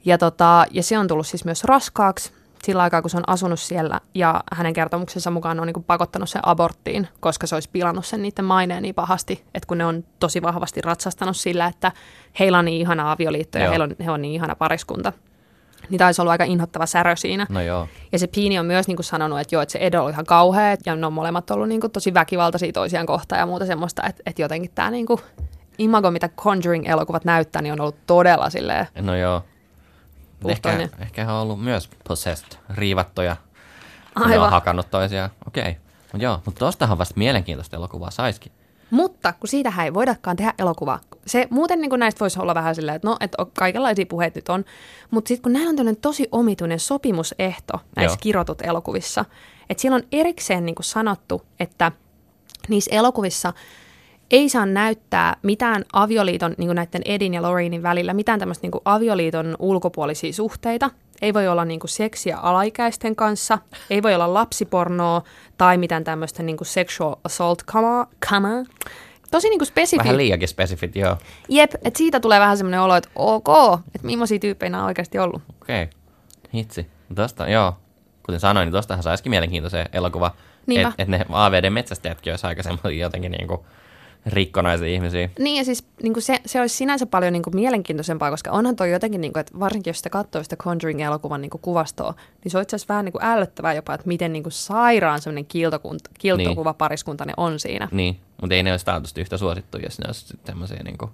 Ja, 0.04 0.18
tota, 0.18 0.66
ja 0.70 0.82
se 0.82 0.98
on 0.98 1.08
tullut 1.08 1.26
siis 1.26 1.44
myös 1.44 1.64
raskaaksi 1.64 2.32
sillä 2.64 2.82
aikaa, 2.82 3.02
kun 3.02 3.10
se 3.10 3.16
on 3.16 3.24
asunut 3.26 3.60
siellä. 3.60 4.00
Ja 4.14 4.40
hänen 4.52 4.72
kertomuksensa 4.72 5.30
mukaan 5.30 5.60
on 5.60 5.66
niin 5.66 5.84
pakottanut 5.84 6.28
sen 6.28 6.48
aborttiin, 6.48 7.08
koska 7.20 7.46
se 7.46 7.56
olisi 7.56 7.70
pilannut 7.72 8.06
sen 8.06 8.22
niiden 8.22 8.44
maineen 8.44 8.82
niin 8.82 8.94
pahasti, 8.94 9.44
että 9.54 9.66
kun 9.66 9.78
ne 9.78 9.86
on 9.86 10.04
tosi 10.20 10.42
vahvasti 10.42 10.80
ratsastanut 10.80 11.36
sillä, 11.36 11.66
että 11.66 11.92
heillä 12.38 12.58
on 12.58 12.64
niin 12.64 12.80
ihana 12.80 13.12
avioliitto 13.12 13.58
ja 13.58 13.64
Joo. 13.64 13.70
heillä 13.70 13.84
on, 13.84 13.96
he 14.04 14.10
on 14.10 14.22
niin 14.22 14.34
ihana 14.34 14.54
pariskunta. 14.54 15.12
Niin 15.90 15.98
taisi 15.98 16.22
olla 16.22 16.30
aika 16.30 16.44
inhottava 16.44 16.86
särö 16.86 17.16
siinä. 17.16 17.46
No 17.48 17.60
joo. 17.60 17.88
Ja 18.12 18.18
se 18.18 18.26
Piini 18.26 18.58
on 18.58 18.66
myös 18.66 18.88
niin 18.88 18.96
kuin 18.96 19.04
sanonut, 19.04 19.40
että 19.40 19.54
joo, 19.54 19.62
että 19.62 19.72
se 19.72 19.78
Edo 19.78 20.04
on 20.04 20.10
ihan 20.10 20.24
kauhea, 20.24 20.76
ja 20.86 20.96
ne 20.96 21.06
on 21.06 21.12
molemmat 21.12 21.50
ollut 21.50 21.68
niin 21.68 21.80
kuin 21.80 21.90
tosi 21.90 22.14
väkivaltaisia 22.14 22.72
toisiaan 22.72 23.06
kohtaan 23.06 23.40
ja 23.40 23.46
muuta 23.46 23.66
semmoista, 23.66 24.02
että, 24.02 24.22
että 24.26 24.42
jotenkin 24.42 24.70
tämä 24.74 24.90
niin 24.90 25.06
kuin 25.06 25.20
imago, 25.78 26.10
mitä 26.10 26.28
Conjuring-elokuvat 26.28 27.24
näyttää, 27.24 27.62
niin 27.62 27.72
on 27.72 27.80
ollut 27.80 28.06
todella 28.06 28.50
silleen, 28.50 28.86
No 29.00 29.16
joo. 29.16 29.42
Ehkä, 30.46 30.68
Puhtoinen. 30.70 30.90
ehkä 30.98 31.24
he 31.24 31.32
on 31.32 31.38
ollut 31.38 31.62
myös 31.62 31.90
possessed, 32.08 32.58
riivattuja. 32.70 33.36
kun 34.16 34.28
Ne 34.30 34.38
on 34.38 34.50
hakannut 34.50 34.90
toisiaan. 34.90 35.30
Okei. 35.46 35.62
Okay. 35.62 35.74
Mut 36.12 36.22
joo, 36.22 36.42
mutta 36.44 36.58
tostahan 36.58 36.98
vasta 36.98 37.14
mielenkiintoista 37.16 37.76
elokuvaa 37.76 38.10
saiskin. 38.10 38.52
Mutta 38.90 39.32
kun 39.32 39.48
siitähän 39.48 39.84
ei 39.84 39.94
voidakaan 39.94 40.36
tehdä 40.36 40.54
elokuvaa. 40.58 41.00
Se 41.26 41.46
muuten 41.50 41.80
niin 41.80 41.90
kuin 41.90 42.00
näistä 42.00 42.20
voisi 42.20 42.40
olla 42.40 42.54
vähän 42.54 42.74
silleen, 42.74 42.96
että 42.96 43.08
no, 43.08 43.16
että 43.20 43.46
kaikenlaisia 43.58 44.06
puheita 44.06 44.38
nyt 44.38 44.48
on. 44.48 44.64
Mutta 45.10 45.28
sitten 45.28 45.42
kun 45.42 45.52
näillä 45.52 45.70
on 45.70 45.76
tämmöinen 45.76 46.00
tosi 46.00 46.28
omituinen 46.32 46.80
sopimusehto 46.80 47.72
näissä 47.96 48.14
Joo. 48.14 48.20
kirotut 48.20 48.62
elokuvissa, 48.62 49.24
että 49.70 49.80
siellä 49.80 49.96
on 49.96 50.02
erikseen 50.12 50.66
niin 50.66 50.74
kuin 50.74 50.84
sanottu, 50.84 51.42
että 51.60 51.92
niissä 52.68 52.90
elokuvissa 52.94 53.52
ei 54.30 54.48
saa 54.48 54.66
näyttää 54.66 55.36
mitään 55.42 55.84
avioliiton, 55.92 56.54
niin 56.58 56.68
kuin 56.68 56.76
näiden 56.76 57.02
Edin 57.04 57.34
ja 57.34 57.42
Lorrainin 57.42 57.82
välillä, 57.82 58.14
mitään 58.14 58.38
tämmöistä 58.38 58.64
niin 58.64 58.72
kuin 58.72 58.82
avioliiton 58.84 59.56
ulkopuolisia 59.58 60.32
suhteita. 60.32 60.90
Ei 61.22 61.34
voi 61.34 61.48
olla 61.48 61.64
niin 61.64 61.80
kuin 61.80 61.90
seksiä 61.90 62.36
alaikäisten 62.36 63.16
kanssa, 63.16 63.58
ei 63.90 64.02
voi 64.02 64.14
olla 64.14 64.34
lapsipornoa 64.34 65.22
tai 65.58 65.78
mitään 65.78 66.04
tämmöistä 66.04 66.42
niin 66.42 66.56
kuin 66.56 66.68
sexual 66.68 67.16
assault 67.24 67.62
kamaa. 67.62 68.06
kamaa. 68.30 68.64
Tosi 69.30 69.48
niin 69.48 69.58
kuin 69.58 69.66
spesifi. 69.66 69.98
Vähän 69.98 70.16
liiakin 70.16 70.48
spesifit, 70.48 70.96
joo. 70.96 71.16
Jep, 71.48 71.74
että 71.74 71.98
siitä 71.98 72.20
tulee 72.20 72.40
vähän 72.40 72.56
semmoinen 72.56 72.80
olo, 72.80 72.96
että 72.96 73.10
ok, 73.14 73.48
että 73.94 74.06
millaisia 74.06 74.38
tyyppejä 74.38 74.70
nämä 74.70 74.82
on 74.82 74.86
oikeasti 74.86 75.18
ollut. 75.18 75.42
Okei. 75.62 75.82
Okay. 75.82 75.94
Hitsi. 76.54 76.86
Tosta, 77.14 77.48
joo. 77.48 77.76
Kuten 78.26 78.40
sanoin, 78.40 78.66
niin 78.66 78.72
tostahan 78.72 79.02
saisikin 79.02 79.30
mielenkiintoisen 79.30 79.86
elokuva. 79.92 80.34
Että 80.68 80.92
et 80.98 81.08
ne 81.08 81.26
AVD-metsästäjätkin 81.28 82.32
olisi 82.32 82.46
aika 82.46 82.62
semmoisia 82.62 82.90
jotenkin 82.90 83.32
niinku 83.32 83.66
rikkonaisia 84.26 84.88
ihmisiä. 84.88 85.30
Niin 85.38 85.56
ja 85.56 85.64
siis 85.64 85.84
niin 86.02 86.12
kuin 86.12 86.22
se, 86.22 86.40
se 86.46 86.60
olisi 86.60 86.76
sinänsä 86.76 87.06
paljon 87.06 87.32
niin 87.32 87.42
kuin 87.42 87.54
mielenkiintoisempaa, 87.56 88.30
koska 88.30 88.50
onhan 88.50 88.76
toi 88.76 88.92
jotenkin, 88.92 89.20
niin 89.20 89.32
kuin, 89.32 89.40
että 89.40 89.58
varsinkin 89.60 89.90
jos 89.90 89.96
sitä 89.96 90.10
katsoo 90.10 90.42
sitä 90.42 90.56
Conjuring-elokuvan 90.56 91.40
niin 91.40 91.50
kuin 91.50 91.60
kuvastoa, 91.60 92.14
niin 92.44 92.52
se 92.52 92.58
on 92.58 92.62
itse 92.62 92.76
asiassa 92.76 92.92
vähän 92.92 93.04
niin 93.04 93.12
kuin 93.12 93.24
ällöttävää 93.24 93.74
jopa, 93.74 93.94
että 93.94 94.08
miten 94.08 94.32
niin 94.32 94.42
kuin 94.42 94.52
sairaan 94.52 95.20
semmoinen 95.20 95.46
kiltokuva 96.18 96.74
pariskunta 96.74 97.24
ne 97.24 97.32
on 97.36 97.60
siinä. 97.60 97.88
Niin, 97.90 98.20
mutta 98.40 98.54
ei 98.54 98.62
ne 98.62 98.70
olisi 98.70 98.84
taatusti 98.84 99.20
yhtä 99.20 99.36
suosittu, 99.36 99.78
jos 99.78 99.98
ne 99.98 100.04
olisi 100.06 100.38
tämmöisiä 100.44 100.82
niinku 100.84 101.10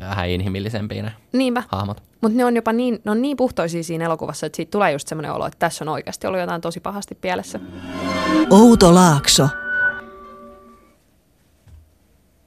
vähän 0.00 0.28
inhimillisempiä 0.28 1.02
ne 1.02 1.12
Niinpä. 1.32 1.62
hahmot. 1.68 2.02
Mutta 2.20 2.36
ne 2.36 2.44
on 2.44 2.56
jopa 2.56 2.72
niin, 2.72 3.00
ne 3.04 3.10
on 3.10 3.22
niin 3.22 3.36
puhtoisia 3.36 3.82
siinä 3.82 4.04
elokuvassa, 4.04 4.46
että 4.46 4.56
siitä 4.56 4.70
tulee 4.70 4.92
just 4.92 5.08
semmoinen 5.08 5.32
olo, 5.32 5.46
että 5.46 5.58
tässä 5.58 5.84
on 5.84 5.88
oikeasti 5.88 6.26
ollut 6.26 6.40
jotain 6.40 6.60
tosi 6.60 6.80
pahasti 6.80 7.14
pielessä. 7.14 7.60
Outo 8.50 8.94
Laakso. 8.94 9.48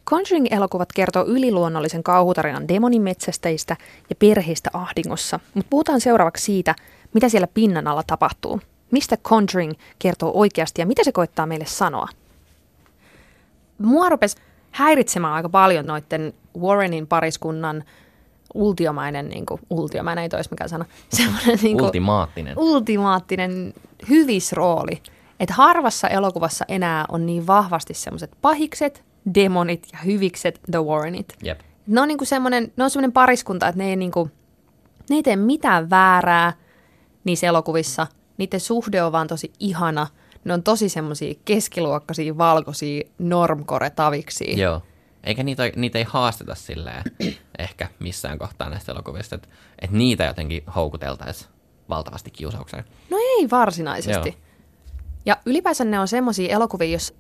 Conjuring-elokuvat 0.10 0.89
kertoo 0.96 1.26
yliluonnollisen 1.26 2.04
kauhutarinan 2.04 2.67
demonin 2.67 3.02
metsästäjistä 3.02 3.78
ja 4.10 4.15
perheistä 4.15 4.70
ahdingossa, 4.74 5.39
mutta 5.54 5.70
puhutaan 5.70 6.02
seuraavaksi 6.02 6.43
siitä, 6.46 6.76
mitä 7.13 7.30
siellä 7.30 7.48
pinnan 7.54 7.88
alla 7.88 8.04
tapahtuu. 8.08 8.62
Mistä 8.91 9.17
Conjuring 9.17 9.74
kertoo 10.00 10.32
oikeasti 10.34 10.82
ja 10.82 10.86
mitä 10.86 11.04
se 11.04 11.12
koittaa 11.12 11.46
meille 11.46 11.65
sanoa? 11.65 12.08
Mua 13.78 14.10
rupesi 14.10 14.38
häiritsemään 14.72 15.34
aika 15.34 15.50
paljon 15.50 15.86
noiden 15.86 16.34
Warrenin 16.60 17.08
pariskunnan 17.08 17.84
ultiomainen, 18.54 19.30
niin 19.30 19.46
kuin, 19.46 19.62
ultiomainen 19.70 20.24
ei 20.24 20.30
toisi 20.30 20.50
mikään 20.52 20.70
sana, 20.70 20.86
semmoinen 21.10 21.60
niin 21.62 21.78
kuin, 21.78 21.86
Ultimaattinen. 21.86 22.54
ultimaattinen 22.60 23.74
hyvisrooli. 24.10 25.02
Että 25.39 25.54
harvassa 25.54 26.08
elokuvassa 26.08 26.65
enää 26.67 27.06
on 27.10 27.26
niin 27.26 27.48
vahvasti 27.48 27.93
semmoiset 27.93 28.32
pahikset, 28.41 29.07
demonit 29.36 29.88
ja 29.94 30.00
hyvikset, 30.06 30.60
the 30.72 30.84
Warrenit. 30.84 31.34
Jep. 31.44 31.60
Ne 31.88 32.02
on, 32.02 32.08
niinku 32.08 32.26
semmoinen, 32.26 32.74
ne 32.78 32.84
on 32.84 32.90
semmoinen 32.90 33.12
pariskunta, 33.12 33.68
että 33.68 33.78
ne 33.78 33.90
ei, 33.90 33.96
niinku, 33.96 34.30
ne 35.10 35.16
ei 35.16 35.24
tee 35.24 35.36
mitään 35.36 35.90
väärää 35.90 36.54
niissä 37.24 37.48
elokuvissa. 37.48 38.08
Niiden 38.38 38.60
suhde 38.60 39.04
on 39.04 39.12
vaan 39.12 39.28
tosi 39.28 39.52
ihana. 39.60 40.08
Ne 40.44 40.54
on 40.54 40.63
tosi 40.63 40.90
semmoisia 40.90 41.34
keskiluokkaisia, 41.46 42.38
valkoisia 42.38 43.04
normkore-taviksi. 43.20 44.60
Joo. 44.60 44.82
Eikä 45.24 45.44
niitä, 45.44 45.63
niitä 45.76 45.98
ei 45.98 46.06
haasteta 46.08 46.56
silleen 46.56 47.04
ehkä 47.60 47.88
missään 48.00 48.40
kohtaa 48.40 48.70
näistä 48.70 48.92
elokuvista, 48.92 49.36
että, 49.36 49.48
että 49.82 49.98
niitä 49.98 50.24
jotenkin 50.24 50.63
houkuteltaisiin 50.76 51.52
valtavasti 51.90 52.32
kiusaukseen. 52.32 52.84
No 53.10 53.18
ei 53.18 53.50
varsinaisesti. 53.50 54.30
Joo. 54.30 54.40
Ja 55.26 55.38
ylipäänsä 55.46 55.86
ne 55.86 56.00
on 56.00 56.08
semmoisia 56.08 56.56
elokuvia, 56.56 56.88
jos, 56.88 57.13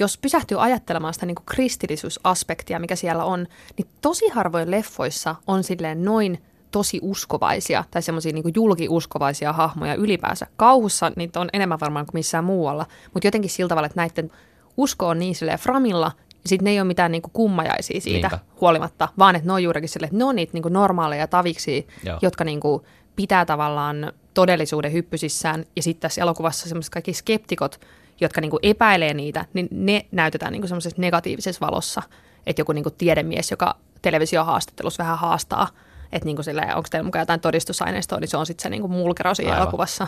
jos 0.00 0.18
pysähtyy 0.18 0.62
ajattelemaan 0.62 1.14
sitä 1.14 1.26
niin 1.26 1.34
kuin 1.34 1.46
kristillisyysaspektia, 1.46 2.78
mikä 2.78 2.96
siellä 2.96 3.24
on, 3.24 3.46
niin 3.78 3.88
tosi 4.00 4.28
harvoin 4.28 4.70
leffoissa 4.70 5.34
on 5.46 5.64
silleen 5.64 6.04
noin 6.04 6.42
tosi 6.70 6.98
uskovaisia 7.02 7.84
tai 7.90 8.02
semmoisia 8.02 8.32
niin 8.32 8.52
julkiuskovaisia 8.54 9.52
hahmoja 9.52 9.94
ylipäänsä. 9.94 10.46
Kauhussa 10.56 11.12
niitä 11.16 11.40
on 11.40 11.48
enemmän 11.52 11.80
varmaan 11.80 12.06
kuin 12.06 12.14
missään 12.14 12.44
muualla, 12.44 12.86
mutta 13.14 13.26
jotenkin 13.26 13.50
sillä 13.50 13.68
tavalla, 13.68 13.86
että 13.86 14.00
näiden 14.00 14.30
usko 14.76 15.08
on 15.08 15.18
niin 15.18 15.34
silleen 15.34 15.58
framilla, 15.58 16.12
ja 16.30 16.48
sitten 16.48 16.64
ne 16.64 16.70
ei 16.70 16.80
ole 16.80 16.86
mitään 16.86 17.12
niin 17.12 17.22
kuin 17.22 17.32
kummajaisia 17.32 18.00
siitä 18.00 18.28
Niinpä. 18.28 18.38
huolimatta, 18.60 19.08
vaan 19.18 19.36
että 19.36 19.46
ne 19.46 19.52
on 19.52 19.62
juurikin 19.62 19.88
silleen, 19.88 20.08
että 20.08 20.18
ne 20.18 20.24
on 20.24 20.36
niitä 20.36 20.52
niin 20.52 20.62
kuin 20.62 20.72
normaaleja 20.72 21.26
taviksi, 21.26 21.86
Joo. 22.04 22.18
jotka 22.22 22.44
niin 22.44 22.60
kuin 22.60 22.82
pitää 23.16 23.44
tavallaan 23.44 24.12
todellisuuden 24.34 24.92
hyppysissään. 24.92 25.64
Ja 25.76 25.82
sitten 25.82 26.00
tässä 26.00 26.20
elokuvassa 26.20 26.68
semmoiset 26.68 26.92
kaikki 26.92 27.12
skeptikot, 27.12 27.80
jotka 28.20 28.40
niin 28.40 28.50
kuin 28.50 28.60
epäilee 28.62 29.14
niitä, 29.14 29.44
niin 29.54 29.68
ne 29.70 30.06
näytetään 30.12 30.52
niin 30.52 30.62
kuin 30.62 30.68
semmoisessa 30.68 31.00
negatiivisessa 31.00 31.66
valossa. 31.66 32.02
Että 32.46 32.60
joku 32.60 32.72
niin 32.72 32.82
kuin 32.82 32.94
tiedemies, 32.98 33.50
joka 33.50 33.76
televisiohaastattelussa 34.02 35.02
vähän 35.02 35.18
haastaa, 35.18 35.68
että 36.12 36.26
niin 36.26 36.36
kuin 36.36 36.44
silleen, 36.44 36.76
onko 36.76 36.88
teillä 36.90 37.04
mukaan 37.04 37.22
jotain 37.22 37.40
todistusaineistoa, 37.40 38.20
niin 38.20 38.28
se 38.28 38.36
on 38.36 38.46
sitten 38.46 38.62
se 38.62 38.68
niin 38.70 38.80
kuin 38.82 38.92
mulkero 38.92 39.34
siinä 39.34 39.52
Aivan. 39.52 39.62
elokuvassa. 39.62 40.06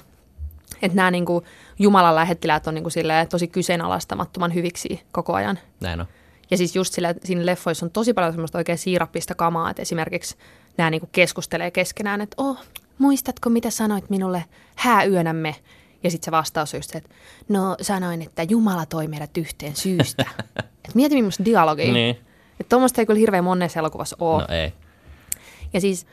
Että 0.82 0.96
nämä 0.96 1.10
niin 1.10 1.24
kuin, 1.24 1.44
Jumalan 1.78 2.14
lähettiläät 2.14 2.66
on 2.66 2.74
niin 2.74 2.84
kuin, 2.84 2.92
silleen, 2.92 3.28
tosi 3.28 3.48
kyseenalaistamattoman 3.48 4.54
hyviksi 4.54 5.02
koko 5.12 5.34
ajan. 5.34 5.58
Näin 5.80 6.00
on. 6.00 6.06
Ja 6.50 6.56
siis 6.56 6.76
just 6.76 6.94
sillä, 6.94 7.14
siinä 7.24 7.46
leffoissa 7.46 7.86
on 7.86 7.90
tosi 7.90 8.14
paljon 8.14 8.32
semmoista 8.32 8.58
oikein 8.58 8.78
siirappista 8.78 9.34
kamaa, 9.34 9.70
että 9.70 9.82
esimerkiksi 9.82 10.36
nämä 10.76 10.90
niinku 10.90 11.08
keskustelee 11.12 11.70
keskenään, 11.70 12.20
että 12.20 12.34
oh, 12.38 12.64
muistatko 12.98 13.50
mitä 13.50 13.70
sanoit 13.70 14.10
minulle 14.10 14.44
hääyönämme? 14.74 15.54
Ja 16.02 16.10
sitten 16.10 16.24
se 16.24 16.30
vastaus 16.30 16.74
on 16.74 16.78
just 16.78 16.90
se, 16.90 16.98
että 16.98 17.10
no 17.48 17.76
sanoin, 17.80 18.22
että 18.22 18.42
Jumala 18.42 18.86
toi 18.86 19.08
meidät 19.08 19.36
yhteen 19.36 19.76
syystä. 19.76 20.24
Et 20.88 20.94
mieti 20.94 21.14
millaista 21.14 21.44
dialogia. 21.44 21.92
Niin. 21.92 22.16
Että 22.60 22.68
tuommoista 22.68 23.00
ei 23.00 23.06
kyllä 23.06 23.18
hirveän 23.18 23.44
monessa 23.44 23.80
elokuvassa 23.80 24.16
ole. 24.20 24.42
No 24.42 24.46
ei. 24.48 24.72
Ja 25.72 25.80
siis 25.80 26.06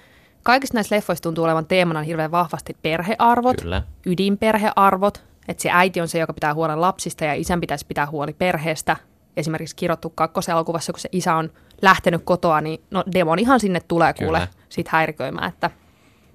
kaikista 0.43 0.77
näistä 0.77 0.95
leffoista 0.95 1.23
tuntuu 1.23 1.43
olevan 1.43 1.65
teemana 1.65 2.01
hirveän 2.01 2.31
vahvasti 2.31 2.77
perhearvot, 2.81 3.61
Kyllä. 3.61 3.83
ydinperhearvot, 4.05 5.23
että 5.47 5.63
se 5.63 5.69
äiti 5.71 6.01
on 6.01 6.07
se, 6.07 6.19
joka 6.19 6.33
pitää 6.33 6.53
huolen 6.53 6.81
lapsista 6.81 7.25
ja 7.25 7.33
isän 7.33 7.61
pitäisi 7.61 7.85
pitää 7.85 8.07
huoli 8.11 8.33
perheestä. 8.33 8.95
Esimerkiksi 9.37 9.75
kirjoittu 9.75 10.09
kakkoselokuvassa, 10.09 10.93
kun 10.93 10.99
se 10.99 11.09
isä 11.11 11.35
on 11.35 11.51
lähtenyt 11.81 12.21
kotoa, 12.25 12.61
niin 12.61 12.81
no 12.91 13.03
demonihan 13.13 13.59
sinne 13.59 13.79
tulee 13.87 14.13
kuule 14.13 14.37
Kyllä. 14.37 14.47
sit 14.69 14.87
häiriköimään, 14.87 15.49
että 15.49 15.71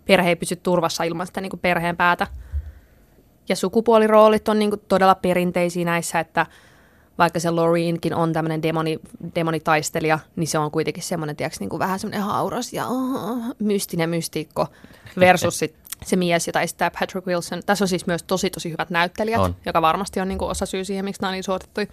perhe 0.06 0.28
ei 0.28 0.36
pysy 0.36 0.56
turvassa 0.56 1.04
ilman 1.04 1.26
sitä 1.26 1.40
niin 1.40 1.50
kuin 1.50 1.60
perheen 1.60 1.96
päätä. 1.96 2.26
Ja 3.50 3.56
sukupuoliroolit 3.56 4.48
on 4.48 4.58
niin 4.58 4.70
kuin 4.70 4.82
todella 4.88 5.14
perinteisiä 5.14 5.84
näissä, 5.84 6.20
että 6.20 6.46
vaikka 7.18 7.40
se 7.40 7.50
Loreenkin 7.50 8.14
on 8.14 8.32
tämmöinen 8.32 8.62
demoni, 8.62 8.98
demonitaistelija, 9.34 10.18
niin 10.36 10.48
se 10.48 10.58
on 10.58 10.70
kuitenkin 10.70 11.02
semmoinen, 11.02 11.36
tiedätkö, 11.36 11.56
niin 11.60 11.70
kuin 11.70 11.80
vähän 11.80 11.98
semmoinen 11.98 12.22
hauras 12.22 12.72
ja 12.72 12.86
oh, 12.86 13.38
mystinen 13.58 14.10
mystiikko 14.10 14.66
versus 15.20 15.58
sit 15.58 15.74
se 16.04 16.16
mies, 16.16 16.46
jota 16.46 16.60
esittää 16.60 16.90
Patrick 17.00 17.26
Wilson. 17.26 17.62
Tässä 17.66 17.84
on 17.84 17.88
siis 17.88 18.06
myös 18.06 18.22
tosi 18.22 18.50
tosi 18.50 18.70
hyvät 18.70 18.90
näyttelijät, 18.90 19.40
On. 19.40 19.56
joka 19.66 19.82
varmasti 19.82 20.20
on 20.20 20.28
niin 20.28 20.38
kuin 20.38 20.50
osa 20.50 20.66
syy 20.66 20.84
siihen, 20.84 21.04
miksi 21.04 21.22
nämä 21.22 21.28
on 21.28 21.32
niin 21.32 21.44
suosittuja. 21.44 21.86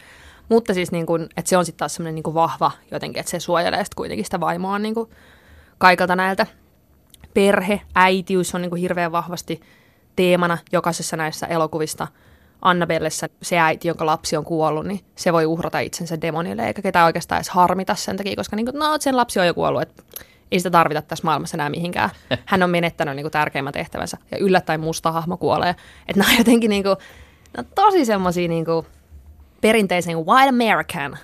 Mutta 0.50 0.74
siis 0.74 0.92
niin 0.92 1.06
kuin, 1.06 1.24
että 1.38 1.50
se 1.50 1.58
on 1.58 1.66
sitten 1.66 1.80
taas 1.80 1.96
semmoinen 1.96 2.16
niin 2.16 2.24
kuin 2.24 2.34
vahva 2.34 2.72
jotenkin, 2.92 3.20
että 3.20 3.30
se 3.30 3.40
suojelee 3.40 3.84
sitten 3.84 3.96
kuitenkin 3.96 4.26
sitä 4.26 4.40
vaimoa 4.40 4.80
niin 4.80 4.94
kuin 4.94 5.10
kaikilta 5.78 6.16
näiltä. 6.16 6.46
Perhe, 7.34 7.82
äitiys 7.96 8.56
on 8.56 8.62
niin 8.62 8.70
kuin 8.70 8.82
hirveän 8.82 9.12
vahvasti 9.12 9.62
teemana 10.18 10.58
jokaisessa 10.72 11.18
näissä 11.18 11.48
elokuvista. 11.48 12.08
Annabellessa 12.62 13.28
se 13.42 13.60
äiti, 13.60 13.88
jonka 13.88 14.06
lapsi 14.06 14.38
on 14.38 14.44
kuollut, 14.44 14.86
niin 14.86 15.00
se 15.16 15.34
voi 15.34 15.46
uhrata 15.46 15.80
itsensä 15.80 16.22
demonille, 16.22 16.68
eikä 16.68 16.82
ketään 16.82 17.06
oikeastaan 17.06 17.38
edes 17.38 17.50
harmita 17.50 17.96
sen 17.96 18.18
takia, 18.18 18.36
koska 18.36 18.56
niin 18.56 18.66
kuin, 18.66 18.80
no, 18.80 18.98
sen 19.00 19.18
lapsi 19.18 19.40
on 19.40 19.48
jo 19.48 19.54
kuollut, 19.54 19.82
että 19.82 20.04
ei 20.52 20.60
sitä 20.60 20.70
tarvita 20.70 21.02
tässä 21.02 21.26
maailmassa 21.26 21.58
enää 21.58 21.70
mihinkään. 21.70 22.10
Hän 22.46 22.64
on 22.64 22.70
menettänyt 22.70 23.16
niin 23.16 23.24
kuin, 23.24 23.32
tärkeimmän 23.32 23.74
tehtävänsä 23.74 24.18
ja 24.32 24.38
yllättäen 24.38 24.80
musta 24.80 25.12
hahmo 25.12 25.38
kuolee. 25.38 25.76
Että 26.08 26.20
nämä 26.20 26.32
on 26.32 26.38
jotenkin 26.38 26.70
niin 26.70 26.84
kuin, 26.84 26.96
ne 27.58 27.60
on 27.60 27.66
tosi 27.76 28.06
semmoisia 28.06 28.48
niin 28.48 28.66
kuin, 28.66 28.86
perinteisen 29.62 30.26
White 30.26 30.50
American 30.50 31.18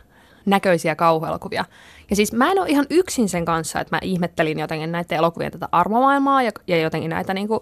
näköisiä 0.46 0.96
kauhuelokuvia. 0.96 1.66
Ja 2.10 2.16
siis 2.16 2.34
mä 2.34 2.52
en 2.52 2.60
ole 2.60 2.70
ihan 2.70 2.86
yksin 2.90 3.30
sen 3.30 3.46
kanssa, 3.46 3.80
että 3.80 3.96
mä 3.96 4.00
ihmettelin 4.02 4.60
jotenkin 4.60 4.92
näiden 4.92 5.18
elokuvien 5.18 5.52
tätä 5.52 5.70
armomaailmaa 5.72 6.44
ja, 6.44 6.52
ja 6.68 6.78
jotenkin 6.78 7.10
näitä 7.10 7.34
niin 7.34 7.48
kuin 7.48 7.60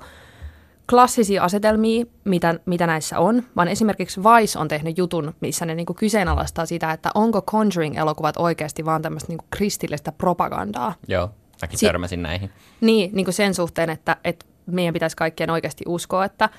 klassisia 0.91 1.43
asetelmia, 1.43 2.05
mitä, 2.23 2.55
mitä 2.65 2.87
näissä 2.87 3.19
on, 3.19 3.43
vaan 3.55 3.67
esimerkiksi 3.67 4.21
Vice 4.23 4.59
on 4.59 4.67
tehnyt 4.67 4.97
jutun, 4.97 5.33
missä 5.39 5.65
ne 5.65 5.75
niin 5.75 5.85
kuin 5.85 5.97
kyseenalaistaa 5.97 6.65
sitä, 6.65 6.91
että 6.91 7.11
onko 7.15 7.41
Conjuring-elokuvat 7.41 8.37
oikeasti 8.37 8.85
vaan 8.85 9.01
tämmöistä 9.01 9.29
niin 9.29 9.37
kuin 9.37 9.47
kristillistä 9.49 10.11
propagandaa. 10.11 10.93
Joo, 11.07 11.29
mäkin 11.61 11.79
Si- 11.79 11.85
törmäsin 11.85 12.21
näihin. 12.21 12.49
Niin, 12.81 13.09
niin 13.13 13.25
kuin 13.25 13.33
sen 13.33 13.53
suhteen, 13.53 13.89
että, 13.89 14.17
että 14.23 14.45
meidän 14.65 14.93
pitäisi 14.93 15.17
kaikkien 15.17 15.49
oikeasti 15.49 15.83
uskoa, 15.87 16.25
että 16.25 16.49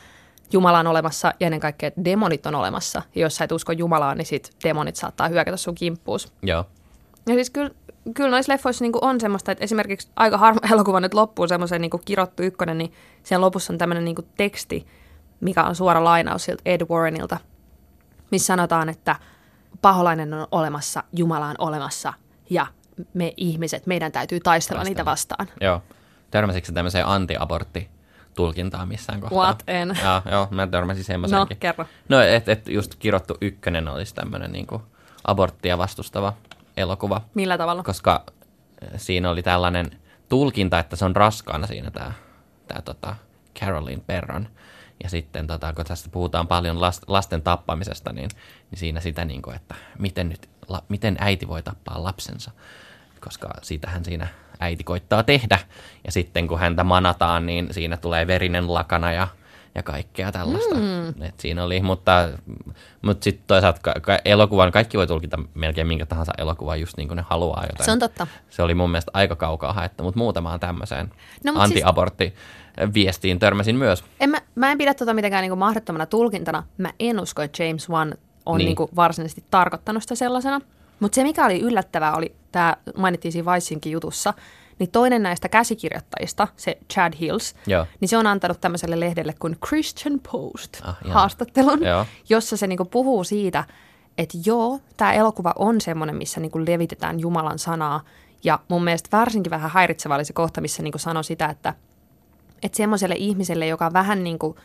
Jumala 0.53 0.79
on 0.79 0.87
olemassa 0.87 1.33
ja 1.41 1.47
ennen 1.47 1.61
kaikkea 1.61 1.87
että 1.87 2.05
demonit 2.05 2.47
on 2.47 2.55
olemassa. 2.55 3.03
Ja 3.15 3.21
jos 3.21 3.37
sä 3.37 3.45
et 3.45 3.53
usko 3.53 3.73
Jumalaan, 3.73 4.19
niin 4.19 4.27
sit 4.27 4.51
demonit 4.65 4.97
saattaa 4.97 5.29
hyökätä 5.29 5.57
sun 5.57 5.75
kimppuus. 5.75 6.33
Joo. 6.43 6.65
Ja 7.27 7.35
siis 7.35 7.51
kyllä, 7.51 7.71
kyllä 8.15 8.31
noissa 8.31 8.53
leffoissa 8.53 8.85
niin 8.85 8.93
on 9.01 9.21
semmoista, 9.21 9.53
että 9.53 9.65
esimerkiksi 9.65 10.09
aika 10.17 10.39
harma 10.39 10.61
elokuva 10.73 11.01
nyt 11.01 11.15
loppuu 11.15 11.49
semmoisen 11.49 11.81
niin 11.81 11.91
kirottu 12.05 12.43
ykkönen, 12.43 12.79
niin 12.79 12.93
sen 13.23 13.41
lopussa 13.41 13.73
on 13.73 13.79
tämmöinen 13.79 14.05
niin 14.05 14.17
teksti, 14.37 14.87
mikä 15.41 15.65
on 15.65 15.75
suora 15.75 16.05
lainaus 16.05 16.45
siltä 16.45 16.63
Ed 16.65 16.81
Warrenilta, 16.91 17.39
missä 18.31 18.47
sanotaan, 18.47 18.89
että 18.89 19.17
paholainen 19.83 20.35
on 20.35 20.47
olemassa, 20.51 21.03
Jumala 21.13 21.47
on 21.47 21.55
olemassa 21.59 22.13
ja 22.51 22.67
me 23.15 23.35
ihmiset, 23.37 23.87
meidän 23.87 24.13
täytyy 24.13 24.41
taistella 24.41 24.79
Taistella. 24.79 24.91
niitä 24.99 25.05
vastaan. 25.05 25.47
Joo. 25.61 25.83
Törmäsitkö 26.31 26.73
tämmöiseen 26.73 27.07
anti-abortti 27.07 27.89
tulkintaan 28.35 28.89
missään 28.89 29.21
kohtaa? 29.21 29.39
What? 29.39 29.63
En. 29.67 29.89
Joo, 30.05 30.23
joo 30.31 30.49
mä 30.51 30.67
törmäsin 30.67 31.01
No, 31.03 31.07
semmoisenkin. 31.07 31.57
kerro. 31.57 31.85
No, 32.09 32.21
että 32.21 32.53
et 32.53 32.69
just 32.69 32.95
kirottu 32.95 33.37
ykkönen 33.41 33.89
olisi 33.89 34.15
tämmöinen 34.15 34.53
niinku 34.53 34.83
aborttia 35.25 35.79
vastustava 35.79 36.33
elokuva, 36.77 37.21
Millä 37.35 37.59
tavalla? 37.59 37.83
koska 37.83 38.25
äh, 38.27 38.89
siinä 38.97 39.31
oli 39.31 39.43
tällainen 39.43 39.91
tulkinta, 40.29 40.79
että 40.79 40.97
se 40.97 41.05
on 41.05 41.17
raskaana 41.17 41.67
siinä 41.67 41.91
tämä 41.91 42.13
tää, 42.69 42.83
tota 42.83 43.17
Caroline 43.61 44.03
Perron. 44.07 44.49
Ja 45.03 45.11
sitten, 45.11 45.47
tota, 45.47 45.73
kun 45.73 45.85
tästä 45.85 46.09
puhutaan 46.13 46.47
paljon 46.47 46.81
last, 46.81 47.03
lasten 47.07 47.43
tappamisesta, 47.43 48.13
niin, 48.13 48.31
niin 48.71 48.79
siinä 48.79 49.01
sitä, 49.01 49.25
niin 49.25 49.43
kuin, 49.43 49.57
että 49.57 49.75
miten, 49.99 50.29
nyt, 50.29 50.49
la, 50.69 50.83
miten 50.89 51.17
äiti 51.21 51.49
voi 51.49 51.63
tappaa 51.63 52.05
lapsensa, 52.05 52.51
koska 53.21 53.51
siitähän 53.63 54.05
siinä 54.05 54.29
äiti 54.61 54.85
koittaa 54.85 55.23
tehdä. 55.23 55.59
Ja 56.05 56.13
sitten 56.13 56.49
kun 56.49 56.59
häntä 56.59 56.85
manataan, 56.85 57.47
niin 57.47 57.69
siinä 57.75 57.97
tulee 57.97 58.27
verinen 58.27 58.75
lakana 58.75 59.13
ja, 59.13 59.29
ja 59.75 59.83
kaikkea 59.83 60.33
tällaista. 60.33 60.75
Mm. 60.75 61.23
Et 61.23 61.41
siinä 61.41 61.65
oli, 61.65 61.81
mutta, 61.83 62.29
mutta 63.03 63.25
sitten 63.25 63.45
toisaalta 63.47 63.81
ka- 63.83 64.01
ka- 64.01 64.19
elokuvan, 64.25 64.73
kaikki 64.73 64.99
voi 64.99 65.07
tulkita 65.07 65.39
melkein 65.55 65.87
minkä 65.87 66.07
tahansa 66.07 66.33
elokuvan 66.39 66.81
just 66.81 66.97
niin 66.97 67.09
kuin 67.09 67.17
ne 67.17 67.25
haluaa 67.31 67.63
jotain. 67.71 67.85
Se 67.85 67.93
on 67.93 67.99
totta. 67.99 68.27
Se 68.51 68.63
oli 68.63 68.75
mun 68.75 68.91
mielestä 68.91 69.11
aika 69.15 69.37
kaukaa 69.37 69.73
haettu, 69.73 70.03
mutta 70.03 70.19
muutamaan 70.19 70.61
tämmöiseen 70.61 71.07
No, 71.45 71.53
no, 71.53 71.61
mut 71.61 71.69
siis- 71.69 71.85
anti-abortti-viestiin 71.85 73.39
törmäsin 73.39 73.77
myös. 73.77 74.05
En 74.21 74.31
mä, 74.31 74.39
mä 74.55 74.73
en 74.73 74.79
pidä 74.79 74.95
tota 74.95 75.15
mitenkään 75.15 75.43
niinku 75.43 75.57
mahdottomana 75.57 76.07
tulkintana. 76.07 76.63
Mä 76.79 76.91
en 77.01 77.21
usko, 77.21 77.43
että 77.43 77.65
James 77.65 77.91
Wan 77.91 78.15
on 78.47 78.59
Niin. 78.59 78.67
niinku 78.67 78.91
varsinaisesti 78.97 79.45
tarkoittanut 79.51 80.03
sitä 80.03 80.15
sellaisena. 80.15 80.61
Mutta 81.01 81.15
se, 81.17 81.23
mikä 81.23 81.45
oli 81.47 81.61
yllättävää, 81.61 82.15
oli, 82.17 82.35
tämä 82.53 82.77
mainittiin 82.97 83.33
siinä 83.33 83.53
Viceinkin 83.53 83.93
jutussa, 83.93 84.35
niin 84.79 84.91
toinen 84.91 85.23
näistä 85.23 85.49
käsikirjoittajista, 85.49 86.49
se 86.57 86.79
Chad 86.93 87.13
Hills, 87.21 87.55
Joo. 87.67 87.87
niin 88.01 88.09
se 88.09 88.17
on 88.17 88.27
antanut 88.27 88.61
tämmöiselle 88.61 89.01
lehdelle 89.01 89.35
kuin 89.39 89.57
Christian 89.67 90.21
Post 90.33 90.81
Ah, 90.85 90.97
haastattelun, 91.09 91.85
Joo. 91.85 92.07
jossa 92.29 92.57
se 92.57 92.67
niinku 92.67 92.85
puhuu 92.85 93.25
siitä, 93.25 93.65
että 94.19 94.39
joo, 94.47 94.81
tämä 94.97 95.13
elokuva 95.13 95.53
on 95.57 95.81
semmoinen, 95.81 96.17
missä 96.17 96.41
niinku 96.41 96.61
levitetään 96.67 97.21
Jumalan 97.21 97.59
sanaa. 97.59 98.01
Ja 98.45 98.59
mun 98.69 98.85
mielestä 98.85 99.17
varsinkin 99.19 99.51
vähän 99.51 99.71
häiritsevä 99.71 100.15
oli 100.15 100.25
se 100.25 100.33
kohta, 100.33 100.61
missä 100.61 100.83
niinku 100.83 100.99
sanoi 100.99 101.25
sitä, 101.25 101.47
että 101.47 101.75
että 102.63 102.77
semmoiselle 102.77 103.15
ihmiselle, 103.19 103.67
joka 103.67 103.87
on 103.87 103.93
vähän 103.93 104.25
niin 104.25 104.39
kuin 104.39 104.57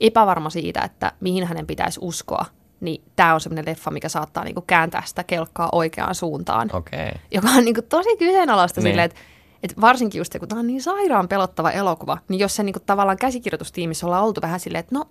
epävarma 0.00 0.50
siitä, 0.50 0.80
että 0.80 1.12
mihin 1.20 1.46
hänen 1.46 1.66
pitäisi 1.66 2.00
uskoa, 2.02 2.44
niin 2.80 3.02
tämä 3.16 3.34
on 3.34 3.40
semmoinen 3.40 3.64
leffa, 3.66 3.90
mikä 3.90 4.08
saattaa 4.08 4.44
niin 4.44 4.54
kuin 4.54 4.66
kääntää 4.66 5.02
sitä 5.06 5.24
kelkkaa 5.24 5.68
oikeaan 5.72 6.14
suuntaan. 6.14 6.70
Okay. 6.72 7.10
Joka 7.30 7.48
on 7.48 7.64
niin 7.64 7.74
kuin 7.74 7.86
tosi 7.86 8.16
kyseenalaista 8.16 8.80
niin. 8.80 8.90
silleen, 8.90 9.04
että 9.04 9.20
että 9.62 9.80
varsinkin 9.80 10.18
just 10.18 10.32
se, 10.32 10.38
kun 10.38 10.48
tämä 10.48 10.58
on 10.58 10.66
niin 10.66 10.82
sairaan 10.82 11.28
pelottava 11.28 11.70
elokuva, 11.70 12.18
niin 12.28 12.38
jos 12.38 12.56
se 12.56 12.62
niin 12.62 12.72
kuin 12.72 12.82
tavallaan 12.86 13.18
käsikirjoitustiimissä 13.18 14.06
ollaan 14.06 14.24
oltu 14.24 14.40
vähän 14.40 14.60
silleen, 14.60 14.80
että 14.80 14.94
no, 14.94 15.08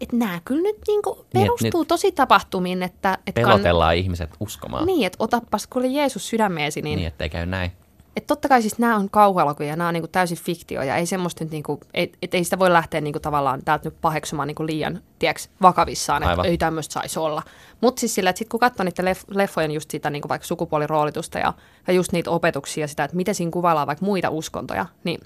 että 0.00 0.16
nämä 0.16 0.40
kyllä 0.44 0.62
nyt 0.62 0.76
niin 0.86 1.02
kuin 1.02 1.16
Niin, 1.16 1.24
et 1.24 1.32
perustuu 1.32 1.84
tosi 1.84 2.12
tapahtumiin, 2.12 2.82
että... 2.82 3.18
että 3.26 3.40
Pelotellaan 3.40 3.96
ihmiset 3.96 4.30
uskomaan, 4.40 4.86
Niin, 4.86 5.06
että 5.06 5.16
otappas 5.18 5.66
kuule 5.66 5.86
Jeesus 5.86 6.28
sydämeesi, 6.28 6.82
niin, 6.82 6.96
niin 6.96 7.08
ettei 7.08 7.30
käy 7.30 7.46
näin. 7.46 7.72
Et 8.16 8.26
totta 8.26 8.48
kai 8.48 8.60
siis 8.62 8.78
nämä 8.78 8.96
on 8.96 9.10
kauhuelokuvia 9.10 9.68
ja 9.68 9.76
nämä 9.76 9.88
on 9.88 9.94
niinku 9.94 10.08
täysin 10.08 10.38
fiktio 10.38 10.82
ja 10.82 10.96
ei 10.96 11.06
semmoista 11.06 11.44
nyt 11.44 11.50
niinku, 11.50 11.80
et, 11.94 12.18
et 12.22 12.34
ei 12.34 12.44
sitä 12.44 12.58
voi 12.58 12.72
lähteä 12.72 13.00
niinku 13.00 13.20
tavallaan 13.20 13.62
täältä 13.64 13.88
nyt 13.88 14.00
paheksumaan 14.00 14.46
niinku 14.46 14.66
liian 14.66 15.02
tiiäks, 15.18 15.48
vakavissaan, 15.62 16.22
että 16.22 16.42
ei 16.42 16.58
tämmöistä 16.58 16.92
saisi 16.92 17.18
olla. 17.18 17.42
Mutta 17.80 18.00
siis 18.00 18.14
sillä, 18.14 18.30
että 18.30 18.38
sit 18.38 18.48
kun 18.48 18.60
katsoo 18.60 18.84
niiden 18.84 19.14
leff- 19.14 19.36
leffojen 19.36 19.70
just 19.70 19.90
sitä 19.90 20.10
niinku 20.10 20.28
vaikka 20.28 20.46
sukupuoliroolitusta 20.46 21.38
ja, 21.38 21.52
ja 21.86 21.92
just 21.92 22.12
niitä 22.12 22.30
opetuksia, 22.30 22.88
sitä, 22.88 23.04
että 23.04 23.16
miten 23.16 23.34
siinä 23.34 23.50
kuvaillaan 23.50 23.86
vaikka 23.86 24.04
muita 24.04 24.30
uskontoja, 24.30 24.86
niin 25.04 25.20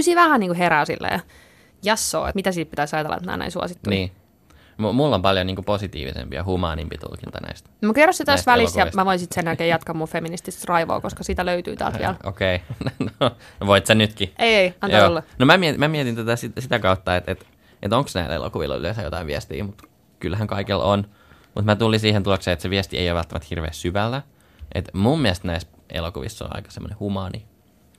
siinä 0.00 0.22
vähän 0.22 0.40
niinku 0.40 0.58
herää 0.58 0.84
silleen, 0.84 1.22
jassoo, 1.82 2.26
että 2.26 2.36
mitä 2.36 2.52
siitä 2.52 2.70
pitäisi 2.70 2.96
ajatella, 2.96 3.16
että 3.16 3.26
nämä 3.26 3.36
näin 3.36 3.50
suosittuja. 3.50 3.96
Niin. 3.96 4.12
M- 4.78 4.94
mulla 4.94 5.14
on 5.14 5.22
paljon 5.22 5.46
niin 5.46 5.56
humaanisempi 5.66 6.36
ja 6.36 6.44
humaanimpi 6.44 6.98
tulkinta 6.98 7.38
näistä. 7.46 7.70
Mä 7.82 7.92
kerron 7.92 8.14
se 8.14 8.24
tässä 8.24 8.52
välissä 8.52 8.80
ja 8.80 8.82
elokuvista. 8.82 9.00
mä 9.00 9.04
voin 9.04 9.18
sitten 9.18 9.34
sen 9.34 9.46
jälkeen 9.46 9.68
jatkaa 9.68 9.94
mun 9.94 10.08
feminististä 10.08 10.64
raivoa, 10.68 11.00
koska 11.00 11.24
sitä 11.24 11.46
löytyy 11.46 11.76
täältä 11.76 11.98
vielä. 11.98 12.16
Okei, 12.24 12.60
okay. 12.80 13.08
no, 13.20 13.30
no 13.60 13.66
voit 13.66 13.86
sä 13.86 13.94
nytkin. 13.94 14.32
Ei, 14.38 14.54
ei, 14.54 14.74
antaa 14.80 15.00
Joo. 15.00 15.08
olla. 15.08 15.22
No 15.38 15.46
mä 15.46 15.56
mietin, 15.56 15.80
mä 15.80 15.88
mietin 15.88 16.16
tätä 16.16 16.36
sitä, 16.36 16.60
sitä 16.60 16.78
kautta, 16.78 17.16
että 17.16 17.32
et, 17.32 17.46
et 17.82 17.92
onko 17.92 18.10
näillä 18.14 18.34
elokuvilla 18.34 18.76
yleensä 18.76 19.02
jotain 19.02 19.26
viestiä, 19.26 19.64
mutta 19.64 19.84
kyllähän 20.20 20.46
kaikilla 20.46 20.84
on. 20.84 21.06
Mutta 21.54 21.62
mä 21.62 21.76
tulin 21.76 22.00
siihen 22.00 22.22
tulokseen, 22.22 22.52
että 22.52 22.62
se 22.62 22.70
viesti 22.70 22.98
ei 22.98 23.10
ole 23.10 23.16
välttämättä 23.16 23.46
hirveän 23.50 23.74
syvällä. 23.74 24.22
Et 24.74 24.90
mun 24.92 25.20
mielestä 25.20 25.46
näissä 25.46 25.68
elokuvissa 25.90 26.44
on 26.44 26.56
aika 26.56 26.70
semmoinen 26.70 26.98
humaani, 26.98 27.46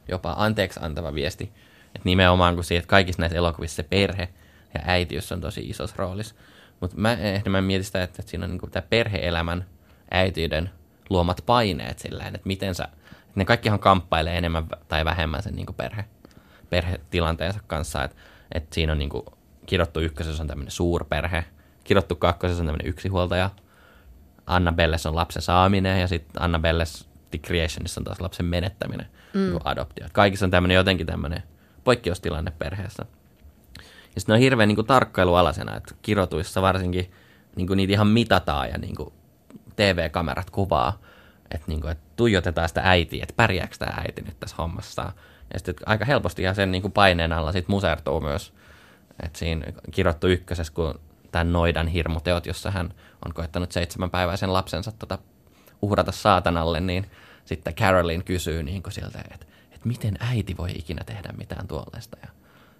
jopa 0.07 0.35
anteeksi 0.37 0.79
antava 0.83 1.13
viesti. 1.13 1.51
Et 1.95 2.05
nimenomaan 2.05 2.55
kun 2.55 2.63
siitä 2.63 2.87
kaikissa 2.87 3.21
näissä 3.21 3.37
elokuvissa 3.37 3.75
se 3.75 3.83
perhe 3.83 4.29
ja 4.73 4.81
äitiys 4.85 5.31
on 5.31 5.41
tosi 5.41 5.69
isossa 5.69 5.95
roolissa. 5.97 6.35
Mutta 6.79 6.97
mä 6.97 7.13
enemmän 7.13 7.63
mietin 7.63 7.85
sitä, 7.85 8.03
että, 8.03 8.15
että 8.19 8.29
siinä 8.29 8.45
on 8.45 8.51
niinku 8.51 8.67
tämä 8.67 8.87
perheelämän 8.89 9.65
äitiyden 10.11 10.69
luomat 11.09 11.43
paineet 11.45 11.99
silleen, 11.99 12.35
että 12.35 12.47
miten 12.47 12.75
sä, 12.75 12.83
että 12.83 13.31
ne 13.35 13.45
kaikkihan 13.45 13.79
kamppailee 13.79 14.37
enemmän 14.37 14.67
tai 14.87 15.05
vähemmän 15.05 15.43
sen 15.43 15.55
niinku 15.55 15.73
perhe, 15.73 16.05
perhetilanteensa 16.69 17.59
kanssa, 17.67 18.03
että, 18.03 18.17
että 18.51 18.75
siinä 18.75 18.91
on 18.91 18.99
niinku, 18.99 19.25
kirottu 19.65 19.99
ykkösessä 19.99 20.43
on 20.43 20.47
tämmöinen 20.47 20.71
suurperhe, 20.71 21.45
kirottu 21.83 22.15
kakkosessa 22.15 22.63
on 22.63 22.67
tämmöinen 22.67 22.87
yksihuoltaja, 22.87 23.49
Annabelles 24.47 25.05
on 25.05 25.15
lapsen 25.15 25.41
saaminen 25.41 26.01
ja 26.01 26.07
sitten 26.07 26.41
Annabelles 26.41 27.07
The 27.31 27.37
Creationissa 27.37 28.01
on 28.01 28.05
taas 28.05 28.21
lapsen 28.21 28.45
menettäminen, 28.45 29.07
mm. 29.33 29.39
niin 29.39 29.59
adoptio. 29.63 30.07
Kaikissa 30.13 30.45
on 30.45 30.51
tämmöinen 30.51 30.75
jotenkin 30.75 31.07
tämmöinen 31.07 31.43
poikkeustilanne 31.83 32.51
perheessä. 32.51 33.05
Ja 34.17 34.21
sitten 34.21 34.33
on 34.33 34.39
hirveän 34.39 34.67
niin 34.67 34.85
tarkkailualasena, 34.85 35.75
että 35.75 35.95
kirotuissa 36.01 36.61
varsinkin 36.61 37.11
niin 37.55 37.67
niitä 37.75 37.93
ihan 37.93 38.07
mitataan 38.07 38.69
ja 38.69 38.77
niin 38.77 38.95
TV-kamerat 39.75 40.49
kuvaa, 40.49 40.99
että, 41.51 41.67
niin 41.67 41.81
kuin, 41.81 41.91
että 41.91 42.03
tuijotetaan 42.15 42.67
sitä 42.67 42.81
äitiä, 42.83 43.23
että 43.23 43.33
pärjääkö 43.35 43.75
tämä 43.79 43.93
äiti 43.97 44.21
nyt 44.21 44.39
tässä 44.39 44.55
hommassa. 44.57 45.11
Ja 45.53 45.59
sitten 45.59 45.75
aika 45.85 46.05
helposti 46.05 46.41
ihan 46.41 46.55
sen 46.55 46.71
niin 46.71 46.81
kuin 46.81 46.91
paineen 46.91 47.33
alla 47.33 47.51
sit 47.51 47.67
musertuu 47.67 48.21
myös. 48.21 48.53
Että 49.23 49.39
siinä 49.39 49.65
kirottu 49.91 50.27
ykkösessä, 50.27 50.73
kun 50.73 50.99
tämän 51.31 51.53
noidan 51.53 51.87
hirmuteot, 51.87 52.45
jossa 52.45 52.71
hän 52.71 52.93
on 53.25 53.33
koettanut 53.33 53.71
seitsemänpäiväisen 53.71 54.53
lapsensa 54.53 54.91
tota, 54.91 55.17
uhrata 55.81 56.11
saatanalle, 56.11 56.79
niin 56.79 57.05
sitten 57.45 57.75
Caroline 57.75 58.23
kysyy 58.23 58.63
niin 58.63 58.83
kuin 58.83 58.93
sieltä, 58.93 59.19
että, 59.33 59.45
että 59.71 59.87
miten 59.87 60.17
äiti 60.19 60.57
voi 60.57 60.71
ikinä 60.71 61.03
tehdä 61.03 61.33
mitään 61.37 61.67
tuollaista. 61.67 62.17
Ja 62.21 62.29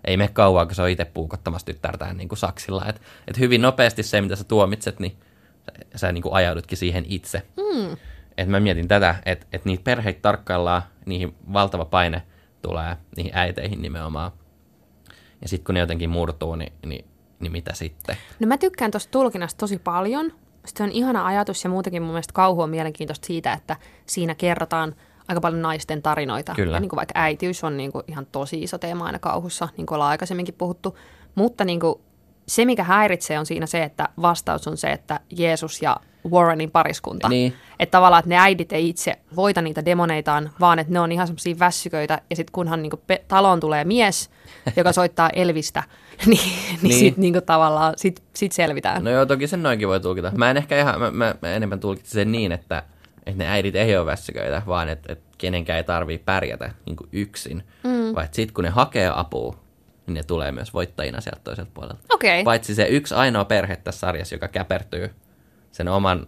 ei 0.06 0.18
mene 0.18 0.30
kauan, 0.34 0.68
kun 0.68 0.76
se 0.76 0.82
on 0.82 0.90
itse 0.90 1.06
puukottamassa 1.06 1.66
tyttärtään 1.66 2.18
niin 2.18 2.30
kuin 2.30 2.40
saksilla. 2.40 2.86
Että, 2.90 3.02
että 3.28 3.40
hyvin 3.40 3.62
nopeasti 3.62 4.04
se, 4.04 4.22
mitä 4.22 4.36
sä 4.36 4.44
tuomitset, 4.44 5.00
niin 5.00 5.18
sä, 5.66 5.72
sä 5.96 6.12
niin 6.12 6.22
kuin 6.22 6.34
ajaudutkin 6.34 6.78
siihen 6.78 7.06
itse. 7.08 7.42
Mm. 7.58 7.98
Että 8.38 8.52
mä 8.52 8.60
mietin 8.60 8.88
tätä, 8.88 9.16
että, 9.26 9.46
että 9.54 9.70
niitä 9.70 9.84
perheitä 9.84 10.20
tarkkaillaan, 10.22 10.82
niihin 11.06 11.36
valtava 11.54 11.86
paine 11.86 12.24
tulee 12.62 12.98
niihin 13.16 13.32
äiteihin 13.36 13.82
nimenomaan. 13.82 14.32
Ja 15.42 15.50
sitten 15.50 15.66
kun 15.66 15.74
ne 15.74 15.80
jotenkin 15.80 16.10
murtuu, 16.10 16.56
niin, 16.56 16.74
niin, 16.86 17.06
niin 17.40 17.52
mitä 17.52 17.74
sitten? 17.74 18.18
No 18.40 18.48
mä 18.48 18.58
tykkään 18.58 18.92
tuosta 18.92 19.12
tulkinnasta 19.12 19.58
tosi 19.58 19.80
paljon. 19.80 20.34
Se 20.66 20.84
on 20.84 20.92
ihana 20.92 21.26
ajatus 21.26 21.64
ja 21.64 21.70
muutenkin 21.70 22.02
mun 22.02 22.12
mielestä 22.12 22.34
kauhu 22.34 22.62
on 22.62 22.70
mielenkiintoista 22.70 23.28
siitä, 23.28 23.54
että 23.54 23.76
siinä 24.06 24.36
kerrotaan 24.36 24.96
aika 25.28 25.42
paljon 25.42 25.62
naisten 25.62 26.02
tarinoita. 26.02 26.54
Kyllä. 26.56 26.78
Ja 26.78 26.80
niin 26.80 26.90
kuin 26.90 26.98
vaikka 26.98 27.14
äitiys 27.16 27.64
on 27.64 27.78
niin 27.78 27.92
kuin 27.92 28.04
ihan 28.08 28.28
tosi 28.32 28.64
iso 28.64 28.78
teema 28.78 29.06
aina 29.06 29.20
kauhussa, 29.20 29.70
niin 29.78 29.86
kuin 29.86 29.96
ollaan 29.96 30.12
aikaisemminkin 30.12 30.56
puhuttu. 30.56 30.98
Mutta 31.36 31.66
niin 31.66 31.80
kuin 31.80 31.96
se, 32.48 32.66
mikä 32.66 32.84
häiritsee, 32.84 33.40
on 33.40 33.46
siinä 33.46 33.66
se, 33.66 33.84
että 33.84 34.10
vastaus 34.22 34.68
on 34.68 34.78
se, 34.78 34.88
että 34.88 35.20
Jeesus 35.38 35.82
ja 35.82 35.98
Warrenin 36.32 36.72
pariskunta. 36.72 37.30
Niin. 37.30 37.54
Että 37.80 37.92
tavallaan, 37.92 38.20
että 38.20 38.30
ne 38.30 38.38
äidit 38.38 38.72
ei 38.72 38.90
itse 38.90 39.14
voita 39.36 39.62
niitä 39.62 39.86
demoneitaan, 39.86 40.50
vaan 40.60 40.80
että 40.80 40.94
ne 40.94 41.00
on 41.00 41.12
ihan 41.12 41.28
semmoisia 41.28 41.60
väsyköitä. 41.60 42.22
Ja 42.30 42.36
sitten 42.36 42.52
kunhan 42.52 42.82
niin 42.82 42.92
pe- 43.08 43.24
taloon 43.28 43.60
tulee 43.60 43.84
mies, 43.84 44.30
joka 44.76 44.92
soittaa 44.92 45.30
Elvistä, 45.30 45.84
niin, 46.26 46.40
niin, 46.40 46.80
niin. 46.82 47.00
sitten 47.00 47.22
niin 47.22 47.44
tavallaan 47.46 47.94
sit, 47.98 48.24
sit 48.36 48.52
selvitään. 48.52 49.04
No 49.04 49.10
joo, 49.10 49.26
toki 49.26 49.48
sen 49.48 49.64
noinkin 49.64 49.88
voi 49.88 50.00
tulkita. 50.00 50.32
Mä 50.36 50.52
en 50.52 50.58
ehkä 50.58 50.80
ihan, 50.80 51.00
mä, 51.00 51.12
mä, 51.12 51.36
mä 51.42 51.52
enemmän 51.52 51.80
tulkitsin 51.80 52.14
sen 52.14 52.32
niin, 52.32 52.52
että, 52.52 52.84
että 53.28 53.44
ne 53.44 53.50
äidit 53.50 53.76
ei 53.76 53.98
ole 53.98 54.06
väsyköitä, 54.06 54.62
vaan 54.68 54.90
että, 54.90 55.14
että 55.14 55.26
kenenkään 55.38 55.78
ei 55.78 55.84
tarvitse 55.84 56.26
pärjätä 56.26 56.72
niin 56.86 56.96
kuin 56.96 57.10
yksin. 57.12 57.64
Mm. 57.84 58.16
Vaan 58.16 58.28
sitten 58.32 58.54
kun 58.54 58.64
ne 58.64 58.70
hakee 58.70 59.12
apua, 59.16 59.60
niin 60.08 60.14
ne 60.14 60.24
tulee 60.24 60.52
myös 60.52 60.74
voittajina 60.74 61.22
sieltä 61.22 61.42
toiselta 61.44 61.72
puolelta. 61.74 61.98
Okay. 62.14 62.44
Paitsi 62.44 62.76
se 62.76 62.88
yksi 62.88 63.16
ainoa 63.16 63.46
perhe 63.46 63.76
tässä 63.76 64.00
sarjassa, 64.00 64.36
joka 64.36 64.48
käpertyy 64.48 65.14
sen 65.72 65.88
oman 65.88 66.28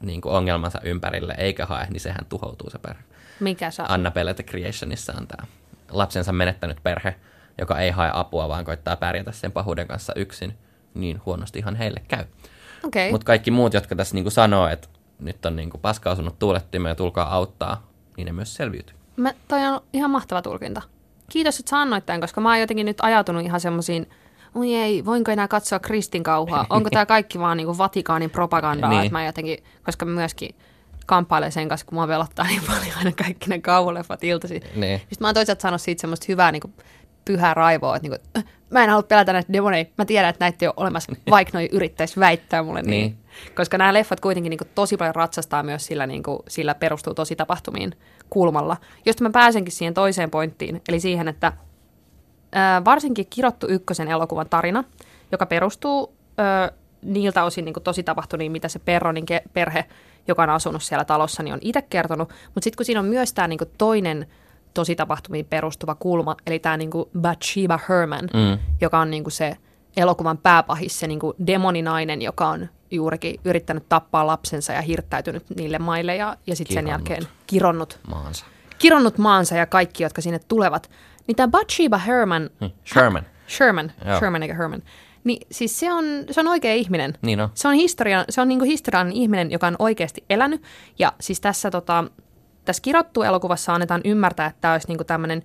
niin 0.00 0.20
kuin 0.20 0.34
ongelmansa 0.34 0.80
ympärille 0.84 1.34
eikä 1.38 1.66
hae, 1.66 1.86
niin 1.90 2.00
sehän 2.00 2.26
tuhoutuu 2.28 2.70
se 2.70 2.78
perhe. 2.78 3.02
Mikä 3.40 3.70
se 3.70 3.82
Anna 3.88 4.10
The 4.10 4.42
Creationissa 4.42 5.12
on 5.16 5.26
tämä 5.26 5.46
lapsensa 5.90 6.32
menettänyt 6.32 6.78
perhe, 6.82 7.14
joka 7.58 7.78
ei 7.78 7.90
hae 7.90 8.10
apua, 8.14 8.48
vaan 8.48 8.64
koittaa 8.64 8.96
pärjätä 8.96 9.32
sen 9.32 9.52
pahuuden 9.52 9.88
kanssa 9.88 10.12
yksin. 10.16 10.58
Niin 10.94 11.20
huonosti 11.26 11.58
ihan 11.58 11.76
heille 11.76 12.02
käy. 12.08 12.24
Okay. 12.84 13.10
Mutta 13.10 13.24
kaikki 13.24 13.50
muut, 13.50 13.74
jotka 13.74 13.96
tässä 13.96 14.14
niin 14.14 14.24
kuin 14.24 14.32
sanoo, 14.32 14.68
että 14.68 14.88
nyt 15.18 15.46
on 15.46 15.56
niin 15.56 15.70
kuin 15.70 15.80
paska 15.80 16.10
osunut 16.10 16.38
tuulettimeen 16.38 16.90
ja 16.90 16.94
tulkaa 16.94 17.34
auttaa, 17.34 17.86
niin 18.16 18.26
ne 18.26 18.32
myös 18.32 18.54
selviytyy. 18.54 18.96
Mä, 19.16 19.34
toi 19.48 19.66
on 19.66 19.80
ihan 19.92 20.10
mahtava 20.10 20.42
tulkinta. 20.42 20.82
Kiitos, 21.30 21.58
että 21.58 21.70
sanoit 21.70 22.06
tämän, 22.06 22.20
koska 22.20 22.40
mä 22.40 22.48
oon 22.48 22.60
jotenkin 22.60 22.86
nyt 22.86 22.98
ajatunut 23.02 23.42
ihan 23.42 23.60
semmoisiin 23.60 24.06
oi 24.54 24.74
ei, 24.74 25.04
voinko 25.04 25.30
enää 25.30 25.48
katsoa 25.48 25.78
Kristin 25.78 26.22
kauhua? 26.22 26.66
Onko 26.70 26.90
tämä 26.90 27.06
kaikki 27.06 27.38
vaan 27.38 27.56
niinku 27.56 27.78
Vatikaanin 27.78 28.30
propagandaa? 28.30 28.90
niin. 28.90 29.02
Että 29.02 29.12
mä 29.12 29.24
jotenkin, 29.24 29.64
koska 29.82 30.04
myöskin 30.04 30.54
kamppailen 31.06 31.52
sen 31.52 31.68
kanssa, 31.68 31.86
kun 31.86 31.94
mua 31.94 32.08
velottaa 32.08 32.46
niin 32.46 32.62
paljon 32.76 32.98
aina 32.98 33.12
kaikki 33.12 33.50
ne 33.50 33.58
kauhuleffat 33.58 34.24
iltaisin. 34.24 34.62
Niin. 34.74 34.98
Sitten 34.98 35.18
mä 35.20 35.28
oon 35.28 35.34
toisaalta 35.34 35.62
sanonut 35.62 35.80
siitä 35.80 36.00
semmoista 36.00 36.26
hyvää 36.28 36.52
niin 36.52 36.60
kuin, 36.60 36.74
pyhää 37.24 37.54
raivoa, 37.54 37.96
että 37.96 38.08
niin 38.08 38.20
kuin, 38.20 38.44
äh, 38.44 38.52
mä 38.72 38.84
en 38.84 38.90
halua 38.90 39.02
pelätä 39.02 39.32
näitä 39.32 39.52
demoneja, 39.52 39.84
mä 39.98 40.04
tiedän, 40.04 40.30
että 40.30 40.44
näitä 40.44 40.58
ei 40.60 40.66
ole 40.66 40.74
olemassa, 40.76 41.12
vaikka 41.30 41.58
noi 41.58 41.68
yrittäisi 41.72 42.20
väittää 42.20 42.62
mulle 42.62 42.82
niin. 42.82 42.90
niin. 42.90 43.16
Koska 43.54 43.78
nämä 43.78 43.94
leffat 43.94 44.20
kuitenkin 44.20 44.50
niin 44.50 44.58
kuin, 44.58 44.68
tosi 44.74 44.96
paljon 44.96 45.14
ratsastaa 45.14 45.62
myös 45.62 45.86
sillä, 45.86 46.06
niin 46.06 46.22
kuin, 46.22 46.38
sillä 46.48 46.74
perustuu 46.74 47.14
tosi 47.14 47.36
tapahtumiin 47.36 47.94
kulmalla. 48.30 48.76
Josta 49.06 49.24
mä 49.24 49.30
pääsenkin 49.30 49.72
siihen 49.72 49.94
toiseen 49.94 50.30
pointtiin, 50.30 50.82
eli 50.88 51.00
siihen, 51.00 51.28
että 51.28 51.52
ää, 52.52 52.84
varsinkin 52.84 53.26
Kirottu 53.30 53.66
ykkösen 53.68 54.08
elokuvan 54.08 54.48
tarina, 54.48 54.84
joka 55.32 55.46
perustuu 55.46 56.14
ää, 56.38 56.72
niiltä 57.02 57.44
osin 57.44 57.64
niin 57.64 57.72
kuin 57.72 57.84
tosi 57.84 58.02
tapahtumiin, 58.02 58.52
mitä 58.52 58.68
se 58.68 58.78
Perronin 58.78 59.24
ke- 59.30 59.48
perhe, 59.52 59.84
joka 60.28 60.42
on 60.42 60.50
asunut 60.50 60.82
siellä 60.82 61.04
talossa, 61.04 61.42
niin 61.42 61.54
on 61.54 61.60
itse 61.62 61.82
kertonut. 61.82 62.28
Mutta 62.28 62.64
sitten 62.64 62.76
kun 62.76 62.86
siinä 62.86 63.00
on 63.00 63.06
myös 63.06 63.32
tämä 63.32 63.48
niin 63.48 63.58
toinen 63.78 64.26
tosi 64.74 64.96
tapahtumiin 64.96 65.46
perustuva 65.46 65.94
kulma, 65.94 66.36
eli 66.46 66.58
tämä 66.58 66.76
niin 66.76 66.90
Bathsheba 67.20 67.80
Herman, 67.88 68.28
mm. 68.34 68.58
joka 68.80 68.98
on 68.98 69.10
niin 69.10 69.24
kuin 69.24 69.32
se 69.32 69.56
elokuvan 69.96 70.38
pääpahis, 70.38 71.00
se 71.00 71.06
niin 71.06 71.20
kuin 71.20 71.36
demoninainen, 71.46 72.22
joka 72.22 72.48
on 72.48 72.68
juurikin 72.90 73.40
yrittänyt 73.44 73.88
tappaa 73.88 74.26
lapsensa 74.26 74.72
ja 74.72 74.80
hirttäytynyt 74.80 75.50
niille 75.56 75.78
maille 75.78 76.16
ja, 76.16 76.36
ja 76.46 76.56
sitten 76.56 76.74
sen 76.74 76.88
jälkeen 76.88 77.22
kironnut 77.46 77.98
maansa. 78.08 78.44
kironnut 78.78 79.18
maansa 79.18 79.56
ja 79.56 79.66
kaikki, 79.66 80.02
jotka 80.02 80.20
sinne 80.20 80.40
tulevat. 80.48 80.90
Niin 81.26 81.36
tämä 81.36 81.50
Bathsheba 81.50 81.98
Herman... 81.98 82.50
Hmm. 82.60 82.70
Sherman. 82.86 83.26
Sherman, 83.48 83.92
Joo. 84.06 84.18
Sherman 84.18 84.42
eikä 84.42 84.54
Herman. 84.54 84.82
Niin 85.24 85.46
siis 85.50 85.80
se 85.80 85.92
on, 85.92 86.04
se 86.30 86.40
on 86.40 86.48
oikea 86.48 86.74
ihminen. 86.74 87.18
Niin 87.22 87.40
on. 87.40 87.48
Se 87.54 87.68
on, 87.68 87.74
historia, 87.74 88.24
se 88.28 88.40
on 88.40 88.48
niinku 88.48 88.64
historiallinen 88.64 89.22
ihminen, 89.22 89.50
joka 89.50 89.66
on 89.66 89.76
oikeasti 89.78 90.24
elänyt. 90.30 90.62
Ja 90.98 91.12
siis 91.20 91.40
tässä, 91.40 91.70
tota, 91.70 92.04
tässä 92.64 92.82
kirottu 92.82 93.22
elokuvassa 93.22 93.74
annetaan 93.74 94.00
ymmärtää, 94.04 94.46
että 94.46 94.60
tämä 94.60 94.74
olisi 94.74 94.88
niinku 94.88 95.04
tämmöinen 95.04 95.42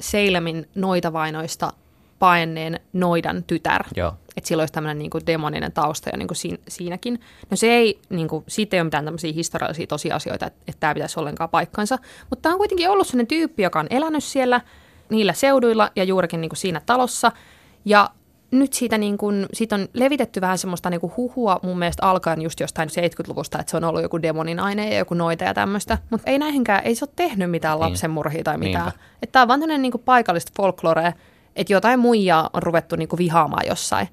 Seilemin 0.00 0.68
noitavainoista 0.74 1.72
paenneen 2.18 2.80
noidan 2.92 3.44
tytär. 3.46 3.84
Joo. 3.96 4.14
Että 4.36 4.48
sillä 4.48 4.62
olisi 4.62 4.72
tämmöinen 4.72 4.98
niin 4.98 5.10
demoninen 5.26 5.72
tausta 5.72 6.10
jo 6.10 6.16
niin 6.16 6.28
kuin 6.28 6.36
siinä, 6.36 6.58
siinäkin. 6.68 7.20
No 7.50 7.56
se 7.56 7.66
ei, 7.66 8.00
niin 8.10 8.28
kuin, 8.28 8.44
siitä 8.48 8.76
ei 8.76 8.80
ole 8.80 8.84
mitään 8.84 9.04
tämmöisiä 9.04 9.32
historiallisia 9.32 9.86
tosiasioita, 9.86 10.46
että, 10.46 10.60
että 10.68 10.80
tämä 10.80 10.94
pitäisi 10.94 11.20
ollenkaan 11.20 11.50
paikkansa. 11.50 11.98
Mutta 12.30 12.42
tämä 12.42 12.52
on 12.52 12.58
kuitenkin 12.58 12.90
ollut 12.90 13.06
sellainen 13.06 13.26
tyyppi, 13.26 13.62
joka 13.62 13.80
on 13.80 13.86
elänyt 13.90 14.24
siellä 14.24 14.60
niillä 15.10 15.32
seuduilla 15.32 15.90
ja 15.96 16.04
juurikin 16.04 16.40
niin 16.40 16.48
kuin 16.48 16.58
siinä 16.58 16.80
talossa. 16.86 17.32
Ja 17.84 18.10
nyt 18.50 18.72
siitä, 18.72 18.98
niin 18.98 19.18
kuin, 19.18 19.46
siitä 19.52 19.74
on 19.74 19.88
levitetty 19.92 20.40
vähän 20.40 20.58
semmoista 20.58 20.90
niin 20.90 21.00
huhua 21.16 21.60
mun 21.62 21.78
mielestä 21.78 22.06
alkaen 22.06 22.42
just 22.42 22.60
jostain 22.60 22.88
70-luvusta, 22.88 23.58
että 23.58 23.70
se 23.70 23.76
on 23.76 23.84
ollut 23.84 24.02
joku 24.02 24.22
demoninaine 24.22 24.90
ja 24.90 24.98
joku 24.98 25.14
noita 25.14 25.44
ja 25.44 25.54
tämmöistä. 25.54 25.98
Mutta 26.10 26.30
ei 26.30 26.38
näihinkään, 26.38 26.84
ei 26.84 26.94
se 26.94 27.04
ole 27.04 27.12
tehnyt 27.16 27.50
mitään 27.50 27.78
niin. 27.78 27.90
lapsenmurhia 27.90 28.44
tai 28.44 28.58
mitään. 28.58 28.92
Että 29.22 29.32
tämä 29.32 29.42
on 29.42 29.48
vaan 29.48 29.60
tämmöinen 29.60 29.82
niin 29.82 29.92
paikallista 30.04 30.52
folklorea, 30.56 31.12
että 31.56 31.72
jotain 31.72 32.00
muijaa 32.00 32.50
on 32.52 32.62
ruvettu 32.62 32.96
niin 32.96 33.08
vihaamaan 33.18 33.66
jossain. 33.66 34.08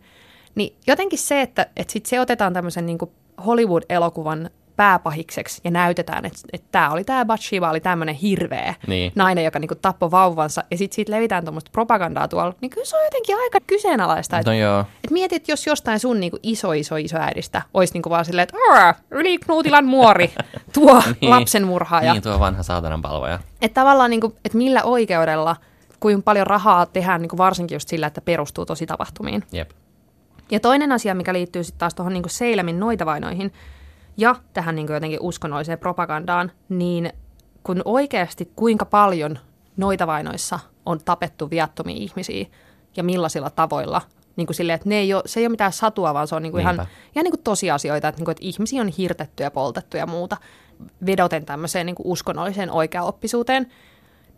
Niin 0.56 0.76
jotenkin 0.88 1.20
se, 1.20 1.42
että, 1.42 1.68
että 1.76 1.94
sit 1.94 2.06
se 2.06 2.20
otetaan 2.20 2.54
tämmöisen 2.54 2.86
niin 2.86 2.98
Hollywood-elokuvan 3.46 4.50
pääpahikseksi 4.76 5.61
ja 5.63 5.71
näytetään, 5.71 6.26
että, 6.26 6.39
että 6.53 6.67
tämä 6.71 6.89
oli 6.89 7.03
tämä 7.03 7.26
Bathsheba, 7.26 7.69
oli 7.69 7.80
tämmöinen 7.80 8.15
hirveä 8.15 8.76
niin. 8.88 9.11
nainen, 9.15 9.45
joka 9.45 9.59
niinku 9.59 9.76
tappoi 9.76 10.11
vauvansa, 10.11 10.63
ja 10.71 10.78
sitten 10.78 10.95
siitä 10.95 11.11
levitään 11.11 11.43
tuommoista 11.43 11.71
propagandaa 11.71 12.28
tuolla, 12.28 12.53
niin 12.61 12.69
kyllä 12.69 12.86
se 12.86 12.97
on 12.97 13.03
jotenkin 13.03 13.38
aika 13.38 13.59
kyseenalaista. 13.67 14.41
No 14.45 14.53
joo. 14.53 14.86
Et 15.03 15.11
mietit, 15.11 15.47
jos 15.47 15.67
jostain 15.67 15.99
sun 15.99 16.19
niinku 16.19 16.38
iso, 16.43 16.71
iso, 16.71 16.95
iso 16.95 17.17
äidistä 17.17 17.61
olisi 17.73 17.93
niinku 17.93 18.09
vaan 18.09 18.26
silleen, 18.26 18.43
että 18.43 18.95
yli 19.11 19.38
Knuutilan 19.38 19.86
muori, 19.86 20.34
tuo 20.73 21.03
niin. 21.21 21.30
lapsenmurhaaja. 21.30 22.13
Niin, 22.13 22.23
tuo 22.23 22.39
vanha 22.39 22.63
saatanan 22.63 23.01
palvoja. 23.01 23.39
Että 23.61 23.82
tavallaan, 23.82 24.09
niinku, 24.09 24.36
että 24.45 24.57
millä 24.57 24.84
oikeudella, 24.84 25.55
kuinka 25.99 26.21
paljon 26.21 26.47
rahaa 26.47 26.86
tehdään 26.86 27.21
niinku 27.21 27.38
varsinkin 27.38 27.76
just 27.76 27.89
sillä, 27.89 28.07
että 28.07 28.21
perustuu 28.21 28.65
tosi 28.65 28.86
tapahtumiin. 28.86 29.43
Jep. 29.51 29.71
Ja 30.51 30.59
toinen 30.59 30.91
asia, 30.91 31.15
mikä 31.15 31.34
liittyy 31.34 31.63
sitten 31.63 31.80
taas 31.80 31.95
tuohon 31.95 32.13
niinku 32.13 32.30
Seilemin 32.30 32.80
noitavainoihin, 32.80 33.53
ja 34.18 34.36
tähän 34.53 34.76
niin 34.76 34.88
jotenkin 34.93 35.22
uskonnolliseen 35.22 35.80
propagandaan, 35.80 36.51
niin 36.70 37.13
kun 37.63 37.82
oikeasti 37.86 38.51
kuinka 38.55 38.86
paljon 38.86 39.39
noita 39.78 40.07
vainoissa 40.07 40.59
on 40.86 40.99
tapettu 41.05 41.49
viattomia 41.49 41.95
ihmisiä 41.95 42.45
ja 42.97 43.03
millaisilla 43.03 43.49
tavoilla 43.49 44.01
Niin 44.36 44.47
kuin 44.47 44.55
silleen, 44.55 44.76
että 44.76 44.89
ne 44.89 44.95
ei 44.95 45.13
ole, 45.13 45.24
se 45.26 45.39
ei 45.39 45.45
ole 45.45 45.51
mitään 45.51 45.74
satua, 45.74 46.13
vaan 46.13 46.28
se 46.28 46.36
on 46.36 46.41
niin 46.41 46.51
kuin 46.51 46.61
ihan, 46.61 46.76
ihan 47.16 47.24
niin 47.24 47.32
kuin 47.32 47.43
tosiasioita, 47.43 48.07
että, 48.07 48.20
niin 48.20 48.26
kuin, 48.26 48.32
että 48.32 48.45
ihmisiä 48.45 48.82
on 48.82 48.88
hirtetty 48.88 49.43
ja 49.43 49.51
poltettu 49.51 49.97
ja 49.97 50.07
muuta, 50.07 50.38
vedoten 51.05 51.45
tämmöiseen 51.45 51.86
niin 51.86 51.95
kuin 51.95 52.07
uskonnolliseen 52.07 52.72
oikeaoppisuuteen. 52.72 53.68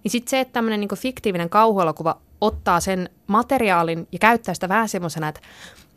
Niin 0.03 0.11
sitten 0.11 0.29
se, 0.29 0.39
että 0.39 0.53
tämmöinen 0.53 0.79
niin 0.79 0.97
fiktiivinen 0.97 1.49
kauhuelokuva 1.49 2.21
ottaa 2.41 2.79
sen 2.79 3.09
materiaalin 3.27 4.07
ja 4.11 4.19
käyttää 4.19 4.53
sitä 4.53 4.69
vähän 4.69 4.89
semmoisena, 4.89 5.27
että 5.27 5.41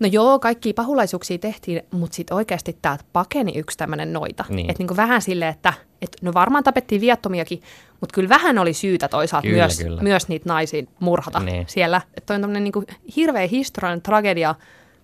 no 0.01 0.09
joo, 0.12 0.38
kaikki 0.38 0.72
pahulaisuuksia 0.72 1.38
tehtiin, 1.38 1.82
mutta 1.91 2.16
sitten 2.16 2.34
oikeasti 2.34 2.78
täältä 2.82 3.05
pakeni 3.12 3.53
yksi 3.59 3.78
tämmöinen 3.78 4.12
noita. 4.12 4.45
Niin. 4.49 4.70
Että 4.70 4.82
niin 4.82 4.97
vähän 4.97 5.22
silleen, 5.22 5.51
että, 5.51 5.72
että 6.03 6.18
no 6.22 6.34
varmaan 6.34 6.64
tapettiin 6.64 7.01
viattomiakin, 7.01 7.62
mutta 8.01 8.14
kyllä 8.14 8.28
vähän 8.28 8.59
oli 8.59 8.72
syytä 8.74 9.09
toisaalta 9.09 9.49
Kyllä, 9.49 9.62
myös, 9.62 9.78
kyllä. 9.78 10.03
myös 10.03 10.28
niitä 10.28 10.49
naisia 10.49 10.82
murhata 11.01 11.41
Niin. 11.41 11.64
siellä. 11.68 12.01
Että 12.14 12.26
toi 12.26 12.34
on 12.34 12.41
tämmöinen 12.41 12.64
niin 12.64 12.86
hirveä 13.16 13.47
historiallinen 13.47 14.03
tragedia, 14.03 14.55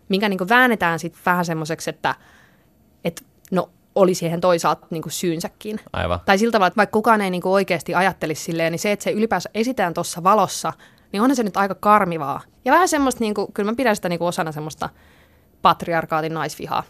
minkä 0.08 0.28
niin 0.28 0.48
väännetään 0.48 0.98
sitten 0.98 1.22
vähän 1.26 1.44
semmoiseksi, 1.44 1.90
että, 1.90 2.14
että 3.04 3.22
no 3.50 3.70
oli 3.94 4.14
siihen 4.14 4.40
toisaalta 4.40 4.86
niin 4.90 5.02
syynsäkin. 5.08 5.80
Aivan. 5.92 6.20
Tai 6.24 6.38
sillä 6.38 6.52
tavalla, 6.52 6.66
että 6.66 6.76
vaikka 6.76 6.92
kukaan 6.92 7.20
ei 7.20 7.30
niinku 7.30 7.52
oikeasti 7.52 7.94
ajattelisi 7.94 8.44
silleen, 8.44 8.72
niin 8.72 8.80
se, 8.80 8.92
että 8.92 9.02
se 9.02 9.10
ylipäänsä 9.10 9.50
esitään 9.54 9.94
tuossa 9.94 10.22
valossa, 10.22 10.72
niin 11.16 11.22
onhan 11.22 11.36
se 11.36 11.42
nyt 11.42 11.56
aika 11.56 11.74
karmivaa. 11.74 12.40
Ja 12.64 12.72
vähän 12.72 12.88
semmoista, 12.88 13.20
niinku, 13.20 13.46
kyllä 13.54 13.70
mä 13.72 13.76
pidän 13.76 13.96
sitä 13.96 14.08
niinku 14.08 14.26
osana 14.26 14.52
semmoista 14.52 14.88
patriarkaatin 15.62 16.34
naisvihaa. 16.34 16.82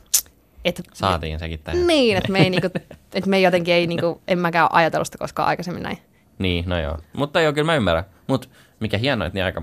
Et, 0.64 0.82
Saatiin 0.94 1.38
sekin 1.38 1.60
tähän. 1.64 1.86
Niin, 1.86 2.16
että 2.16 2.32
me 2.32 2.38
ei, 2.38 2.50
niinku, 2.50 2.68
et 3.14 3.26
me 3.26 3.36
ei 3.36 3.42
jotenkin, 3.42 3.74
ei, 3.74 3.86
niinku, 3.86 4.20
en 4.28 4.38
mäkään 4.38 4.64
ole 4.64 4.70
ajatellut 4.72 5.06
sitä 5.06 5.18
koskaan 5.18 5.48
aikaisemmin 5.48 5.82
näin. 5.82 5.98
Niin, 6.38 6.64
no 6.68 6.80
joo. 6.80 6.98
Mutta 7.12 7.40
joo, 7.40 7.52
kyllä 7.52 7.66
mä 7.66 7.74
ymmärrän. 7.76 8.04
Mutta 8.26 8.48
mikä 8.80 8.98
hienoa, 8.98 9.26
että 9.26 9.36
niin 9.36 9.44
aika, 9.44 9.62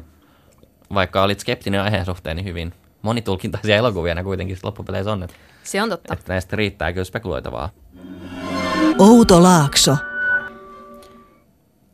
vaikka 0.93 1.23
olit 1.23 1.39
skeptinen 1.39 1.81
aiheen 1.81 2.05
suhteen, 2.05 2.35
niin 2.35 2.45
hyvin 2.45 2.73
monitulkintaisia 3.01 3.75
elokuvia 3.75 4.15
ne 4.15 4.23
kuitenkin 4.23 4.57
loppupeleissä 4.63 5.11
on. 5.11 5.23
Että, 5.23 5.35
Se 5.63 5.81
on 5.81 5.89
totta. 5.89 6.13
että 6.13 6.33
näistä 6.33 6.55
riittää 6.55 6.93
kyllä 6.93 7.05
spekuloitavaa. 7.05 7.69
Outo 8.99 9.43
Laakso. 9.43 9.97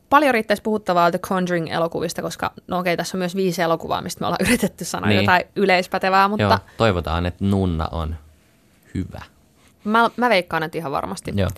Paljon 0.09 0.33
riittäisi 0.33 0.63
puhuttavaa 0.63 1.11
The 1.11 1.19
Conjuring-elokuvista, 1.19 2.21
koska 2.21 2.51
no 2.67 2.79
okei, 2.79 2.97
tässä 2.97 3.17
on 3.17 3.19
myös 3.19 3.35
viisi 3.35 3.61
elokuvaa, 3.61 4.01
mistä 4.01 4.19
me 4.21 4.25
ollaan 4.27 4.45
yritetty 4.47 4.85
sanoa 4.85 5.09
Niin. 5.09 5.19
jotain 5.21 5.43
yleispätevää, 5.55 6.27
mutta 6.27 6.43
Joo, 6.43 6.57
toivotaan, 6.77 7.25
että 7.25 7.45
Nunna 7.45 7.87
on 7.91 8.15
hyvä. 8.95 9.21
mä, 9.83 10.09
mä 10.17 10.29
veikkaan, 10.29 10.63
että 10.63 10.77
ihan 10.77 10.91
varmasti. 10.91 11.31
Joo. 11.35 11.49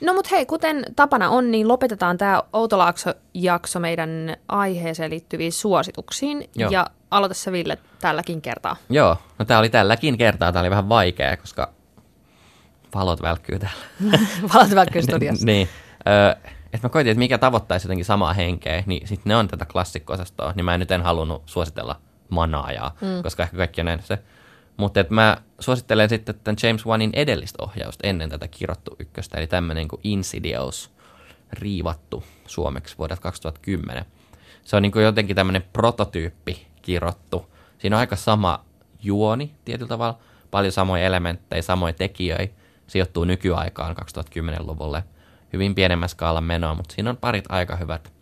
No 0.00 0.14
mut 0.14 0.30
hei, 0.30 0.46
kuten 0.46 0.84
tapana 0.96 1.30
on, 1.30 1.50
niin 1.50 1.68
lopetetaan 1.68 2.18
tämä 2.18 2.42
Outolaakso-jakso 2.52 3.80
meidän 3.80 4.36
aiheeseen 4.48 5.10
liittyviin 5.10 5.52
suosituksiin. 5.52 6.50
Joo. 6.56 6.70
Ja 6.70 6.86
aloita 7.10 7.34
sä 7.34 7.52
Ville 7.52 7.78
tälläkin 8.00 8.42
kertaa. 8.42 8.76
Joo, 8.90 9.16
no 9.38 9.44
tää 9.44 9.58
oli 9.58 9.68
tälläkin 9.68 10.18
kertaa, 10.18 10.52
tää 10.52 10.60
oli 10.60 10.70
vähän 10.70 10.88
vaikea, 10.88 11.36
koska 11.36 11.68
valot 12.94 13.22
välkkyy 13.22 13.58
täällä. 13.58 14.18
Valot 14.54 14.74
välkkyy 14.74 15.02
studiossa. 15.12 15.46
niin. 15.46 15.68
Öö, 16.08 16.50
että 16.72 16.86
mä 16.86 16.88
koitin, 16.88 17.10
että 17.10 17.18
mikä 17.18 17.38
tavoittaisi 17.38 17.86
jotenkin 17.86 18.04
samaa 18.04 18.32
henkeä, 18.32 18.82
niin 18.86 19.08
sitten 19.08 19.30
ne 19.30 19.36
on 19.36 19.48
tätä 19.48 19.64
klassikko-osastoa, 19.64 20.52
niin 20.56 20.64
mä 20.64 20.74
en 20.74 20.80
nyt 20.80 20.90
en 20.90 21.02
halunnut 21.02 21.42
suositella 21.46 22.00
manaajaa, 22.28 22.96
mm. 23.00 23.22
koska 23.22 23.42
ehkä 23.42 23.56
kaikki 23.56 23.80
on 23.80 23.84
nähnyt 23.84 24.06
se. 24.06 24.18
Mutta 24.76 25.04
mä 25.08 25.36
suosittelen 25.58 26.08
sitten 26.08 26.34
tämän 26.44 26.56
James 26.62 26.86
Wanin 26.86 27.10
edellistä 27.12 27.62
ohjausta 27.62 28.08
ennen 28.08 28.30
tätä 28.30 28.48
kirottu 28.48 28.96
ykköstä, 28.98 29.38
eli 29.38 29.46
tämmöinen 29.46 29.88
kuin 29.88 30.00
Insidious, 30.04 30.90
riivattu 31.52 32.24
suomeksi 32.46 32.98
vuodelta 32.98 33.22
2010. 33.22 34.04
Se 34.64 34.76
on 34.76 34.82
niin 34.82 34.92
kuin 34.92 35.04
jotenkin 35.04 35.36
tämmöinen 35.36 35.64
prototyyppi 35.72 36.66
kirottu. 36.82 37.46
Siinä 37.78 37.96
on 37.96 38.00
aika 38.00 38.16
sama 38.16 38.64
juoni 39.02 39.54
tietyllä 39.64 39.88
tavalla, 39.88 40.18
paljon 40.50 40.72
samoja 40.72 41.04
elementtejä, 41.04 41.62
samoja 41.62 41.92
tekijöitä. 41.92 42.54
Sijoittuu 42.86 43.24
nykyaikaan 43.24 43.96
2010-luvulle. 43.96 45.04
Hyvin 45.52 45.74
pienemmässä 45.74 46.14
skaalan 46.14 46.44
menoa, 46.44 46.74
mutta 46.74 46.94
siinä 46.94 47.10
on 47.10 47.16
parit 47.16 47.44
aika 47.48 47.76
hyvät, 47.76 48.12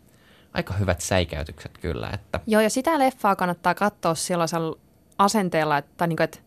aika 0.53 0.73
hyvät 0.73 1.01
säikäytykset 1.01 1.77
kyllä. 1.77 2.09
Että, 2.13 2.39
Joo, 2.47 2.61
ja 2.61 2.69
sitä 2.69 2.99
leffaa 2.99 3.35
kannattaa 3.35 3.75
katsoa 3.75 4.15
sellaisella 4.15 4.77
asenteella, 5.17 5.77
että, 5.77 6.07
niin 6.07 6.17
kuin, 6.17 6.23
että 6.23 6.39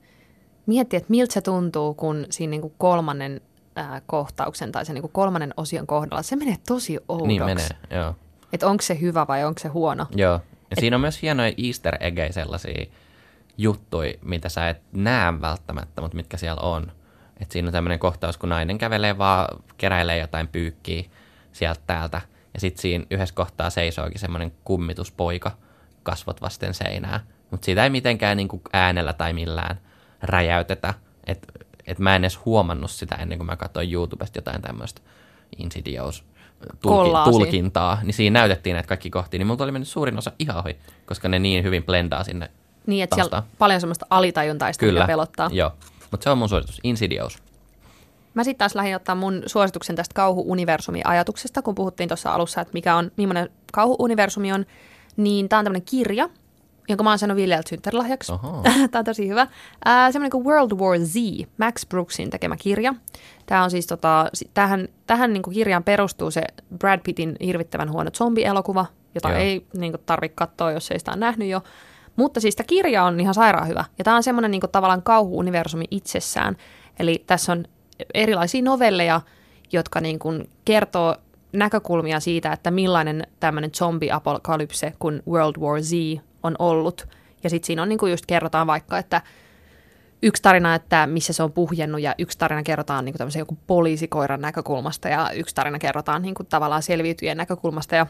miettiä, 0.66 0.96
että 0.96 1.10
miltä 1.10 1.34
se 1.34 1.40
tuntuu, 1.40 1.94
kun 1.94 2.26
siinä 2.30 2.50
niin 2.50 2.60
kuin 2.60 2.74
kolmannen 2.78 3.40
ää, 3.76 4.02
kohtauksen 4.06 4.72
tai 4.72 4.86
se 4.86 4.92
niin 4.92 5.02
kuin 5.02 5.12
kolmannen 5.12 5.54
osion 5.56 5.86
kohdalla, 5.86 6.22
se 6.22 6.36
menee 6.36 6.56
tosi 6.68 6.98
oudoksi. 7.08 7.28
niin 7.28 7.44
menee, 7.44 7.68
joo. 7.90 8.14
Että 8.52 8.66
onko 8.66 8.82
se 8.82 9.00
hyvä 9.00 9.26
vai 9.28 9.44
onko 9.44 9.58
se 9.58 9.68
huono. 9.68 10.06
Joo. 10.16 10.40
Ja 10.70 10.76
siinä 10.80 10.96
on 10.96 11.00
myös 11.00 11.22
hienoja 11.22 11.52
easter 11.66 11.96
eggejä 12.00 12.32
sellaisia 12.32 12.86
juttuja, 13.58 14.12
mitä 14.22 14.48
sä 14.48 14.68
et 14.68 14.82
näe 14.92 15.40
välttämättä, 15.40 16.02
mutta 16.02 16.16
mitkä 16.16 16.36
siellä 16.36 16.62
on. 16.62 16.92
Et 17.42 17.50
siinä 17.50 17.68
on 17.68 17.72
tämmöinen 17.72 17.98
kohtaus, 17.98 18.36
kun 18.36 18.48
nainen 18.48 18.78
kävelee 18.78 19.18
vaan, 19.18 19.46
keräilee 19.78 20.18
jotain 20.18 20.48
pyykkiä 20.48 21.04
sieltä 21.52 21.80
täältä. 21.86 22.20
Ja 22.54 22.60
sitten 22.60 22.82
siinä 22.82 23.04
yhdessä 23.10 23.34
kohtaa 23.34 23.70
seisookin 23.70 24.18
semmoinen 24.18 24.52
kummituspoika 24.64 25.50
kasvot 26.02 26.42
vasten 26.42 26.74
seinää. 26.74 27.20
Mutta 27.50 27.64
siitä 27.64 27.84
ei 27.84 27.90
mitenkään 27.90 28.36
niinku 28.36 28.60
äänellä 28.72 29.12
tai 29.12 29.32
millään 29.32 29.78
räjäytetä. 30.22 30.94
Että 31.26 31.52
et 31.86 31.98
mä 31.98 32.16
en 32.16 32.24
edes 32.24 32.44
huomannut 32.44 32.90
sitä 32.90 33.14
ennen 33.14 33.38
kuin 33.38 33.46
mä 33.46 33.56
katsoin 33.56 33.92
YouTubesta 33.92 34.38
jotain 34.38 34.62
tämmöistä 34.62 35.00
Insidious 35.58 36.24
tulki, 36.82 37.10
tulkintaa. 37.30 37.98
Niin 38.02 38.14
siinä 38.14 38.40
näytettiin 38.40 38.74
näitä 38.74 38.88
kaikki 38.88 39.10
kohtia, 39.10 39.38
niin 39.38 39.46
multa 39.46 39.64
oli 39.64 39.72
mennyt 39.72 39.88
suurin 39.88 40.18
osa 40.18 40.32
ihan 40.38 40.58
ohi, 40.64 40.76
koska 41.06 41.28
ne 41.28 41.38
niin 41.38 41.64
hyvin 41.64 41.84
blendaa 41.84 42.24
sinne 42.24 42.50
Niin, 42.86 43.04
että 43.04 43.16
siellä 43.16 43.30
taustaan. 43.30 43.56
paljon 43.58 43.80
semmoista 43.80 44.06
alitajuntaista, 44.10 44.86
mikä 44.86 45.06
pelottaa. 45.06 45.50
Joo. 45.52 45.72
Mutta 46.12 46.24
se 46.24 46.30
on 46.30 46.38
mun 46.38 46.48
suositus. 46.48 46.80
Insidious. 46.82 47.38
Mä 48.34 48.44
sitten 48.44 48.58
taas 48.58 48.74
lähdin 48.74 48.96
ottaa 48.96 49.14
mun 49.14 49.42
suosituksen 49.46 49.96
tästä 49.96 50.14
kauhuuniversumin 50.14 51.06
ajatuksesta, 51.06 51.62
kun 51.62 51.74
puhuttiin 51.74 52.08
tuossa 52.08 52.34
alussa, 52.34 52.60
että 52.60 52.72
mikä 52.72 52.96
on, 52.96 53.10
millainen 53.16 53.50
kauhuuniversumi 53.72 54.52
on. 54.52 54.66
Niin 55.16 55.48
tää 55.48 55.58
on 55.58 55.64
tämmöinen 55.64 55.86
kirja, 55.86 56.28
jonka 56.88 57.04
mä 57.04 57.10
oon 57.10 57.18
saanut 57.18 57.36
Villeltä 57.36 57.68
synttärilahjaksi. 57.68 58.32
Tämä 58.90 59.00
on 59.00 59.04
tosi 59.04 59.28
hyvä. 59.28 59.46
Äh, 59.86 60.12
semmoinen 60.12 60.30
kuin 60.30 60.44
World 60.44 60.72
War 60.72 60.98
Z, 60.98 61.14
Max 61.58 61.86
Brooksin 61.88 62.30
tekemä 62.30 62.56
kirja. 62.56 62.94
Tämä 63.46 63.64
on 63.64 63.70
siis 63.70 63.86
tota, 63.86 64.30
tähän, 64.54 64.88
tähän 65.06 65.32
niin 65.32 65.42
kuin 65.42 65.54
kirjaan 65.54 65.84
perustuu 65.84 66.30
se 66.30 66.42
Brad 66.78 67.00
Pittin 67.04 67.36
hirvittävän 67.40 67.92
huono 67.92 68.10
zombie-elokuva, 68.10 68.86
jota 69.14 69.28
Joo. 69.28 69.38
ei 69.38 69.66
niin 69.74 69.92
kuin, 69.92 70.02
tarvitse 70.06 70.34
katsoa, 70.34 70.72
jos 70.72 70.90
ei 70.90 70.98
sitä 70.98 71.10
ole 71.10 71.20
nähnyt 71.20 71.48
jo. 71.48 71.62
Mutta 72.16 72.40
siis 72.40 72.56
tämä 72.56 72.66
kirja 72.66 73.04
on 73.04 73.20
ihan 73.20 73.34
sairaan 73.34 73.68
hyvä. 73.68 73.84
Ja 73.98 74.04
tämä 74.04 74.16
on 74.16 74.22
semmoinen 74.22 74.50
niin 74.50 74.62
tavallaan 74.72 75.02
kauhuuniversumi 75.02 75.84
itsessään. 75.90 76.56
Eli 76.98 77.24
tässä 77.26 77.52
on 77.52 77.64
erilaisia 78.14 78.62
novelleja, 78.62 79.20
jotka 79.72 80.00
niin 80.00 80.18
kuin, 80.18 80.50
kertoo 80.64 81.16
näkökulmia 81.52 82.20
siitä, 82.20 82.52
että 82.52 82.70
millainen 82.70 83.26
tämmöinen 83.40 83.70
zombie-apokalypse 83.70 84.92
kuin 84.98 85.22
World 85.28 85.60
War 85.60 85.82
Z 85.82 85.92
on 86.42 86.56
ollut. 86.58 87.08
Ja 87.44 87.50
sitten 87.50 87.66
siinä 87.66 87.82
on 87.82 87.88
niin 87.88 87.98
kuin 87.98 88.10
just 88.10 88.26
kerrotaan 88.26 88.66
vaikka, 88.66 88.98
että 88.98 89.22
yksi 90.22 90.42
tarina, 90.42 90.74
että 90.74 91.06
missä 91.06 91.32
se 91.32 91.42
on 91.42 91.52
puhjennut 91.52 92.00
ja 92.00 92.14
yksi 92.18 92.38
tarina 92.38 92.62
kerrotaan 92.62 93.04
niin 93.04 93.14
kuin 93.18 93.30
joku 93.38 93.58
poliisikoiran 93.66 94.40
näkökulmasta 94.40 95.08
ja 95.08 95.30
yksi 95.30 95.54
tarina 95.54 95.78
kerrotaan 95.78 96.22
niin 96.22 96.34
kuin 96.34 96.46
tavallaan 96.46 96.82
selviytyjien 96.82 97.36
näkökulmasta. 97.36 97.96
Ja, 97.96 98.06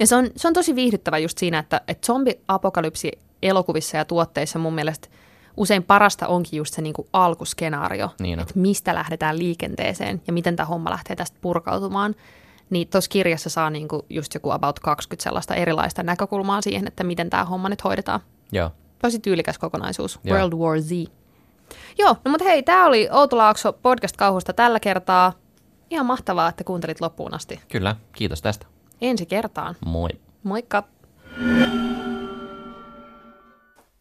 ja 0.00 0.06
se, 0.06 0.16
on, 0.16 0.30
se 0.36 0.48
on 0.48 0.54
tosi 0.54 0.74
viihdyttävä 0.74 1.18
just 1.18 1.38
siinä, 1.38 1.58
että, 1.58 1.80
että 1.88 2.06
zombi-apokalypsi 2.06 3.10
elokuvissa 3.42 3.96
ja 3.96 4.04
tuotteissa 4.04 4.58
mun 4.58 4.74
mielestä 4.74 5.08
usein 5.56 5.82
parasta 5.82 6.26
onkin 6.26 6.56
just 6.56 6.74
se 6.74 6.82
niin 6.82 6.92
kuin 6.92 7.08
alkuskenaario, 7.12 8.10
Niin 8.20 8.38
on. 8.38 8.42
että 8.42 8.58
mistä 8.58 8.94
lähdetään 8.94 9.38
liikenteeseen 9.38 10.22
ja 10.26 10.32
miten 10.32 10.56
tämä 10.56 10.66
homma 10.66 10.90
lähtee 10.90 11.16
tästä 11.16 11.38
purkautumaan. 11.40 12.14
Niin 12.70 12.88
tuossa 12.88 13.08
kirjassa 13.08 13.50
saa 13.50 13.70
niin 13.70 13.88
kuin 13.88 14.02
just 14.10 14.34
joku 14.34 14.50
about 14.50 14.80
20 14.80 15.22
sellaista 15.22 15.54
erilaista 15.54 16.02
näkökulmaa 16.02 16.62
siihen, 16.62 16.86
että 16.86 17.04
miten 17.04 17.30
tämä 17.30 17.44
homma 17.44 17.68
nyt 17.68 17.84
hoidetaan. 17.84 18.20
Joo. 18.52 18.70
Tosi 18.98 19.18
tyylikäs 19.18 19.58
kokonaisuus. 19.58 20.20
Joo. 20.24 20.36
World 20.38 20.52
War 20.52 20.80
Z. 20.80 20.90
Joo, 21.98 22.16
no 22.24 22.30
mutta 22.30 22.44
hei, 22.44 22.62
tämä 22.62 22.86
oli 22.86 23.08
Outo 23.12 23.36
Laakso 23.36 23.72
podcast 23.72 24.16
kauhusta 24.16 24.52
tällä 24.52 24.80
kertaa. 24.80 25.32
Ihan 25.90 26.06
mahtavaa, 26.06 26.48
että 26.48 26.64
kuuntelit 26.64 27.00
loppuun 27.00 27.34
asti. 27.34 27.60
Kyllä. 27.68 27.96
Kiitos 28.12 28.42
tästä. 28.42 28.66
Ensi 29.00 29.26
kertaan. 29.26 29.74
Moi. 29.86 30.08
Moikka! 30.42 30.84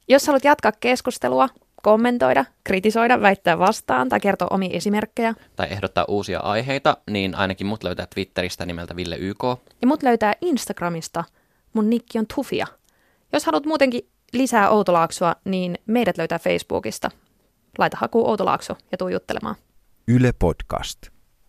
Jos 0.07 0.27
haluat 0.27 0.43
jatkaa 0.43 0.71
keskustelua, 0.79 1.49
kommentoida, 1.83 2.45
kritisoida, 2.63 3.21
väittää 3.21 3.59
vastaan 3.59 4.09
tai 4.09 4.19
kertoa 4.19 4.47
omia 4.51 4.69
esimerkkejä, 4.73 5.33
Tai 5.55 5.67
ehdottaa 5.69 6.05
uusia 6.07 6.39
aiheita, 6.39 6.97
niin 7.11 7.35
ainakin 7.35 7.67
mut 7.67 7.83
löytää 7.83 8.07
Twitteristä 8.15 8.65
nimeltä 8.65 8.95
Ville 8.95 9.15
YK. 9.15 9.43
ja 9.81 9.87
mut 9.87 10.03
löytää 10.03 10.33
Instagramista. 10.41 11.23
Mun 11.73 11.89
nikki 11.89 12.19
on 12.19 12.25
Tufia. 12.35 12.67
Jos 13.33 13.45
haluat 13.45 13.65
muutenkin 13.65 14.09
lisää 14.33 14.69
Outolaaksoa, 14.69 15.35
niin 15.45 15.77
meidät 15.85 16.17
löytää 16.17 16.39
Facebookista. 16.39 17.11
Laita 17.77 17.97
haku 18.01 18.29
Outolaakso 18.29 18.75
ja 18.91 18.97
tuu 18.97 19.07
juttelemaan. 19.09 19.55
Yle 20.07 20.31
Podcast. 20.39 20.97